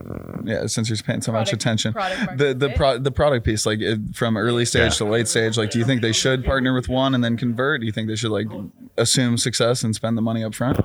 Yeah, 0.44 0.66
since 0.66 0.88
you're 0.88 0.96
paying 0.98 1.20
so 1.20 1.32
much 1.32 1.52
attention. 1.52 1.92
The 1.92 2.54
the 2.56 2.68
fit? 2.68 2.76
pro, 2.76 2.98
the 2.98 3.10
product 3.10 3.44
piece, 3.44 3.66
like 3.66 3.80
it, 3.80 3.98
from 4.14 4.36
early 4.36 4.64
stage 4.64 4.92
Yeah. 4.92 4.98
to 4.98 5.04
late 5.06 5.28
stage, 5.28 5.56
like 5.58 5.70
do 5.70 5.78
you 5.78 5.84
think 5.84 6.02
they 6.02 6.12
should 6.12 6.44
partner 6.44 6.72
with 6.74 6.88
one 6.88 7.14
and 7.14 7.22
then 7.24 7.36
convert? 7.36 7.80
Do 7.80 7.86
you 7.86 7.92
think 7.92 8.08
they 8.08 8.16
should 8.16 8.30
like 8.30 8.46
assume 8.96 9.38
success 9.38 9.82
and 9.82 9.94
spend 9.94 10.16
the 10.16 10.22
money 10.22 10.44
up 10.44 10.54
front? 10.54 10.78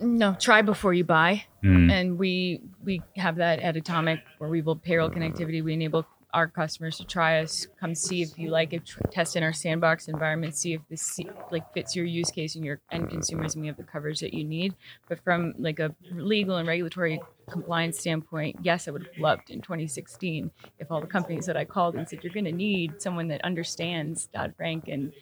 No, 0.00 0.36
try 0.38 0.62
before 0.62 0.94
you 0.94 1.04
buy. 1.04 1.44
mm, 1.62 1.90
and 1.90 2.18
we 2.18 2.60
we 2.84 3.02
have 3.16 3.36
that 3.36 3.60
at 3.60 3.76
Atomic 3.76 4.20
where 4.38 4.50
we 4.50 4.60
build 4.60 4.82
payroll 4.82 5.10
connectivity. 5.10 5.62
We 5.62 5.74
enable 5.74 6.06
our 6.34 6.46
customers 6.46 6.98
to 6.98 7.04
try 7.06 7.40
us, 7.40 7.66
come 7.80 7.94
see 7.94 8.20
if 8.20 8.38
you 8.38 8.50
like 8.50 8.74
it, 8.74 8.82
test 9.10 9.34
in 9.34 9.42
our 9.42 9.52
sandbox 9.52 10.08
environment, 10.08 10.54
see 10.54 10.74
if 10.74 10.82
this 10.90 11.18
like 11.50 11.72
fits 11.72 11.96
your 11.96 12.04
use 12.04 12.30
case 12.30 12.54
and 12.54 12.64
your 12.64 12.80
end 12.92 13.08
consumers, 13.08 13.54
and 13.54 13.62
we 13.62 13.66
have 13.66 13.78
the 13.78 13.82
coverage 13.82 14.20
that 14.20 14.34
you 14.34 14.44
need. 14.44 14.74
But 15.08 15.22
from 15.24 15.54
like 15.58 15.78
a 15.80 15.94
legal 16.12 16.56
and 16.56 16.68
regulatory 16.68 17.20
compliance 17.50 17.98
standpoint, 17.98 18.56
yes, 18.62 18.88
I 18.88 18.90
would 18.90 19.04
have 19.04 19.18
loved 19.18 19.50
in 19.50 19.62
2016 19.62 20.50
if 20.78 20.90
all 20.90 21.00
the 21.00 21.06
companies 21.06 21.46
that 21.46 21.56
I 21.56 21.64
called 21.64 21.94
and 21.94 22.08
said 22.08 22.22
you're 22.22 22.32
going 22.32 22.44
to 22.44 22.52
need 22.52 23.00
someone 23.00 23.28
that 23.28 23.42
understands 23.42 24.26
Dodd 24.26 24.54
Frank 24.56 24.88
and 24.88 25.12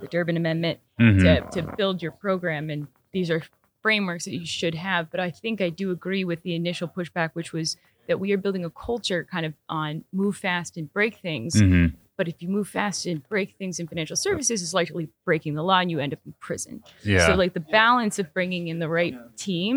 the 0.00 0.06
Durbin 0.06 0.36
Amendment 0.36 0.80
mhm. 1.00 1.50
to, 1.52 1.62
to 1.62 1.74
build 1.76 2.02
your 2.02 2.12
program 2.12 2.70
and 2.70 2.86
these 3.12 3.30
are 3.30 3.42
frameworks 3.86 4.24
that 4.26 4.34
you 4.42 4.46
should 4.46 4.74
have 4.74 5.02
but 5.12 5.20
i 5.20 5.30
think 5.42 5.60
i 5.60 5.70
do 5.82 5.86
agree 5.90 6.24
with 6.30 6.40
the 6.42 6.54
initial 6.62 6.88
pushback 6.88 7.30
which 7.38 7.52
was 7.52 7.76
that 8.08 8.18
we 8.20 8.28
are 8.32 8.38
building 8.44 8.64
a 8.64 8.70
culture 8.70 9.20
kind 9.34 9.46
of 9.46 9.52
on 9.68 9.92
move 10.20 10.36
fast 10.36 10.76
and 10.78 10.92
break 10.92 11.14
things 11.28 11.50
Mhm. 11.62 11.94
but 12.18 12.26
if 12.32 12.36
you 12.42 12.48
move 12.48 12.66
fast 12.80 13.06
and 13.06 13.18
break 13.28 13.48
things 13.60 13.78
in 13.80 13.86
financial 13.92 14.16
services 14.16 14.56
it's 14.62 14.74
likely 14.82 15.04
breaking 15.24 15.54
the 15.54 15.62
law 15.70 15.78
and 15.82 15.90
you 15.92 15.98
end 16.00 16.12
up 16.16 16.20
in 16.26 16.34
prison 16.48 16.74
yeah, 17.04 17.26
so 17.26 17.34
like 17.42 17.52
the 17.60 17.66
balance 17.82 18.18
of 18.22 18.26
bringing 18.36 18.64
in 18.72 18.78
the 18.84 18.88
right 18.98 19.14
team 19.36 19.74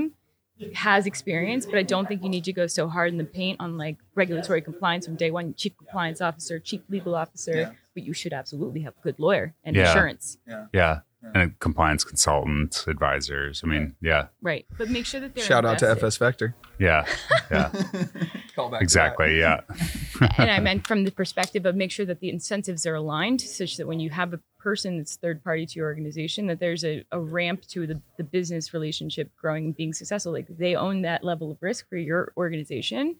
has 0.73 1.05
experience, 1.05 1.65
but 1.65 1.77
I 1.79 1.83
don't 1.83 2.05
think 2.09 2.21
you 2.21 2.27
need 2.35 2.43
to 2.43 2.51
go 2.61 2.67
so 2.67 2.89
hard 2.89 3.09
in 3.13 3.17
the 3.17 3.23
paint 3.39 3.55
on 3.61 3.77
like 3.77 3.95
regulatory 4.13 4.61
compliance 4.61 5.05
from 5.07 5.15
day 5.15 5.31
one, 5.31 5.53
chief 5.61 5.73
compliance 5.77 6.19
officer, 6.19 6.59
chief 6.59 6.81
legal 6.89 7.15
officer. 7.15 7.55
Yeah. 7.61 7.71
But 7.93 8.03
you 8.03 8.13
should 8.13 8.33
absolutely 8.33 8.81
have 8.81 8.93
a 8.99 9.01
good 9.01 9.17
lawyer 9.19 9.53
and 9.63 9.73
Yeah. 9.73 9.87
insurance. 9.87 10.37
Yeah. 10.45 10.65
Yeah. 10.73 10.99
And 11.21 11.59
compliance 11.59 12.05
consultants, 12.05 12.87
advisors. 12.87 13.61
I 13.63 13.67
mean, 13.67 13.95
yeah. 14.01 14.27
Right. 14.41 14.65
But 14.77 14.89
make 14.89 15.05
sure 15.05 15.19
that 15.19 15.35
they're 15.35 15.43
Shout 15.43 15.65
out 15.65 15.79
to. 15.79 15.89
FS 15.89 16.15
Vector. 16.15 16.55
Yeah. 16.79 17.05
Yeah. 17.51 17.69
Call 18.55 18.69
back 18.69 18.79
to 18.79 18.83
exactly. 18.83 19.37
Yeah. 19.37 19.61
and 20.37 20.49
I 20.49 20.59
meant 20.59 20.87
from 20.87 21.03
the 21.03 21.11
perspective 21.11 21.65
of 21.65 21.75
make 21.75 21.91
sure 21.91 22.05
that 22.05 22.21
the 22.21 22.29
incentives 22.29 22.85
are 22.85 22.95
aligned 22.95 23.41
such 23.41 23.75
that 23.77 23.85
when 23.85 23.99
you 23.99 24.09
have 24.11 24.33
a 24.33 24.39
person 24.59 24.97
that's 24.97 25.17
third 25.17 25.43
party 25.43 25.65
to 25.65 25.75
your 25.75 25.87
organization, 25.87 26.47
that 26.47 26.59
there's 26.61 26.85
a, 26.85 27.03
a 27.11 27.19
ramp 27.19 27.63
to 27.67 27.85
the, 27.85 28.01
the 28.17 28.23
business 28.23 28.73
relationship 28.73 29.29
growing 29.35 29.65
and 29.65 29.75
being 29.75 29.91
successful. 29.93 30.31
Like 30.31 30.47
they 30.47 30.75
own 30.75 31.01
that 31.01 31.23
level 31.25 31.51
of 31.51 31.57
risk 31.61 31.89
for 31.89 31.97
your 31.97 32.31
organization 32.37 33.17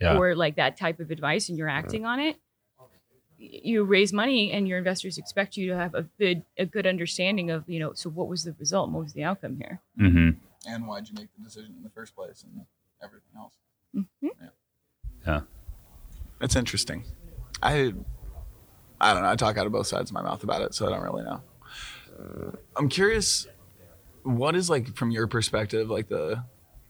Yeah. 0.00 0.16
or 0.18 0.34
like 0.34 0.56
that 0.56 0.76
type 0.76 0.98
of 0.98 1.12
advice 1.12 1.48
and 1.48 1.56
you're 1.56 1.68
acting 1.68 2.04
on 2.04 2.18
it. 2.18 2.36
Y- 3.38 3.60
You 3.64 3.84
raise 3.84 4.12
money 4.12 4.50
and 4.52 4.66
your 4.68 4.78
investors 4.78 5.18
expect 5.18 5.56
you 5.56 5.68
to 5.70 5.76
have 5.76 5.94
a 5.94 6.02
good 6.18 6.42
a 6.58 6.66
good 6.66 6.86
understanding 6.86 7.50
of, 7.50 7.68
you 7.68 7.78
know, 7.78 7.92
so 7.94 8.10
what 8.10 8.28
was 8.28 8.44
the 8.44 8.54
result? 8.58 8.90
What 8.90 9.02
was 9.04 9.12
the 9.12 9.24
outcome 9.24 9.56
here? 9.58 9.80
hmm. 9.96 10.30
And 10.68 10.86
why'd 10.88 11.08
you 11.08 11.14
make 11.14 11.28
the 11.36 11.44
decision 11.44 11.74
in 11.76 11.82
the 11.84 11.90
first 11.90 12.14
place 12.16 12.42
and 12.44 12.66
everything 13.02 13.30
else? 13.36 13.52
Mhm. 13.94 14.50
Yeah. 15.26 15.40
It's 16.40 16.56
interesting. 16.56 17.04
I 17.62 17.92
I 19.00 19.12
don't 19.14 19.22
know. 19.22 19.30
I 19.30 19.36
talk 19.36 19.56
out 19.58 19.66
of 19.66 19.72
both 19.72 19.86
sides 19.86 20.10
of 20.10 20.14
my 20.14 20.22
mouth 20.22 20.42
about 20.42 20.62
it, 20.62 20.74
so 20.74 20.86
I 20.86 20.90
don't 20.90 21.02
really 21.02 21.22
know. 21.24 21.40
I'm 22.76 22.88
curious, 22.88 23.46
what 24.22 24.56
is 24.56 24.70
like 24.70 24.94
from 24.96 25.10
your 25.10 25.26
perspective, 25.26 25.90
like 25.90 26.08
the, 26.08 26.42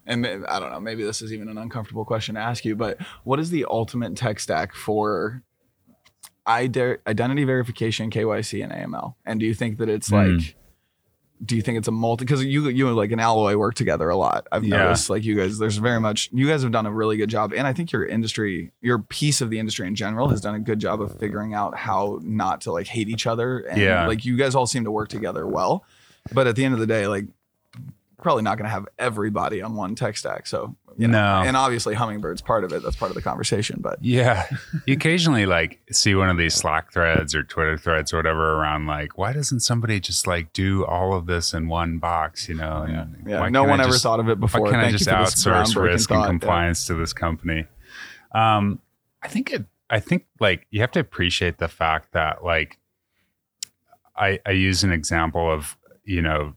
and 0.07 0.23
may- 0.23 0.45
I 0.49 0.61
don't 0.61 0.71
know, 0.71 0.79
maybe 0.81 1.03
this 1.03 1.21
is 1.21 1.33
even 1.33 1.49
an 1.49 1.59
uncomfortable 1.59 2.05
question 2.05 2.37
to 2.37 2.41
ask 2.41 2.65
you, 2.65 2.77
but 2.77 2.99
what 3.25 3.41
is 3.41 3.51
the 3.51 3.67
ultimate 3.69 4.17
tech 4.17 4.39
stack 4.39 4.73
for 4.73 5.43
ide- 5.43 5.43
identity 6.47 7.45
verification, 7.45 8.11
KYC, 8.11 8.63
and 8.63 8.73
AML? 8.73 9.15
And 9.25 9.41
do 9.41 9.47
you 9.47 9.55
think 9.55 9.79
that 9.79 9.89
it's 9.89 10.09
Hmm. 10.09 10.15
like, 10.15 10.57
do 11.45 11.55
you 11.55 11.61
think 11.61 11.77
it's 11.77 11.89
a 11.89 11.93
multi? 11.93 12.25
Because 12.25 12.43
you 12.45 12.69
you 12.69 12.91
like 12.93 13.13
an 13.13 13.21
alloy 13.21 13.57
work 13.57 13.75
together 13.75 14.09
a 14.09 14.17
lot. 14.17 14.47
I've 14.51 14.65
Yeah. 14.65 14.79
noticed 14.85 15.11
like 15.11 15.23
you 15.25 15.35
guys. 15.37 15.59
There's 15.59 15.77
very 15.77 16.01
much 16.01 16.31
you 16.33 16.47
guys 16.49 16.63
have 16.63 16.73
done 16.73 16.87
a 16.87 16.93
really 16.93 17.19
good 17.19 17.29
job, 17.29 17.53
and 17.53 17.67
I 17.67 17.75
think 17.75 17.93
your 17.93 18.07
industry, 18.07 18.73
your 18.81 18.99
piece 19.01 19.41
of 19.43 19.51
the 19.51 19.59
industry 19.59 19.87
in 19.87 19.95
general, 19.95 20.29
has 20.31 20.41
done 20.41 20.55
a 20.55 20.59
good 20.61 20.79
job 20.79 21.03
of 21.03 21.19
figuring 21.19 21.53
out 21.53 21.77
how 21.77 22.21
not 22.23 22.63
to 22.63 22.73
like 22.73 22.87
hate 22.87 23.09
each 23.11 23.27
other. 23.27 23.59
And 23.59 23.79
Yeah. 23.81 24.07
like 24.07 24.25
you 24.25 24.37
guys 24.37 24.55
all 24.55 24.67
seem 24.67 24.85
to 24.85 24.91
work 24.91 25.11
together 25.11 25.47
well, 25.47 25.85
but 26.33 26.47
at 26.47 26.57
the 26.57 26.65
end 26.65 26.73
of 26.73 26.81
the 26.81 26.87
day, 26.87 27.07
like 27.07 27.27
probably 28.23 28.43
not 28.43 28.57
going 28.57 28.65
to 28.65 28.71
have 28.71 28.89
everybody 28.99 29.61
on 29.61 29.75
one 29.75 29.95
tech 29.95 30.17
stack. 30.17 30.47
So 30.47 30.75
you 30.99 31.09
know, 31.09 31.43
No. 31.43 31.47
and 31.49 31.57
obviously 31.57 31.95
Hummingbird's 31.95 32.41
part 32.43 32.65
of 32.65 32.73
it. 32.73 32.83
That's 32.83 32.97
part 32.97 33.11
of 33.11 33.15
the 33.15 33.23
conversation. 33.23 33.81
But 33.81 33.99
Yeah. 34.03 34.47
You 34.87 34.95
occasionally 34.95 35.45
like 35.47 35.81
see 35.93 36.15
one 36.15 36.29
of 36.31 36.39
these 36.39 36.55
Slack 36.55 36.93
threads 36.93 37.35
or 37.35 37.43
Twitter 37.43 37.77
threads 37.77 38.13
or 38.13 38.17
whatever 38.17 38.53
around 38.55 38.87
like, 38.87 39.19
why 39.19 39.33
doesn't 39.33 39.61
somebody 39.61 40.01
just 40.01 40.27
like 40.27 40.53
do 40.53 40.85
all 40.87 41.13
of 41.15 41.27
this 41.27 41.53
in 41.53 41.69
one 41.69 41.99
box, 41.99 42.49
you 42.49 42.55
know? 42.55 42.83
And 42.83 43.25
yeah, 43.27 43.41
why 43.41 43.49
no 43.49 43.61
can't 43.61 43.69
I 43.69 43.71
one 43.73 43.81
ever 43.81 43.91
just- 43.91 44.03
thought 44.03 44.21
of 44.21 44.29
it 44.29 44.41
before. 44.41 44.63
Why 44.63 44.71
can't 44.71 44.83
Thank 44.83 44.89
I 44.95 44.97
just 44.99 45.07
you 45.07 45.13
for 45.13 45.23
this 45.25 45.45
outsource 45.75 45.83
risk 45.83 46.09
thought. 46.09 46.15
and 46.17 46.23
Yeah. 46.25 46.29
compliance 46.29 46.87
to 46.87 46.95
this 46.95 47.13
company? 47.13 47.67
Um, 48.33 48.81
I 49.23 49.29
think 49.29 49.53
it. 49.53 49.65
I 49.89 50.01
think 50.01 50.27
like 50.41 50.67
you 50.71 50.81
have 50.81 50.91
to 50.93 51.01
appreciate 51.01 51.59
the 51.59 51.69
fact 51.69 52.13
that 52.13 52.43
like 52.45 52.79
I 54.17 54.41
I 54.47 54.51
use 54.53 54.83
an 54.85 54.93
example 54.93 55.51
of 55.53 55.77
you 56.05 56.23
know 56.23 56.55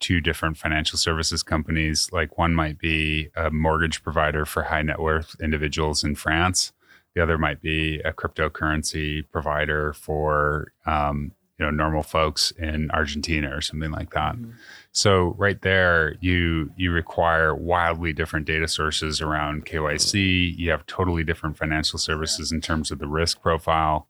two 0.00 0.20
different 0.20 0.56
financial 0.56 0.98
services 0.98 1.42
companies. 1.42 2.08
Like 2.12 2.38
one 2.38 2.54
might 2.54 2.78
be 2.78 3.30
a 3.36 3.50
mortgage 3.50 4.02
provider 4.02 4.44
for 4.44 4.64
high 4.64 4.82
net 4.82 5.00
worth 5.00 5.36
individuals 5.40 6.04
in 6.04 6.14
France. 6.14 6.72
The 7.14 7.22
other 7.22 7.36
might 7.36 7.60
be 7.60 8.00
a 8.00 8.12
cryptocurrency 8.12 9.24
provider 9.30 9.92
for 9.92 10.72
um, 10.86 11.32
you 11.58 11.66
know 11.66 11.70
normal 11.70 12.02
folks 12.02 12.50
in 12.52 12.90
Argentina 12.90 13.54
or 13.54 13.60
something 13.60 13.90
like 13.90 14.10
that. 14.10 14.34
Mm-hmm. 14.34 14.52
So 14.92 15.34
right 15.38 15.60
there, 15.62 16.16
you 16.20 16.72
you 16.76 16.90
require 16.90 17.54
wildly 17.54 18.12
different 18.12 18.46
data 18.46 18.66
sources 18.66 19.20
around 19.20 19.66
KYC. 19.66 20.56
You 20.56 20.70
have 20.70 20.86
totally 20.86 21.24
different 21.24 21.56
financial 21.56 21.98
services 21.98 22.50
in 22.50 22.60
terms 22.60 22.90
of 22.90 22.98
the 22.98 23.06
risk 23.06 23.42
profile. 23.42 24.08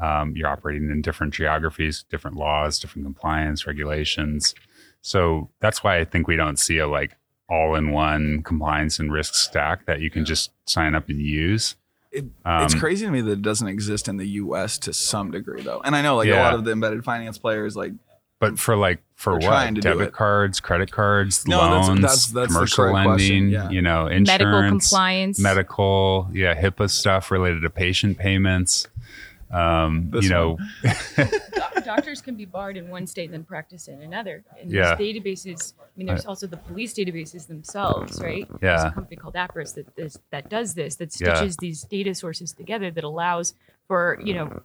Um, 0.00 0.34
you're 0.36 0.48
operating 0.48 0.90
in 0.90 1.02
different 1.02 1.34
geographies, 1.34 2.04
different 2.08 2.36
laws, 2.36 2.78
different 2.78 3.04
compliance 3.04 3.66
regulations. 3.66 4.54
So 5.02 5.50
that's 5.60 5.82
why 5.84 5.98
I 5.98 6.04
think 6.04 6.26
we 6.28 6.36
don't 6.36 6.58
see 6.58 6.78
a 6.78 6.86
like 6.88 7.16
all-in-one 7.50 8.42
compliance 8.42 8.98
and 8.98 9.12
risk 9.12 9.34
stack 9.34 9.86
that 9.86 10.00
you 10.00 10.10
can 10.10 10.24
just 10.24 10.50
sign 10.66 10.94
up 10.94 11.08
and 11.08 11.20
use. 11.20 11.76
It, 12.12 12.24
it's 12.46 12.74
Um, 12.74 12.80
crazy 12.80 13.04
to 13.06 13.12
me 13.12 13.20
that 13.22 13.30
it 13.32 13.42
doesn't 13.42 13.68
exist 13.68 14.08
in 14.08 14.16
the 14.16 14.26
U.S. 14.28 14.78
to 14.78 14.92
some 14.92 15.30
degree, 15.30 15.62
though. 15.62 15.80
And 15.84 15.94
I 15.96 16.02
know, 16.02 16.16
like 16.16 16.28
a 16.28 16.36
lot 16.36 16.54
of 16.54 16.64
the 16.64 16.72
embedded 16.72 17.04
finance 17.04 17.38
players, 17.38 17.76
like 17.76 17.92
But 18.40 18.58
for 18.58 18.76
like 18.76 19.00
for 19.14 19.34
what? 19.38 19.66
to 19.66 19.72
do 19.74 19.80
Debit 19.80 20.12
cards, 20.12 20.60
credit 20.60 20.90
cards, 20.90 21.46
No, 21.46 21.58
loans, 21.58 22.00
that's- 22.00 22.26
that's 22.26 22.32
the 22.32 22.46
commercial 22.46 22.92
lending, 22.92 23.48
yeah. 23.50 23.68
you 23.70 23.82
know, 23.82 24.06
insurance, 24.06 24.28
Medical 24.28 24.68
compliance. 24.68 25.38
medical, 25.40 26.28
yeah, 26.32 26.54
HIPAA 26.60 26.88
stuff 26.90 27.30
related 27.30 27.62
to 27.62 27.70
patient 27.70 28.16
payments. 28.18 28.86
Um, 29.50 30.10
you 30.20 30.28
know, 30.28 30.58
doctors 31.84 32.20
can 32.20 32.34
be 32.34 32.44
barred 32.44 32.76
in 32.76 32.88
one 32.88 33.06
state 33.06 33.24
and 33.26 33.34
then 33.34 33.44
practice 33.44 33.88
in 33.88 34.02
another. 34.02 34.44
And 34.60 34.70
Yeah. 34.70 34.94
these 34.96 35.22
databases, 35.22 35.74
I 35.80 35.84
mean, 35.96 36.06
there's 36.06 36.26
also 36.26 36.46
the 36.46 36.56
police 36.56 36.92
databases 36.94 37.46
themselves, 37.46 38.20
right? 38.22 38.46
Yeah. 38.50 38.56
There's 38.60 38.84
a 38.84 38.90
company 38.90 39.16
called 39.16 39.34
Appriss 39.34 39.74
that 39.74 39.86
is, 39.96 40.18
that 40.30 40.48
does 40.50 40.74
this, 40.74 40.96
that 40.96 41.18
Yeah. 41.20 41.34
stitches 41.34 41.56
these 41.56 41.82
data 41.84 42.14
sources 42.14 42.52
together 42.52 42.90
that 42.90 43.04
allows 43.04 43.54
for, 43.86 44.20
you 44.22 44.34
know, 44.34 44.62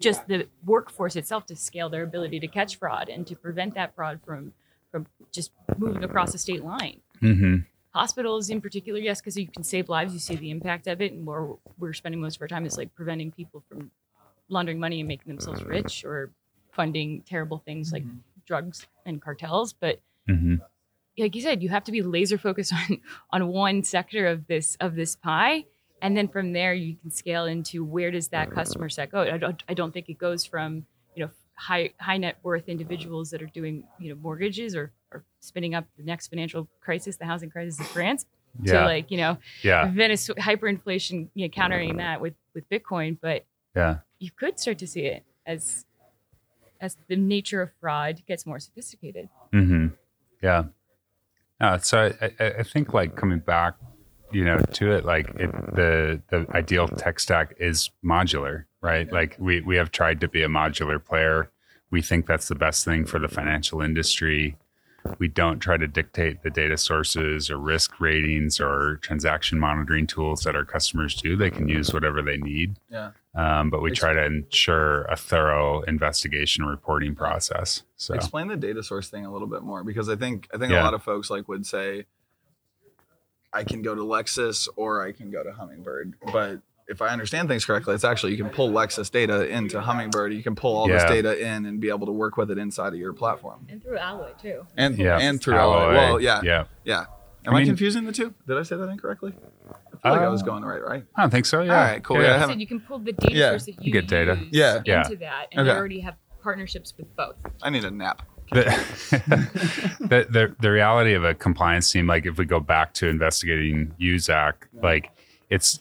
just 0.00 0.26
the 0.28 0.48
workforce 0.64 1.16
itself 1.16 1.46
to 1.46 1.56
scale 1.56 1.88
their 1.88 2.02
ability 2.02 2.40
to 2.40 2.48
catch 2.48 2.76
fraud 2.76 3.08
and 3.08 3.26
to 3.26 3.36
prevent 3.36 3.74
that 3.74 3.94
fraud 3.94 4.20
from 4.24 4.52
from 4.90 5.06
just 5.32 5.52
moving 5.78 6.04
across 6.04 6.32
the 6.32 6.38
state 6.38 6.62
line. 6.62 7.00
mhm. 7.22 7.64
Hospitals 7.94 8.48
in 8.50 8.60
particular, 8.60 8.98
yes, 8.98 9.20
because 9.20 9.36
you 9.36 9.46
can 9.46 9.62
save 9.64 9.88
lives, 9.88 10.14
you 10.14 10.18
see 10.18 10.36
the 10.36 10.50
impact 10.50 10.86
of 10.86 11.02
it, 11.02 11.12
and 11.12 11.26
where 11.26 11.48
we're 11.78 11.92
spending 11.92 12.20
most 12.20 12.36
of 12.36 12.42
our 12.42 12.48
time 12.48 12.64
is 12.64 12.78
like 12.78 12.94
preventing 12.94 13.30
people 13.30 13.62
from 13.68 13.90
laundering 14.48 14.78
money 14.80 15.00
and 15.00 15.08
making 15.08 15.28
themselves 15.30 15.62
rich 15.64 16.04
or 16.04 16.30
funding 16.72 17.22
terrible 17.22 17.58
things 17.58 17.92
like 17.92 18.04
drugs 18.46 18.86
and 19.04 19.20
cartels. 19.20 19.72
But 19.74 20.00
Mhm. 20.28 20.60
like 21.18 21.34
you 21.34 21.42
said, 21.42 21.62
you 21.62 21.68
have 21.68 21.84
to 21.84 21.92
be 21.92 22.02
laser 22.02 22.38
focused 22.38 22.72
on 22.90 23.00
on 23.30 23.48
one 23.48 23.82
sector 23.82 24.26
of 24.26 24.46
this 24.46 24.76
of 24.80 24.94
this 24.94 25.14
pie, 25.16 25.66
and 26.00 26.16
then 26.16 26.28
from 26.28 26.52
there 26.52 26.72
you 26.74 26.96
can 26.96 27.10
scale 27.10 27.44
into 27.44 27.84
where 27.84 28.10
does 28.10 28.28
that 28.28 28.50
customer 28.50 28.88
set 28.88 29.10
go. 29.10 29.20
I 29.20 29.36
don't 29.36 29.62
I 29.68 29.74
don't 29.74 29.92
think 29.92 30.08
it 30.08 30.18
goes 30.18 30.44
from 30.46 30.86
high 31.62 31.90
high 32.00 32.16
net 32.16 32.36
worth 32.42 32.68
individuals 32.68 33.30
that 33.30 33.40
are 33.40 33.50
doing 33.54 33.84
you 33.98 34.10
know 34.10 34.20
mortgages 34.20 34.74
or 34.74 34.90
or 35.12 35.24
spinning 35.40 35.74
up 35.74 35.84
the 35.96 36.02
next 36.02 36.28
financial 36.28 36.68
crisis, 36.80 37.16
the 37.16 37.24
housing 37.24 37.50
crisis 37.50 37.78
in 37.78 37.84
France. 37.86 38.26
yeah, 38.62 38.80
To 38.80 38.84
like 38.84 39.10
you 39.10 39.18
know 39.18 39.38
yeah, 39.62 39.88
Venezuela 39.90 40.40
hyperinflation, 40.40 41.28
you 41.34 41.46
know, 41.46 41.50
countering 41.50 41.96
that 41.98 42.20
with 42.20 42.34
with 42.54 42.68
Bitcoin, 42.68 43.16
but 43.20 43.44
yeah, 43.76 43.98
you 44.18 44.30
could 44.30 44.58
start 44.58 44.78
to 44.78 44.86
see 44.86 45.06
it 45.06 45.24
as 45.46 45.86
as 46.80 46.96
the 47.08 47.16
nature 47.16 47.62
of 47.62 47.70
fraud 47.80 48.22
gets 48.26 48.44
more 48.44 48.58
sophisticated. 48.58 49.28
Mm-hmm. 49.52 49.88
yeah. 50.42 50.64
Uh, 51.60 51.78
so 51.78 52.12
I, 52.20 52.32
I, 52.40 52.46
I 52.58 52.62
think 52.64 52.92
like 52.92 53.14
coming 53.14 53.38
back, 53.38 53.74
you 54.32 54.44
know, 54.44 54.58
to 54.58 54.92
it, 54.92 55.04
like 55.04 55.28
it, 55.36 55.50
the 55.74 56.20
the 56.28 56.46
ideal 56.54 56.88
tech 56.88 57.20
stack 57.20 57.54
is 57.58 57.90
modular, 58.04 58.64
right? 58.80 59.10
Like 59.12 59.36
we 59.38 59.60
we 59.60 59.76
have 59.76 59.90
tried 59.90 60.20
to 60.20 60.28
be 60.28 60.42
a 60.42 60.48
modular 60.48 61.02
player. 61.04 61.50
We 61.90 62.02
think 62.02 62.26
that's 62.26 62.48
the 62.48 62.54
best 62.54 62.84
thing 62.84 63.04
for 63.04 63.18
the 63.18 63.28
financial 63.28 63.82
industry. 63.82 64.56
We 65.18 65.26
don't 65.26 65.58
try 65.58 65.76
to 65.78 65.88
dictate 65.88 66.42
the 66.44 66.50
data 66.50 66.76
sources 66.78 67.50
or 67.50 67.58
risk 67.58 68.00
ratings 68.00 68.60
or 68.60 68.98
transaction 69.02 69.58
monitoring 69.58 70.06
tools 70.06 70.42
that 70.42 70.54
our 70.54 70.64
customers 70.64 71.16
do. 71.16 71.36
They 71.36 71.50
can 71.50 71.66
use 71.68 71.92
whatever 71.92 72.22
they 72.22 72.36
need, 72.36 72.76
yeah, 72.88 73.10
um, 73.34 73.68
but 73.68 73.82
we 73.82 73.90
try 73.90 74.12
to 74.12 74.24
ensure 74.24 75.02
a 75.06 75.16
thorough 75.16 75.82
investigation 75.82 76.64
reporting 76.64 77.16
process. 77.16 77.82
So 77.96 78.14
explain 78.14 78.46
the 78.46 78.56
data 78.56 78.82
source 78.82 79.10
thing 79.10 79.26
a 79.26 79.32
little 79.32 79.48
bit 79.48 79.62
more 79.62 79.82
because 79.82 80.08
I 80.08 80.14
think 80.16 80.48
I 80.54 80.56
think 80.58 80.70
Yeah. 80.70 80.82
a 80.82 80.84
lot 80.84 80.94
of 80.94 81.02
folks 81.02 81.30
like 81.30 81.48
would 81.48 81.66
say 81.66 82.06
I 83.52 83.64
can 83.64 83.82
go 83.82 83.94
to 83.94 84.00
Lexis 84.02 84.68
or 84.76 85.02
I 85.06 85.12
can 85.12 85.30
go 85.30 85.42
to 85.42 85.52
Hummingbird, 85.52 86.14
but 86.32 86.60
if 86.88 87.00
I 87.00 87.08
understand 87.08 87.48
things 87.48 87.64
correctly, 87.64 87.94
it's 87.94 88.04
actually 88.04 88.32
you 88.32 88.38
can 88.38 88.50
pull 88.50 88.70
Lexis 88.70 89.10
data 89.10 89.46
into 89.48 89.80
Hummingbird. 89.80 90.32
You 90.32 90.42
can 90.42 90.54
pull 90.54 90.76
all 90.76 90.88
this 90.88 91.04
data 91.04 91.38
in 91.38 91.64
and 91.66 91.80
be 91.80 91.88
able 91.88 92.06
to 92.06 92.12
work 92.12 92.36
with 92.36 92.50
it 92.50 92.58
inside 92.58 92.88
of 92.92 92.98
your 92.98 93.12
platform. 93.12 93.66
And 93.68 93.82
through 93.82 93.98
Alloy 93.98 94.32
too. 94.40 94.66
And 94.76 94.98
yeah, 94.98 95.18
and 95.18 95.40
through 95.40 95.54
Alloy. 95.56 95.92
Well, 95.94 96.20
yeah, 96.20 96.40
yeah. 96.42 96.64
yeah. 96.84 97.04
Am 97.46 97.54
I 97.54 97.60
I, 97.60 97.64
confusing 97.64 98.04
the 98.04 98.12
two? 98.12 98.34
Did 98.46 98.56
I 98.58 98.62
say 98.62 98.76
that 98.76 98.88
incorrectly? 98.88 99.32
I 99.34 99.98
feel 100.02 100.12
like 100.12 100.20
I 100.22 100.28
was 100.28 100.42
Uh, 100.42 100.46
going 100.46 100.64
right, 100.64 100.82
right? 100.82 101.04
I 101.16 101.20
don't 101.22 101.30
think 101.30 101.46
so. 101.46 101.60
Yeah. 101.62 101.72
All 101.76 101.84
right, 101.84 102.02
cool. 102.02 102.16
Yeah. 102.16 102.22
Yeah, 102.22 102.34
I 102.34 102.38
Like 102.38 102.48
said, 102.50 102.60
you 102.60 102.66
can 102.66 102.80
pull 102.80 102.98
the 102.98 103.12
data 103.12 103.34
Yeah. 103.34 103.50
source 103.50 103.66
that 103.66 103.72
you, 103.72 103.78
You 103.82 103.92
get 103.92 104.06
data. 104.08 104.36
use 104.40 104.48
Yeah. 104.52 104.82
Yeah. 104.84 105.02
into 105.04 105.16
that, 105.16 105.46
and 105.52 105.60
Okay. 105.60 105.70
you 105.70 105.76
already 105.78 106.00
have 106.00 106.16
partnerships 106.42 106.94
with 106.96 107.14
both. 107.16 107.36
I 107.62 107.70
need 107.70 107.84
a 107.84 107.90
nap. 107.90 108.22
The, 108.50 108.64
the, 110.00 110.26
the 110.28 110.56
the 110.60 110.70
reality 110.70 111.14
of 111.14 111.24
a 111.24 111.34
compliance 111.34 111.90
team, 111.90 112.06
like 112.06 112.26
if 112.26 112.38
we 112.38 112.44
go 112.44 112.60
back 112.60 112.94
to 112.94 113.08
investigating 113.08 113.94
you, 113.98 114.18
Zach, 114.18 114.68
like 114.82 115.10
it's 115.50 115.80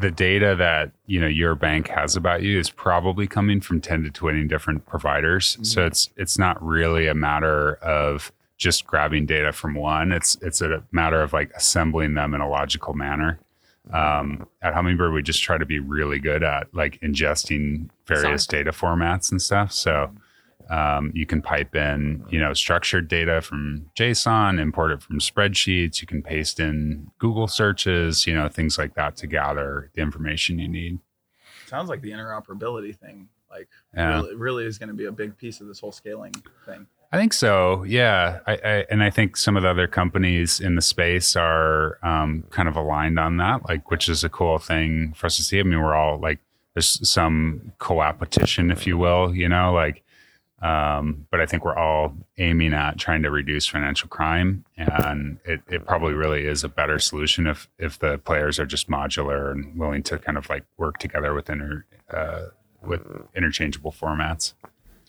the 0.00 0.10
data 0.10 0.56
that 0.56 0.90
you 1.06 1.20
know 1.20 1.26
your 1.26 1.54
bank 1.54 1.88
has 1.88 2.16
about 2.16 2.42
you 2.42 2.58
is 2.58 2.70
probably 2.70 3.26
coming 3.26 3.60
from 3.60 3.80
10 3.80 4.04
to 4.04 4.10
20 4.10 4.44
different 4.44 4.86
providers. 4.86 5.54
Mm-hmm. 5.54 5.64
So 5.64 5.86
it's 5.86 6.10
it's 6.16 6.38
not 6.38 6.62
really 6.62 7.06
a 7.06 7.14
matter 7.14 7.74
of 7.76 8.32
just 8.56 8.86
grabbing 8.86 9.26
data 9.26 9.52
from 9.52 9.74
one. 9.74 10.12
It's 10.12 10.36
it's 10.42 10.60
a 10.60 10.82
matter 10.90 11.22
of 11.22 11.32
like 11.32 11.50
assembling 11.54 12.14
them 12.14 12.34
in 12.34 12.40
a 12.40 12.48
logical 12.48 12.94
manner. 12.94 13.38
Um, 13.92 14.46
at 14.60 14.74
Hummingbird, 14.74 15.14
we 15.14 15.22
just 15.22 15.42
try 15.42 15.56
to 15.56 15.64
be 15.64 15.78
really 15.78 16.18
good 16.18 16.42
at 16.42 16.74
like 16.74 17.00
ingesting 17.00 17.88
various 18.06 18.44
Sorry. 18.44 18.64
data 18.64 18.76
formats 18.76 19.30
and 19.30 19.40
stuff. 19.40 19.72
So 19.72 20.10
um, 20.68 21.10
you 21.14 21.24
can 21.26 21.40
pipe 21.40 21.74
in, 21.74 22.24
you 22.28 22.38
know, 22.38 22.52
structured 22.52 23.08
data 23.08 23.40
from 23.40 23.90
JSON, 23.96 24.60
import 24.60 24.90
it 24.92 25.02
from 25.02 25.18
spreadsheets. 25.18 26.00
You 26.00 26.06
can 26.06 26.22
paste 26.22 26.60
in 26.60 27.10
Google 27.18 27.48
searches, 27.48 28.26
you 28.26 28.34
know, 28.34 28.48
things 28.48 28.76
like 28.78 28.94
that 28.94 29.16
to 29.16 29.26
gather 29.26 29.90
the 29.94 30.02
information 30.02 30.58
you 30.58 30.68
need. 30.68 30.98
Sounds 31.66 31.88
like 31.88 32.02
the 32.02 32.10
interoperability 32.10 32.96
thing, 32.96 33.28
like 33.50 33.68
Yeah. 33.94 34.14
really, 34.20 34.34
really 34.36 34.64
is 34.66 34.78
going 34.78 34.88
to 34.88 34.94
be 34.94 35.06
a 35.06 35.12
big 35.12 35.36
piece 35.36 35.60
of 35.60 35.66
this 35.68 35.80
whole 35.80 35.92
scaling 35.92 36.34
thing. 36.66 36.86
I 37.10 37.16
think 37.16 37.32
so. 37.32 37.84
Yeah, 37.84 38.40
I, 38.46 38.52
I 38.52 38.84
and 38.90 39.02
I 39.02 39.08
think 39.08 39.38
some 39.38 39.56
of 39.56 39.62
the 39.62 39.70
other 39.70 39.86
companies 39.86 40.60
in 40.60 40.74
the 40.74 40.82
space 40.82 41.36
are 41.36 41.98
um, 42.02 42.44
kind 42.50 42.68
of 42.68 42.76
aligned 42.76 43.18
on 43.18 43.38
that, 43.38 43.66
like 43.66 43.90
which 43.90 44.10
is 44.10 44.22
a 44.24 44.28
cool 44.28 44.58
thing 44.58 45.14
for 45.16 45.24
us 45.26 45.36
to 45.38 45.42
see. 45.42 45.58
I 45.58 45.62
mean, 45.62 45.80
we're 45.80 45.94
all 45.94 46.18
like 46.18 46.38
there's 46.74 47.08
some 47.08 47.72
co-opetition, 47.78 48.70
if 48.70 48.86
you 48.86 48.98
will, 48.98 49.34
you 49.34 49.48
know, 49.48 49.72
like. 49.72 50.02
Um, 50.60 51.26
but 51.30 51.40
I 51.40 51.46
think 51.46 51.64
we're 51.64 51.76
all 51.76 52.14
aiming 52.36 52.74
at 52.74 52.98
trying 52.98 53.22
to 53.22 53.30
reduce 53.30 53.66
financial 53.66 54.08
crime, 54.08 54.64
and 54.76 55.38
it, 55.44 55.60
it 55.68 55.86
probably 55.86 56.14
really 56.14 56.46
is 56.46 56.64
a 56.64 56.68
better 56.68 56.98
solution 56.98 57.46
if 57.46 57.68
if 57.78 57.98
the 57.98 58.18
players 58.18 58.58
are 58.58 58.66
just 58.66 58.88
modular 58.90 59.52
and 59.52 59.78
willing 59.78 60.02
to 60.04 60.18
kind 60.18 60.36
of 60.36 60.48
like 60.50 60.64
work 60.76 60.98
together 60.98 61.32
with 61.32 61.48
inter, 61.48 61.84
uh, 62.10 62.46
with 62.82 63.02
interchangeable 63.36 63.92
formats. 63.92 64.54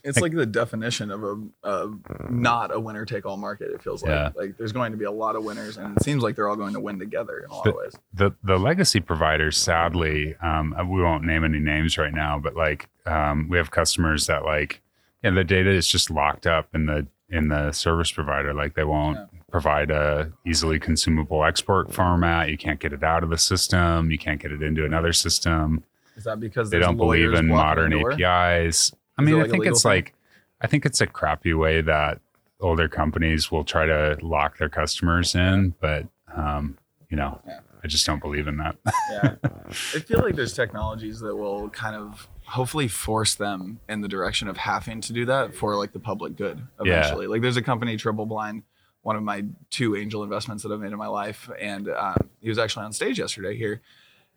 It's 0.02 0.22
like 0.22 0.32
the 0.32 0.46
definition 0.46 1.12
of 1.12 1.24
a, 1.24 1.36
a 1.64 1.90
not 2.30 2.74
a 2.74 2.80
winner 2.80 3.04
take 3.04 3.26
all 3.26 3.36
market. 3.36 3.72
It 3.72 3.82
feels 3.82 4.02
like 4.02 4.12
Yeah. 4.12 4.30
like 4.34 4.56
there's 4.58 4.72
going 4.72 4.92
to 4.94 4.98
be 4.98 5.04
a 5.06 5.12
lot 5.12 5.36
of 5.36 5.44
winners, 5.44 5.78
and 5.78 5.98
it 5.98 6.04
seems 6.04 6.22
like 6.24 6.36
they're 6.38 6.48
all 6.48 6.56
going 6.56 6.74
to 6.74 6.80
win 6.80 7.00
together 7.00 7.40
in 7.40 7.50
a 7.50 7.54
lot 7.56 7.68
of 7.68 7.76
ways. 7.76 7.94
the 8.14 8.32
the 8.44 8.58
legacy 8.58 9.00
providers 9.02 9.58
sadly 9.58 10.36
um, 10.44 10.74
we 10.90 11.02
won't 11.02 11.24
name 11.26 11.44
any 11.44 11.60
names 11.60 11.98
right 11.98 12.14
now 12.14 12.40
but 12.40 12.56
like 12.56 12.88
um, 13.08 13.50
we 13.50 13.58
have 13.58 13.72
customers 13.72 14.28
that 14.28 14.46
like 14.46 14.82
yeah 15.24 15.32
the 15.32 15.44
data 15.44 15.70
is 15.70 15.88
just 15.88 16.10
locked 16.10 16.48
up 16.48 16.68
in 16.74 16.86
the 16.86 17.08
in 17.30 17.48
the 17.50 17.72
service 17.72 18.12
provider. 18.12 18.54
Like 18.54 18.74
they 18.76 18.84
won't 18.84 19.18
Yeah. 19.18 19.40
provide 19.52 19.92
a 19.92 20.32
easily 20.48 20.80
consumable 20.80 21.44
export 21.46 21.94
format. 21.94 22.50
You 22.50 22.58
can't 22.58 22.80
get 22.80 22.92
it 22.94 23.04
out 23.04 23.24
of 23.24 23.30
the 23.30 23.38
system. 23.38 24.10
You 24.12 24.18
can't 24.18 24.42
get 24.42 24.52
it 24.52 24.62
into 24.64 24.84
another 24.86 25.14
system. 25.14 25.84
Is 26.16 26.24
that 26.26 26.40
because 26.40 26.70
they 26.70 26.80
don't 26.80 26.98
believe 26.98 27.34
in 27.34 27.48
modern 27.48 27.94
apis 27.94 28.92
i 29.18 29.22
mean 29.22 29.36
it 29.40 29.46
i 29.46 29.48
think 29.48 29.66
it's 29.66 29.84
thing? 29.84 29.90
like 29.90 30.14
i 30.62 30.68
think 30.68 30.86
it's 30.86 31.00
a 31.02 31.08
crappy 31.08 31.54
way 31.54 31.80
that 31.82 32.20
older 32.60 32.90
companies 32.90 33.50
will 33.52 33.64
try 33.64 33.86
to 33.86 34.18
lock 34.22 34.58
their 34.58 34.68
customers 34.68 35.34
in 35.36 35.74
but 35.80 36.06
um, 36.36 36.78
you 37.10 37.16
know 37.16 37.40
Yeah. 37.48 37.60
i 37.84 37.88
just 37.88 38.06
don't 38.06 38.22
believe 38.22 38.48
in 38.50 38.58
that. 38.58 38.76
Yeah. 39.12 39.36
I 39.70 40.00
feel 40.00 40.22
like 40.22 40.36
there's 40.36 40.54
technologies 40.54 41.20
that 41.22 41.34
will 41.36 41.70
kind 41.70 41.96
of 41.96 42.28
hopefully 42.50 42.88
force 42.88 43.36
them 43.36 43.80
in 43.88 44.02
the 44.02 44.08
direction 44.08 44.48
of 44.48 44.58
having 44.58 45.02
to 45.02 45.14
do 45.14 45.26
that 45.26 45.54
for 45.54 45.76
like 45.76 45.92
the 45.94 46.00
public 46.00 46.36
good 46.36 46.58
Yeah. 46.84 46.98
eventually. 47.00 47.28
Like 47.28 47.42
there's 47.42 47.58
a 47.58 47.62
company, 47.62 47.96
TripleBlind, 47.98 48.64
one 49.04 49.16
of 49.16 49.24
my 49.24 49.46
two 49.70 49.96
angel 49.96 50.24
investments 50.24 50.64
that 50.64 50.72
I've 50.72 50.80
made 50.80 50.92
in 50.92 50.98
my 50.98 51.08
life, 51.08 51.50
and 51.60 51.90
um, 51.90 52.18
he 52.42 52.50
was 52.50 52.58
actually 52.60 52.86
on 52.86 52.94
stage 52.94 53.18
yesterday 53.20 53.56
here. 53.58 53.82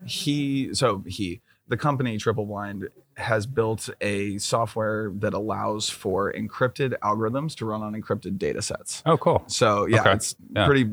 He 0.04 0.74
so 0.74 1.02
he 1.06 1.40
the 1.68 1.76
company 1.76 2.18
TripleBlind 2.18 2.88
has 3.16 3.46
built 3.46 3.88
a 4.00 4.36
software 4.38 5.10
that 5.16 5.32
allows 5.34 5.88
for 5.88 6.32
encrypted 6.32 6.94
algorithms 7.02 7.54
to 7.56 7.66
run 7.66 7.82
on 7.82 7.92
encrypted 7.94 8.36
data 8.38 8.60
sets. 8.62 9.02
oh 9.06 9.16
cool 9.16 9.42
So 9.46 9.86
yeah, 9.86 10.00
Okay. 10.00 10.12
it's 10.14 10.34
Yeah. 10.54 10.66
pretty 10.66 10.90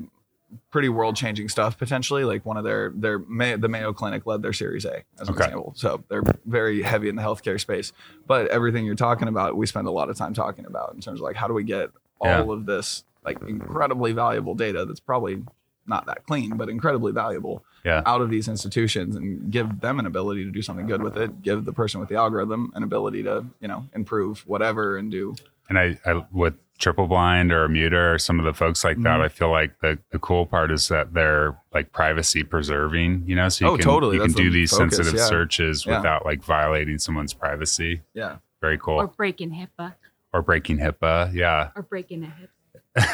pretty 0.71 0.89
world 0.89 1.15
changing 1.15 1.49
stuff 1.49 1.77
potentially. 1.77 2.23
Like 2.23 2.45
one 2.45 2.57
of 2.57 2.63
their 2.63 2.91
their 2.95 3.19
May, 3.19 3.55
the 3.55 3.67
Mayo 3.67 3.93
Clinic 3.93 4.25
led 4.25 4.41
their 4.41 4.53
Series 4.53 4.85
A 4.85 5.03
as 5.19 5.27
an 5.29 5.35
Okay. 5.35 5.45
example. 5.45 5.73
So 5.75 6.03
they're 6.09 6.23
very 6.45 6.81
heavy 6.81 7.09
in 7.09 7.15
the 7.15 7.21
healthcare 7.21 7.59
space. 7.59 7.91
But 8.27 8.47
everything 8.47 8.85
you're 8.85 8.95
talking 8.95 9.27
about, 9.27 9.55
we 9.57 9.65
spend 9.65 9.87
a 9.87 9.91
lot 9.91 10.09
of 10.09 10.17
time 10.17 10.33
talking 10.33 10.65
about 10.65 10.93
in 10.93 11.01
terms 11.01 11.19
of 11.19 11.23
like 11.23 11.35
how 11.35 11.47
do 11.47 11.53
we 11.53 11.63
get 11.63 11.89
all 12.19 12.29
Yeah. 12.47 12.53
of 12.53 12.65
this 12.65 13.03
like 13.25 13.41
incredibly 13.47 14.11
valuable 14.13 14.55
data 14.55 14.85
that's 14.85 14.99
probably 14.99 15.43
not 15.85 16.05
that 16.05 16.23
clean, 16.25 16.55
but 16.55 16.69
incredibly 16.69 17.11
valuable 17.11 17.63
Yeah. 17.83 18.01
out 18.05 18.21
of 18.21 18.29
these 18.29 18.47
institutions 18.47 19.15
and 19.15 19.51
give 19.51 19.81
them 19.81 19.99
an 19.99 20.05
ability 20.05 20.45
to 20.45 20.51
do 20.51 20.61
something 20.61 20.85
good 20.87 21.01
with 21.01 21.17
it. 21.17 21.41
Give 21.41 21.65
the 21.65 21.73
person 21.73 21.99
with 21.99 22.09
the 22.09 22.15
algorithm 22.15 22.71
an 22.75 22.83
ability 22.83 23.23
to, 23.23 23.45
you 23.59 23.67
know, 23.67 23.85
improve 23.93 24.41
whatever 24.47 24.97
and 24.97 25.09
do 25.11 25.35
and 25.69 25.77
I, 25.79 25.97
I 26.05 26.25
with 26.31 26.55
TripleBlind 26.79 27.51
or 27.51 27.67
muter 27.67 28.15
or 28.15 28.17
some 28.17 28.39
of 28.39 28.45
the 28.45 28.53
folks 28.53 28.83
like 28.85 28.95
that 29.03 29.19
Mhm. 29.19 29.25
i 29.25 29.27
feel 29.27 29.51
like 29.51 29.77
the, 29.81 29.99
the 30.11 30.19
cool 30.19 30.45
part 30.45 30.71
is 30.71 30.87
that 30.87 31.13
they're 31.13 31.57
like 31.73 31.91
privacy 31.91 32.41
preserving 32.43 33.23
you 33.27 33.35
know 33.35 33.49
so 33.49 33.65
you 33.65 33.71
Oh, 33.71 33.75
can 33.75 33.83
totally. 33.85 34.15
you 34.15 34.21
can 34.23 34.31
do 34.31 34.49
these 34.49 34.71
focus, 34.71 34.95
sensitive 34.95 35.19
yeah. 35.19 35.25
searches 35.25 35.85
Yeah. 35.85 35.97
without 35.97 36.25
like 36.25 36.41
violating 36.41 36.97
someone's 36.97 37.33
privacy 37.33 38.01
yeah. 38.13 38.37
very 38.61 38.77
cool 38.77 38.95
Or 38.95 39.03
or, 39.03 39.07
breaking 39.07 39.51
HIPAA 39.51 39.93
Or 40.31 40.41
breaking 40.41 40.77
hipaa 40.79 41.33
yeah 41.33 41.71
or 41.75 41.81
breaking 41.83 42.23
a 42.23 42.27
hip. 42.27 42.49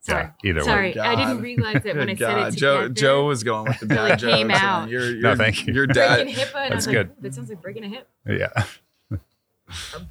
Sorry. 0.00 0.24
yeah 0.24 0.50
either 0.50 0.60
way 0.60 0.64
Sorry, 0.64 0.98
I 0.98 1.14
didn't 1.14 1.40
realize 1.40 1.82
that 1.84 1.94
when 1.94 2.10
I 2.10 2.14
Good 2.14 2.18
said 2.26 2.38
it 2.48 2.56
Joe 2.56 2.74
together. 2.88 2.94
Joe 2.94 3.24
was 3.26 3.44
going 3.44 3.64
with 3.68 3.78
the 3.78 3.86
dad 3.86 3.94
Really 3.96 4.16
jokes. 4.16 4.34
came 4.34 4.50
out. 4.50 4.88
You're, 4.88 5.04
you're, 5.10 5.20
No, 5.20 5.36
thank 5.36 5.64
you. 5.68 5.72
Your 5.72 5.86
breaking 5.86 6.02
dad. 6.02 6.26
HIPAA, 6.26 6.54
and 6.54 6.56
I 6.56 6.68
That's 6.70 6.74
was 6.74 6.86
like, 6.88 6.94
good. 6.96 7.10
that 7.22 7.34
sounds 7.36 7.48
like 7.50 7.62
breaking 7.62 7.84
a 7.84 7.88
hip. 7.88 8.08
yeah 8.26 8.64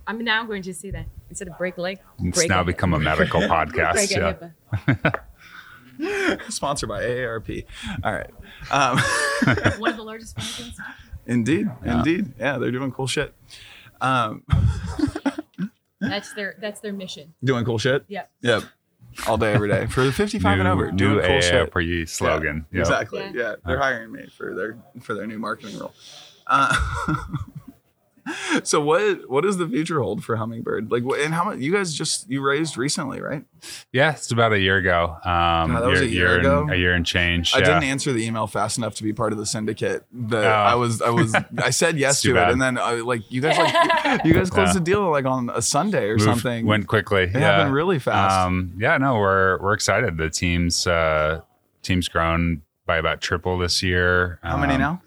I'm 0.07 0.24
now 0.24 0.45
going 0.45 0.62
to 0.64 0.74
see 0.74 0.91
that 0.91 1.05
instead 1.30 1.47
of 1.47 1.57
break 1.57 1.78
leg. 1.78 1.99
it's 2.20 2.38
break 2.38 2.49
now 2.49 2.64
become 2.64 2.93
a 2.93 2.99
medical 2.99 3.41
podcast 3.41 3.93
break 3.93 5.12
yeah 5.99 6.39
Sponsored 6.49 6.89
by 6.89 7.01
AARP. 7.03 7.66
All 8.03 8.12
right. 8.14 8.30
Um, 8.72 8.97
One 9.80 9.91
of 9.91 9.97
the 9.97 10.03
largest 10.03 10.36
foundations. 10.36 10.80
indeed. 11.28 11.70
Yeah. 11.86 11.97
Indeed. 11.99 12.34
Yeah, 12.39 12.57
they're 12.57 12.72
doing 12.72 12.91
cool 12.91 13.07
shit. 13.07 13.36
Um, 13.99 14.43
That's 15.99 16.34
their 16.34 16.55
that's 16.59 16.80
their 16.80 16.93
mission. 16.93 17.36
doing 17.43 17.64
cool 17.66 17.78
shit. 17.78 18.03
Yeah. 18.07 18.24
Yep. 18.41 18.64
All 19.28 19.38
day, 19.38 19.53
every 19.53 19.70
day 19.70 19.86
for 19.88 20.03
the 20.03 20.12
55 20.12 20.59
and 20.59 20.68
over. 20.68 20.91
new 20.91 20.97
Doing 20.97 21.26
cool 21.26 21.41
shit. 21.41 21.72
AARP 21.72 22.09
slogan 22.09 22.66
Yeah, 22.72 22.78
Yep. 22.80 22.88
Exactly. 22.88 23.20
Yeah. 23.22 23.32
Yeah. 23.36 23.55
They're 23.66 23.80
hiring 23.80 24.12
me 24.12 24.26
for 24.36 24.55
their 24.55 24.78
for 25.01 25.14
their 25.14 25.28
new 25.28 25.38
marketing 25.38 25.78
role. 25.78 25.93
Uh, 26.47 26.76
so 28.63 28.82
what 28.82 29.30
what 29.30 29.41
does 29.43 29.57
the 29.57 29.67
future 29.67 30.01
hold 30.01 30.24
for 30.24 30.36
Hummingbird? 30.36 30.91
Like, 30.91 31.03
and 31.19 31.34
how 31.34 31.43
much 31.43 31.59
you 31.59 31.72
guys 31.72 31.93
just 31.93 32.30
you 32.30 32.41
raised 32.41 32.78
recently, 32.78 33.22
right? 33.22 33.43
yeah 33.93 34.11
it's 34.13 34.32
about 34.32 34.51
a 34.53 34.59
year 34.59 34.78
ago 34.78 35.03
um 35.24 35.72
God, 35.72 35.82
that 35.84 35.88
was 35.88 36.01
a 36.01 36.07
year 36.07 36.38
and- 36.38 36.45
ago? 36.47 36.67
a 36.72 36.76
year 36.76 36.93
and 36.95 37.05
change 37.05 37.53
I 37.53 37.59
yeah. 37.59 37.65
didn't 37.65 37.84
answer 37.84 38.11
the 38.11 38.26
email 38.26 38.47
fast 38.47 38.80
enough 38.80 38.95
to 38.95 39.03
be 39.03 39.13
part 39.13 39.34
of 39.34 39.38
the 39.38 39.45
syndicate. 39.45 40.03
The 40.11 40.39
Oh. 40.45 40.49
I 40.51 40.76
was 40.76 41.01
I 41.01 41.09
was 41.11 41.36
I 41.59 41.69
said 41.69 41.97
yes 42.05 42.22
to 42.24 42.36
it, 42.36 42.49
and 42.49 42.61
then 42.61 42.78
I, 42.78 42.95
like 43.01 43.22
you 43.32 43.39
guys 43.41 43.57
like 43.57 44.26
you 44.26 44.34
guys 44.34 44.49
closed 44.55 44.69
Yeah. 44.69 44.74
the 44.74 44.80
deal 44.80 45.09
like 45.11 45.26
on 45.26 45.49
a 45.53 45.61
Sunday 45.61 46.05
or 46.09 46.17
something. 46.19 46.65
went 46.65 46.88
quickly 46.88 47.24
it 47.24 47.32
yeah 47.34 47.39
happened 47.39 47.74
really 47.76 47.99
fast. 47.99 48.36
Um, 48.47 48.74
yeah, 48.78 48.97
no, 48.97 49.15
we're 49.19 49.61
we're 49.61 49.74
excited. 49.74 50.17
The 50.17 50.30
team's 50.30 50.88
uh, 50.88 51.41
team's 51.84 52.07
grown 52.07 52.63
by 52.88 52.97
about 52.97 53.22
triple 53.22 53.57
this 53.59 53.84
year. 53.84 54.39
How 54.41 54.57
many 54.57 54.74
Um, 54.74 54.82
now? 54.82 55.01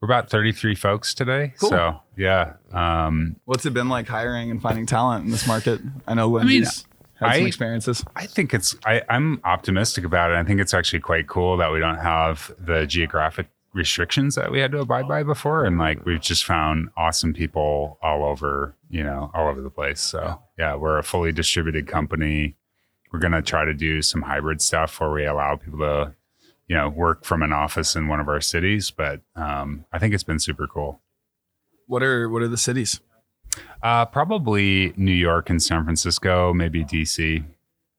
We're 0.00 0.06
about 0.06 0.30
33 0.30 0.74
folks 0.74 1.14
today. 1.14 1.54
Cool. 1.58 1.70
So 1.70 2.00
yeah, 2.16 2.54
um, 2.72 3.36
What's 3.44 3.66
it 3.66 3.74
been 3.74 3.88
like 3.88 4.08
hiring 4.08 4.50
and 4.50 4.60
finding 4.60 4.86
talent 4.86 5.24
in 5.24 5.30
this 5.30 5.46
market? 5.46 5.80
I 6.06 6.14
know 6.14 6.38
I 6.38 6.44
mean, 6.44 6.62
Lindsay's 6.62 6.86
had 7.20 7.34
some 7.34 7.44
I- 7.44 7.46
experiences. 7.46 8.04
I 8.14 8.26
think 8.26 8.54
it's 8.54 8.76
I, 8.84 9.02
I'm 9.08 9.40
optimistic 9.44 10.04
about 10.04 10.30
it. 10.30 10.36
I 10.36 10.44
think 10.44 10.60
it's 10.60 10.74
actually 10.74 11.00
quite 11.00 11.26
cool 11.28 11.56
that 11.58 11.72
we 11.72 11.78
don't 11.80 11.98
have 11.98 12.52
the 12.58 12.86
geographic 12.86 13.48
restrictions 13.72 14.36
that 14.36 14.50
we 14.50 14.58
had 14.58 14.72
to 14.72 14.78
abide 14.78 15.06
by 15.06 15.22
before, 15.22 15.64
and 15.64 15.78
like 15.78 16.04
we've 16.06 16.20
just 16.20 16.44
found 16.44 16.88
awesome 16.96 17.34
people 17.34 17.98
all 18.02 18.24
over, 18.24 18.74
you 18.88 19.02
know, 19.04 19.30
all 19.34 19.48
over 19.48 19.60
the 19.60 19.70
place. 19.70 20.00
So 20.00 20.40
yeah, 20.58 20.74
we're 20.76 20.98
a 20.98 21.02
fully 21.02 21.32
distributed 21.32 21.86
company. 21.86 22.56
We're 23.12 23.18
gonna 23.18 23.42
try 23.42 23.64
to 23.64 23.74
do 23.74 24.02
some 24.02 24.22
hybrid 24.22 24.60
stuff 24.62 24.98
where 25.00 25.10
we 25.10 25.26
allow 25.26 25.56
people 25.56 25.78
to, 25.80 26.14
you 26.68 26.76
know, 26.76 26.88
work 26.88 27.24
from 27.24 27.42
an 27.42 27.52
office 27.52 27.94
in 27.96 28.08
one 28.08 28.20
of 28.20 28.28
our 28.28 28.40
cities. 28.40 28.90
But 28.90 29.20
um, 29.34 29.84
I 29.92 29.98
think 29.98 30.14
it's 30.14 30.24
been 30.24 30.38
super 30.40 30.66
cool. 30.66 31.00
What 31.86 32.02
are 32.02 32.28
what 32.28 32.42
are 32.42 32.48
the 32.48 32.56
cities? 32.56 33.00
Uh, 33.82 34.04
probably 34.06 34.92
New 34.96 35.12
York 35.12 35.48
and 35.48 35.62
San 35.62 35.84
Francisco, 35.84 36.52
maybe 36.52 36.84
DC. 36.84 37.44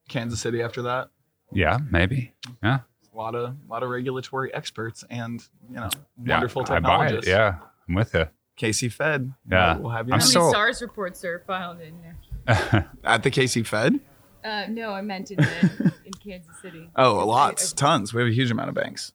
Kansas 0.10 0.40
City 0.42 0.62
after 0.62 0.82
that. 0.84 1.10
Yeah, 1.52 1.80
maybe. 1.90 2.34
Yeah. 2.64 2.80
A 3.14 3.18
lot 3.18 3.34
of 3.36 3.56
lot 3.68 3.82
of 3.84 3.90
regulatory 3.90 4.54
experts 4.54 5.04
and 5.10 5.44
you 5.70 5.76
know 5.78 5.90
Yeah, 6.24 6.36
wonderful 6.36 6.62
I 6.64 6.66
buy 6.66 6.76
it. 6.76 6.82
technologists. 6.82 7.30
Yeah, 7.30 7.56
I'm 7.88 7.96
with 7.96 8.14
you. 8.14 8.28
KC 8.60 8.92
Fed. 8.92 9.34
Yeah. 9.50 9.78
we'll 9.78 9.92
have 9.92 10.08
you. 10.08 10.14
I'm. 10.14 10.20
How 10.20 10.26
still- 10.26 10.42
many 10.44 10.54
SARS 10.54 10.82
reports 10.82 11.24
are 11.26 11.40
filed 11.48 11.80
in 11.82 11.94
there? 12.02 12.90
At 13.04 13.24
the 13.24 13.32
KC 13.32 13.66
Fed? 13.66 14.00
Uh, 14.44 14.66
no, 14.70 14.92
I 14.92 15.02
meant 15.02 15.32
in, 15.32 15.38
the, 15.38 15.92
in 16.06 16.07
Kansas 16.28 16.56
City. 16.62 16.90
Oh, 16.96 17.26
lots, 17.26 17.72
tons. 17.74 18.14
We 18.14 18.22
have 18.22 18.30
a 18.30 18.34
huge 18.34 18.52
amount 18.52 18.70
of 18.70 18.76
banks. 18.76 19.14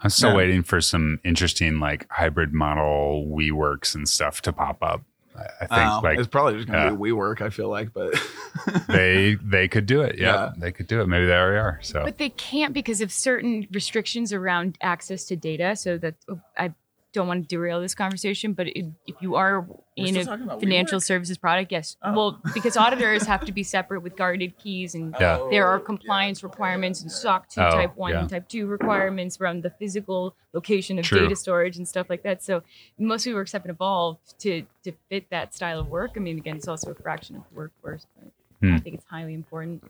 I'm 0.00 0.10
still 0.10 0.30
Yeah. 0.30 0.36
waiting 0.36 0.62
for 0.62 0.80
some 0.80 1.18
interesting 1.24 1.80
like 1.80 2.06
hybrid 2.10 2.52
model 2.52 3.26
WeWorks 3.28 3.94
and 3.94 4.08
stuff 4.08 4.40
to 4.42 4.52
pop 4.52 4.78
up. 4.82 5.02
I, 5.36 5.42
I 5.62 5.66
think 5.66 5.90
Oh, 5.92 6.00
like 6.04 6.18
it's 6.18 6.28
probably 6.28 6.54
just 6.54 6.68
gonna 6.68 6.84
yeah. 6.84 6.90
be 6.90 6.96
WeWork. 6.96 7.40
I 7.40 7.50
feel 7.50 7.68
like, 7.68 7.92
but 7.92 8.14
they 8.88 9.36
they 9.42 9.66
could 9.66 9.86
do 9.86 10.00
it. 10.02 10.16
Yeah, 10.16 10.24
Yeah. 10.32 10.52
they 10.56 10.70
could 10.70 10.86
do 10.86 11.00
it. 11.00 11.06
Maybe 11.08 11.26
they 11.26 11.34
already 11.34 11.58
are. 11.58 11.80
So 11.82 12.04
But 12.04 12.18
they 12.18 12.28
can't 12.30 12.72
because 12.72 13.00
of 13.00 13.10
certain 13.10 13.66
restrictions 13.72 14.32
around 14.32 14.78
access 14.80 15.24
to 15.24 15.36
data. 15.36 15.74
So 15.74 15.98
that 15.98 16.14
oh, 16.28 16.40
I 16.56 16.72
don't 17.14 17.26
want 17.26 17.42
to 17.42 17.48
derail 17.48 17.80
this 17.80 17.94
conversation, 17.94 18.52
but 18.52 18.66
if, 18.68 18.84
if 19.06 19.14
you 19.20 19.36
are 19.36 19.66
in 19.96 20.16
a 20.16 20.24
financial 20.58 20.98
WeWork? 20.98 21.02
services 21.04 21.38
product, 21.38 21.72
yes. 21.72 21.96
Oh. 22.02 22.12
Well, 22.12 22.40
because 22.52 22.76
auditors 22.76 23.22
have 23.26 23.44
to 23.46 23.52
be 23.52 23.62
separate 23.62 24.00
with 24.02 24.16
guarded 24.16 24.58
keys 24.58 24.94
and 24.94 25.14
Yeah. 25.18 25.38
there 25.50 25.66
are 25.66 25.78
compliance 25.80 26.42
requirements 26.42 27.00
and 27.00 27.10
SOC 27.10 27.48
2 27.48 27.60
Oh, 27.62 27.70
type 27.70 27.96
1 27.96 28.10
yeah. 28.12 28.20
and 28.20 28.28
type 28.28 28.48
2 28.48 28.66
requirements 28.66 29.40
around 29.40 29.62
the 29.62 29.70
physical 29.70 30.34
location 30.52 30.98
of 30.98 31.04
True. 31.06 31.20
data 31.20 31.36
storage 31.36 31.76
and 31.78 31.88
stuff 31.88 32.10
like 32.10 32.22
that. 32.24 32.42
So 32.42 32.62
most 32.98 33.24
WeWorks 33.26 33.52
have 33.52 33.62
been 33.62 33.70
evolved 33.70 34.38
to, 34.40 34.64
to 34.82 34.92
fit 35.08 35.30
that 35.30 35.54
style 35.54 35.78
of 35.80 35.88
work. 35.88 36.10
I 36.16 36.18
mean, 36.20 36.36
again, 36.36 36.56
it's 36.56 36.68
also 36.68 36.90
a 36.90 36.94
fraction 36.94 37.36
of 37.36 37.42
the 37.48 37.54
workforce, 37.56 38.06
but 38.18 38.30
Hmm. 38.60 38.74
I 38.74 38.78
think 38.80 38.94
it's 38.96 39.06
highly 39.06 39.34
important. 39.34 39.82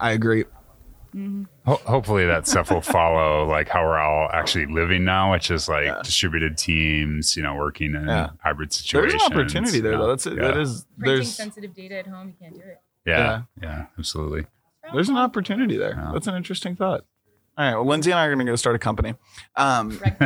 I 0.00 0.12
agree. 0.12 0.44
Mm-hmm. 1.14 1.44
ho- 1.64 1.80
hopefully 1.86 2.26
that 2.26 2.48
stuff 2.48 2.70
will 2.72 2.80
follow 2.80 3.46
like 3.46 3.68
how 3.68 3.84
we're 3.84 3.98
all 3.98 4.28
actually 4.32 4.66
living 4.66 5.04
now, 5.04 5.30
which 5.32 5.50
is 5.50 5.68
like 5.68 5.84
Yeah. 5.86 6.00
distributed 6.02 6.58
teams, 6.58 7.36
you 7.36 7.42
know, 7.42 7.54
working 7.54 7.94
in 7.94 8.06
Yeah. 8.08 8.30
hybrid 8.42 8.72
situations. 8.72 9.12
There's 9.22 9.30
an 9.30 9.32
opportunity 9.38 9.80
there, 9.80 9.92
you 9.92 9.98
know. 9.98 10.04
though. 10.04 10.10
That's 10.10 10.26
yeah. 10.26 10.34
that 10.34 10.56
is 10.56 10.86
Printing 10.98 11.14
there's 11.16 11.34
sensitive 11.34 11.74
data 11.74 11.98
at 11.98 12.06
home, 12.08 12.28
you 12.28 12.34
can't 12.40 12.54
do 12.54 12.60
it. 12.68 12.80
yeah, 13.06 13.42
yeah, 13.62 13.86
absolutely. 13.98 14.46
there's 14.92 15.08
an 15.08 15.16
opportunity 15.16 15.76
there. 15.76 15.94
Yeah. 15.96 16.10
That's 16.12 16.26
an 16.26 16.34
interesting 16.34 16.74
thought. 16.76 17.04
All 17.56 17.64
right, 17.64 17.74
well, 17.76 17.86
Lindsay 17.86 18.10
and 18.10 18.18
I 18.18 18.24
are 18.26 18.34
going 18.34 18.44
to 18.44 18.50
go 18.52 18.56
start 18.56 18.74
a 18.74 18.78
company. 18.80 19.14
Um, 19.56 20.00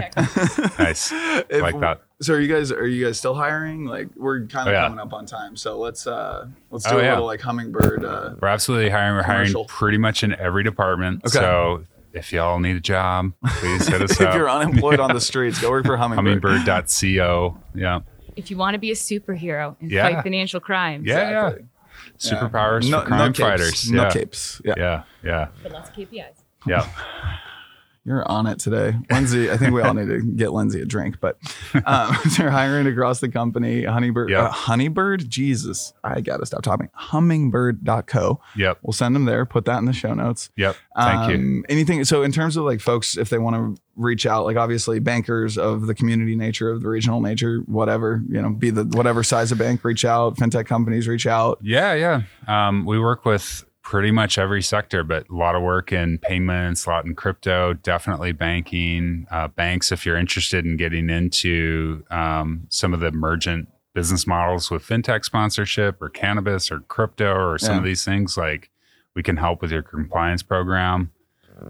Nice. 0.78 1.12
if- 1.12 1.60
like 1.62 1.78
that. 1.80 2.02
So 2.20 2.34
are 2.34 2.40
you 2.40 2.52
guys 2.52 2.72
are 2.72 2.86
you 2.86 3.04
guys 3.06 3.16
still 3.16 3.34
hiring? 3.34 3.84
Like 3.84 4.08
we're 4.16 4.46
kind 4.46 4.68
of 4.68 4.72
Oh, 4.74 4.76
yeah. 4.76 4.82
coming 4.88 4.98
up 4.98 5.12
on 5.12 5.24
time, 5.24 5.54
so 5.56 5.78
let's 5.78 6.04
uh 6.06 6.48
let's 6.72 6.84
do 6.84 6.96
Oh, 6.96 6.98
a 6.98 7.02
yeah. 7.02 7.10
little 7.12 7.26
like 7.26 7.40
hummingbird. 7.40 8.04
Uh, 8.04 8.34
We're 8.40 8.48
absolutely 8.48 8.90
hiring. 8.90 9.14
We're 9.14 9.22
hiring 9.22 9.54
pretty 9.68 9.98
much 9.98 10.24
in 10.24 10.34
every 10.34 10.64
department. 10.64 11.20
Okay. 11.24 11.38
So 11.38 11.84
if 12.12 12.32
y'all 12.32 12.58
need 12.58 12.74
a 12.74 12.80
job, 12.80 13.32
please 13.58 13.86
hit 13.86 14.02
us 14.02 14.10
if 14.20 14.20
up. 14.22 14.30
If 14.30 14.34
you're 14.34 14.50
unemployed 14.50 14.98
on 14.98 15.14
the 15.14 15.20
streets, 15.30 15.60
go 15.60 15.70
work 15.70 15.86
for 15.86 15.96
Hummingbird. 15.96 16.62
Hummingbird.co. 16.62 17.56
Yeah. 17.76 18.00
if 18.34 18.50
you 18.50 18.56
want 18.56 18.74
to 18.74 18.78
be 18.80 18.90
a 18.90 18.94
superhero 18.96 19.76
and 19.80 19.88
Yeah. 19.88 20.10
fight 20.10 20.22
financial 20.24 20.58
crime. 20.58 21.04
Yeah. 21.06 21.30
Yeah. 21.30 21.46
Exactly. 21.50 21.68
Superpowers 22.18 22.90
No- 22.90 23.00
for 23.02 23.06
crime 23.06 23.18
no 23.18 23.26
capes. 23.26 23.38
fighters. 23.38 23.90
No 23.92 24.02
yeah. 24.04 24.10
capes. 24.10 24.60
Yeah. 24.64 24.74
Yeah. 24.76 25.02
Yeah. 25.22 25.48
but 25.62 25.70
lots 25.70 25.90
of 25.90 25.94
KPIs. 25.94 26.37
Yeah. 26.66 26.86
You're 28.04 28.26
on 28.26 28.46
it 28.46 28.58
today, 28.58 28.94
Lindsay. 29.10 29.50
I 29.50 29.58
think 29.58 29.74
we 29.74 29.82
all 29.82 29.92
need 29.92 30.08
to 30.08 30.22
get 30.22 30.50
Lindsay 30.54 30.80
a 30.80 30.86
drink, 30.86 31.20
but 31.20 31.36
um, 31.84 32.16
they're 32.38 32.50
hiring 32.50 32.86
across 32.86 33.20
the 33.20 33.28
company. 33.28 33.84
Honeybird, 33.84 34.30
Yeah. 34.30 34.44
uh, 34.44 34.50
Honeybird. 34.50 35.28
Jesus, 35.28 35.92
I 36.02 36.22
gotta 36.22 36.46
stop 36.46 36.62
talking. 36.62 36.88
Hummingbird.co. 36.94 38.40
Yep. 38.56 38.78
We'll 38.82 38.92
send 38.94 39.14
them 39.14 39.26
there. 39.26 39.44
Put 39.44 39.66
that 39.66 39.76
in 39.78 39.84
the 39.84 39.92
show 39.92 40.14
notes. 40.14 40.48
Yep. 40.56 40.76
Thank 40.96 41.28
you. 41.30 41.34
Um, 41.36 41.64
Anything. 41.68 42.02
So 42.04 42.22
in 42.22 42.32
terms 42.32 42.56
of 42.56 42.64
like 42.64 42.80
folks, 42.80 43.18
if 43.18 43.28
they 43.28 43.36
want 43.38 43.56
to 43.76 43.82
reach 43.96 44.24
out, 44.24 44.46
like 44.46 44.56
obviously 44.56 45.00
bankers 45.00 45.58
of 45.58 45.86
the 45.86 45.94
community 45.94 46.34
nature, 46.34 46.70
of 46.70 46.80
the 46.80 46.88
regional 46.88 47.20
nature, 47.20 47.58
whatever, 47.66 48.22
you 48.26 48.40
know, 48.40 48.48
be 48.50 48.70
the 48.70 48.84
whatever 48.84 49.22
size 49.22 49.52
of 49.52 49.58
bank, 49.58 49.84
reach 49.84 50.06
out. 50.06 50.36
Fintech 50.36 50.64
companies 50.64 51.08
reach 51.08 51.26
out. 51.26 51.58
Yeah, 51.60 51.92
yeah. 51.92 52.22
Um, 52.46 52.86
we 52.86 52.98
work 52.98 53.26
with 53.26 53.64
pretty 53.88 54.10
much 54.10 54.36
every 54.36 54.60
sector, 54.60 55.02
but 55.02 55.26
a 55.30 55.34
lot 55.34 55.54
of 55.54 55.62
work 55.62 55.92
in 55.92 56.18
payments, 56.18 56.84
a 56.84 56.90
lot 56.90 57.06
in 57.06 57.14
crypto, 57.14 57.72
definitely 57.72 58.32
banking, 58.32 59.26
uh, 59.30 59.48
banks. 59.48 59.90
If 59.90 60.04
you're 60.04 60.18
interested 60.18 60.66
in 60.66 60.76
getting 60.76 61.08
into 61.08 62.04
um, 62.10 62.66
some 62.68 62.92
of 62.92 63.00
the 63.00 63.06
emergent 63.06 63.66
business 63.94 64.26
models 64.26 64.70
with 64.70 64.82
fintech 64.86 65.24
sponsorship 65.24 66.02
or 66.02 66.10
cannabis 66.10 66.70
or 66.70 66.80
crypto 66.80 67.32
or 67.34 67.56
some 67.56 67.76
Yeah. 67.76 67.78
of 67.78 67.84
these 67.84 68.04
things, 68.04 68.36
like 68.36 68.68
we 69.14 69.22
can 69.22 69.38
help 69.38 69.62
with 69.62 69.72
your 69.72 69.82
compliance 69.82 70.42
program. 70.42 71.10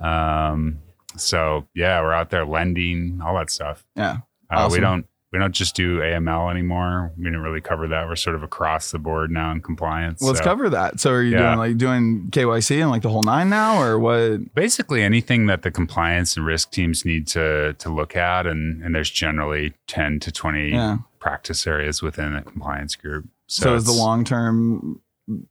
Um, 0.00 0.78
so 1.16 1.68
yeah, 1.72 2.00
we're 2.00 2.12
out 2.12 2.30
there 2.30 2.44
lending, 2.44 3.20
all 3.24 3.36
that 3.36 3.48
stuff. 3.48 3.84
Yeah. 3.94 4.10
Uh, 4.50 4.56
Awesome. 4.56 4.72
We 4.72 4.80
don't 4.80 5.06
we 5.32 5.38
don't 5.38 5.54
just 5.54 5.76
do 5.76 5.98
AML 5.98 6.50
anymore. 6.50 7.12
We 7.18 7.24
didn't 7.24 7.40
really 7.42 7.60
cover 7.60 7.86
that. 7.88 8.08
We're 8.08 8.16
sort 8.16 8.34
of 8.34 8.42
across 8.42 8.90
the 8.90 8.98
board 8.98 9.30
now 9.30 9.52
in 9.52 9.60
compliance. 9.60 10.22
Let's 10.22 10.38
So 10.38 10.44
cover 10.44 10.70
that. 10.70 11.00
So 11.00 11.10
are 11.12 11.22
you 11.22 11.32
Yeah. 11.32 11.48
doing 11.48 11.58
like 11.58 11.76
doing 11.78 12.28
KYC 12.30 12.80
and 12.80 12.90
like 12.90 13.02
the 13.02 13.10
whole 13.10 13.22
nine 13.22 13.50
now, 13.50 13.82
or 13.82 13.98
what? 13.98 14.54
basically 14.54 15.02
anything 15.02 15.46
that 15.46 15.62
the 15.62 15.70
compliance 15.70 16.36
and 16.36 16.46
risk 16.46 16.70
teams 16.70 17.04
need 17.04 17.26
to 17.28 17.74
to 17.74 17.90
look 17.90 18.16
at, 18.16 18.46
and 18.46 18.82
and 18.82 18.94
there's 18.94 19.10
generally 19.10 19.74
ten 19.86 20.18
to 20.20 20.32
twenty 20.32 20.70
Yeah. 20.70 20.98
practice 21.18 21.66
areas 21.66 22.00
within 22.02 22.34
a 22.34 22.42
compliance 22.42 22.96
group. 22.96 23.26
So, 23.48 23.74
is 23.74 23.84
the 23.84 23.92
long 23.92 24.24
term 24.24 25.00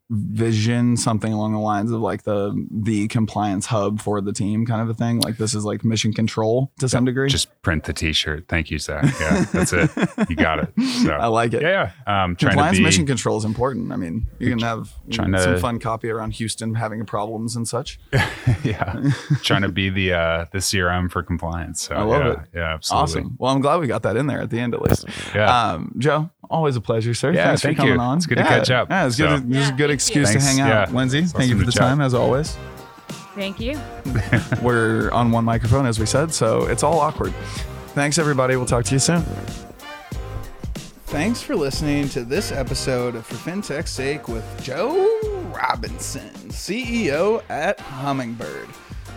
vision 0.09 0.97
something 0.97 1.32
along 1.34 1.53
the 1.53 1.59
lines 1.59 1.91
of 1.91 2.01
like 2.01 2.23
the 2.23 2.65
the 2.71 3.07
compliance 3.07 3.65
hub 3.67 4.01
for 4.01 4.21
the 4.21 4.34
team 4.34 4.65
kind 4.65 4.82
of 4.82 4.89
a 4.89 4.93
thing? 4.93 5.19
Like 5.19 5.38
this 5.38 5.53
is 5.53 5.65
like 5.65 5.84
mission 5.86 6.13
control 6.13 6.71
to 6.80 6.89
some 6.89 7.05
degree. 7.05 7.30
just 7.30 7.61
print 7.61 7.84
the 7.84 7.93
T-shirt? 7.93 8.45
Thank 8.47 8.71
you, 8.71 8.80
Zach. 8.80 9.03
Yeah, 9.19 9.45
that's 9.51 9.73
it. 9.73 9.89
You 10.30 10.36
got 10.36 10.59
it. 10.59 10.69
So 11.03 11.11
I 11.19 11.28
like 11.28 11.53
it. 11.53 11.61
yeah, 11.61 11.91
yeah. 12.05 12.23
Um, 12.23 12.36
trying 12.36 12.51
Compliance 12.51 12.78
to 12.78 12.82
be, 12.82 12.86
mission 12.86 13.05
control 13.05 13.38
is 13.38 13.45
important. 13.45 13.91
I 13.91 13.95
mean, 13.95 14.25
you 14.39 14.49
can 14.49 14.59
have 14.59 14.93
Trying 15.11 15.38
some 15.38 15.53
to- 15.55 15.59
fun 15.59 15.80
copy 15.80 16.09
around 16.09 16.32
Houston 16.36 16.75
having 16.75 17.05
problems 17.05 17.55
and 17.55 17.67
such. 17.67 17.99
yeah, 18.63 19.11
trying 19.43 19.61
to 19.61 19.69
be 19.69 19.89
the 19.89 20.13
uh, 20.13 20.45
the 20.51 20.59
CRM 20.59 21.11
for 21.11 21.23
compliance. 21.23 21.82
So 21.82 21.95
I 21.95 22.01
love 22.01 22.25
yeah, 22.25 22.32
it. 22.32 22.39
Yeah, 22.55 22.73
absolutely. 22.73 23.03
Awesome. 23.21 23.36
Well, 23.39 23.53
I'm 23.53 23.61
glad 23.61 23.80
we 23.80 23.88
got 23.88 24.03
that 24.03 24.17
in 24.17 24.28
there 24.28 24.41
at 24.41 24.49
the 24.49 24.59
end 24.59 24.73
at 24.73 24.82
least. 24.82 25.05
Yeah. 25.36 25.71
Um, 25.71 25.93
Joe, 25.97 26.30
always 26.49 26.75
a 26.75 26.81
pleasure, 26.81 27.13
sir. 27.13 27.31
Yeah, 27.33 27.47
Thanks 27.47 27.61
thank 27.61 27.77
for 27.77 27.81
coming 27.83 27.95
you. 27.95 27.99
on. 28.01 28.17
It's 28.17 28.25
good 28.25 28.37
to 28.37 28.43
catch 28.43 28.69
up. 28.71 28.89
Yeah, 28.89 29.05
it's 29.07 29.15
good. 29.17 29.29
So- 29.29 29.39
to- 29.39 29.47
this 29.47 29.63
is 29.63 29.69
a 29.69 29.71
good 29.71 29.77
thank 29.77 29.89
you. 29.89 29.93
excuse 29.93 30.29
Thanks. 30.29 30.43
to 30.43 30.49
hang 30.49 30.59
out. 30.61 30.89
Yeah. 30.89 30.95
Lindsay, 30.95 31.19
It's 31.19 31.31
thank 31.31 31.49
you 31.49 31.57
for 31.59 31.65
the 31.65 31.71
to 31.71 31.77
chat. 31.77 31.87
time 31.87 32.01
as 32.01 32.13
always. 32.13 32.55
Thank 33.35 33.59
you. 33.59 33.79
We're 34.63 35.11
on 35.11 35.31
one 35.31 35.45
microphone, 35.45 35.85
as 35.85 35.99
we 35.99 36.05
said, 36.07 36.33
so 36.33 36.65
it's 36.65 36.81
all 36.83 36.99
awkward. 36.99 37.33
Thanks, 37.93 38.17
everybody. 38.17 38.55
We'll 38.55 38.65
talk 38.65 38.85
to 38.85 38.93
you 38.95 38.99
soon. 38.99 39.23
Thanks 41.07 41.41
for 41.41 41.55
listening 41.55 42.09
to 42.09 42.23
this 42.25 42.51
episode 42.51 43.15
of 43.15 43.25
For 43.25 43.35
FinTech's 43.35 43.91
Sake 43.91 44.27
with 44.27 44.43
Joe 44.61 45.51
Robinson, 45.55 46.29
CEO 46.49 47.41
at 47.49 47.79
Hummingbird. 47.79 48.67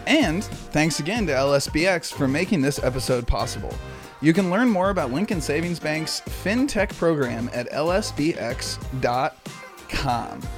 And 0.06 0.44
thanks 0.44 1.00
again 1.00 1.26
to 1.26 1.32
LSBX 1.32 2.12
for 2.12 2.28
making 2.28 2.62
this 2.62 2.78
episode 2.82 3.26
possible. 3.26 3.74
You 4.22 4.32
can 4.34 4.50
learn 4.50 4.68
more 4.68 4.90
about 4.90 5.12
Lincoln 5.12 5.40
Savings 5.40 5.80
Bank's 5.80 6.20
FinTech 6.20 6.94
program 6.96 7.48
at 7.54 7.70
lsbx.com. 7.70 9.30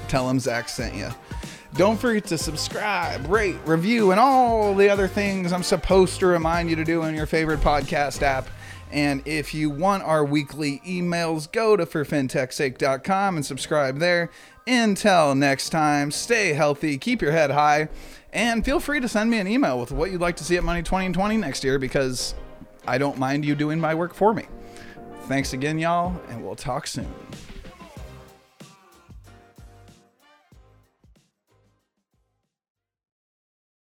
Tell 0.08 0.26
them 0.26 0.40
Zach 0.40 0.68
sent 0.68 0.94
you. 0.96 1.08
Don't 1.74 1.98
forget 1.98 2.26
to 2.26 2.36
subscribe, 2.36 3.26
rate, 3.28 3.56
review, 3.64 4.10
and 4.10 4.20
all 4.20 4.74
the 4.74 4.90
other 4.90 5.08
things 5.08 5.52
I'm 5.52 5.62
supposed 5.62 6.18
to 6.20 6.26
remind 6.26 6.68
you 6.68 6.76
to 6.76 6.84
do 6.84 7.04
in 7.04 7.14
your 7.14 7.24
favorite 7.26 7.60
podcast 7.60 8.20
app. 8.20 8.48
And 8.90 9.26
if 9.26 9.54
you 9.54 9.70
want 9.70 10.02
our 10.02 10.22
weekly 10.22 10.82
emails, 10.86 11.50
go 11.50 11.76
to 11.76 11.86
forfintechsake.com 11.86 13.36
and 13.36 13.46
subscribe 13.46 14.00
there. 14.00 14.30
Until 14.66 15.34
next 15.34 15.70
time, 15.70 16.10
stay 16.10 16.52
healthy, 16.52 16.98
keep 16.98 17.22
your 17.22 17.32
head 17.32 17.50
high, 17.50 17.88
and 18.34 18.64
feel 18.64 18.78
free 18.78 19.00
to 19.00 19.08
send 19.08 19.30
me 19.30 19.38
an 19.38 19.46
email 19.46 19.80
with 19.80 19.92
what 19.92 20.10
you'd 20.10 20.20
like 20.20 20.36
to 20.36 20.44
see 20.44 20.56
at 20.58 20.62
Money20/20 20.62 21.38
next 21.38 21.64
year 21.64 21.78
because 21.78 22.34
I 22.86 22.98
don't 22.98 23.18
mind 23.18 23.44
you 23.44 23.54
doing 23.54 23.80
my 23.80 23.94
work 23.94 24.14
for 24.14 24.34
me. 24.34 24.46
Thanks 25.22 25.52
again, 25.52 25.78
y'all, 25.78 26.14
and 26.28 26.44
we'll 26.44 26.56
talk 26.56 26.86
soon. 26.86 27.12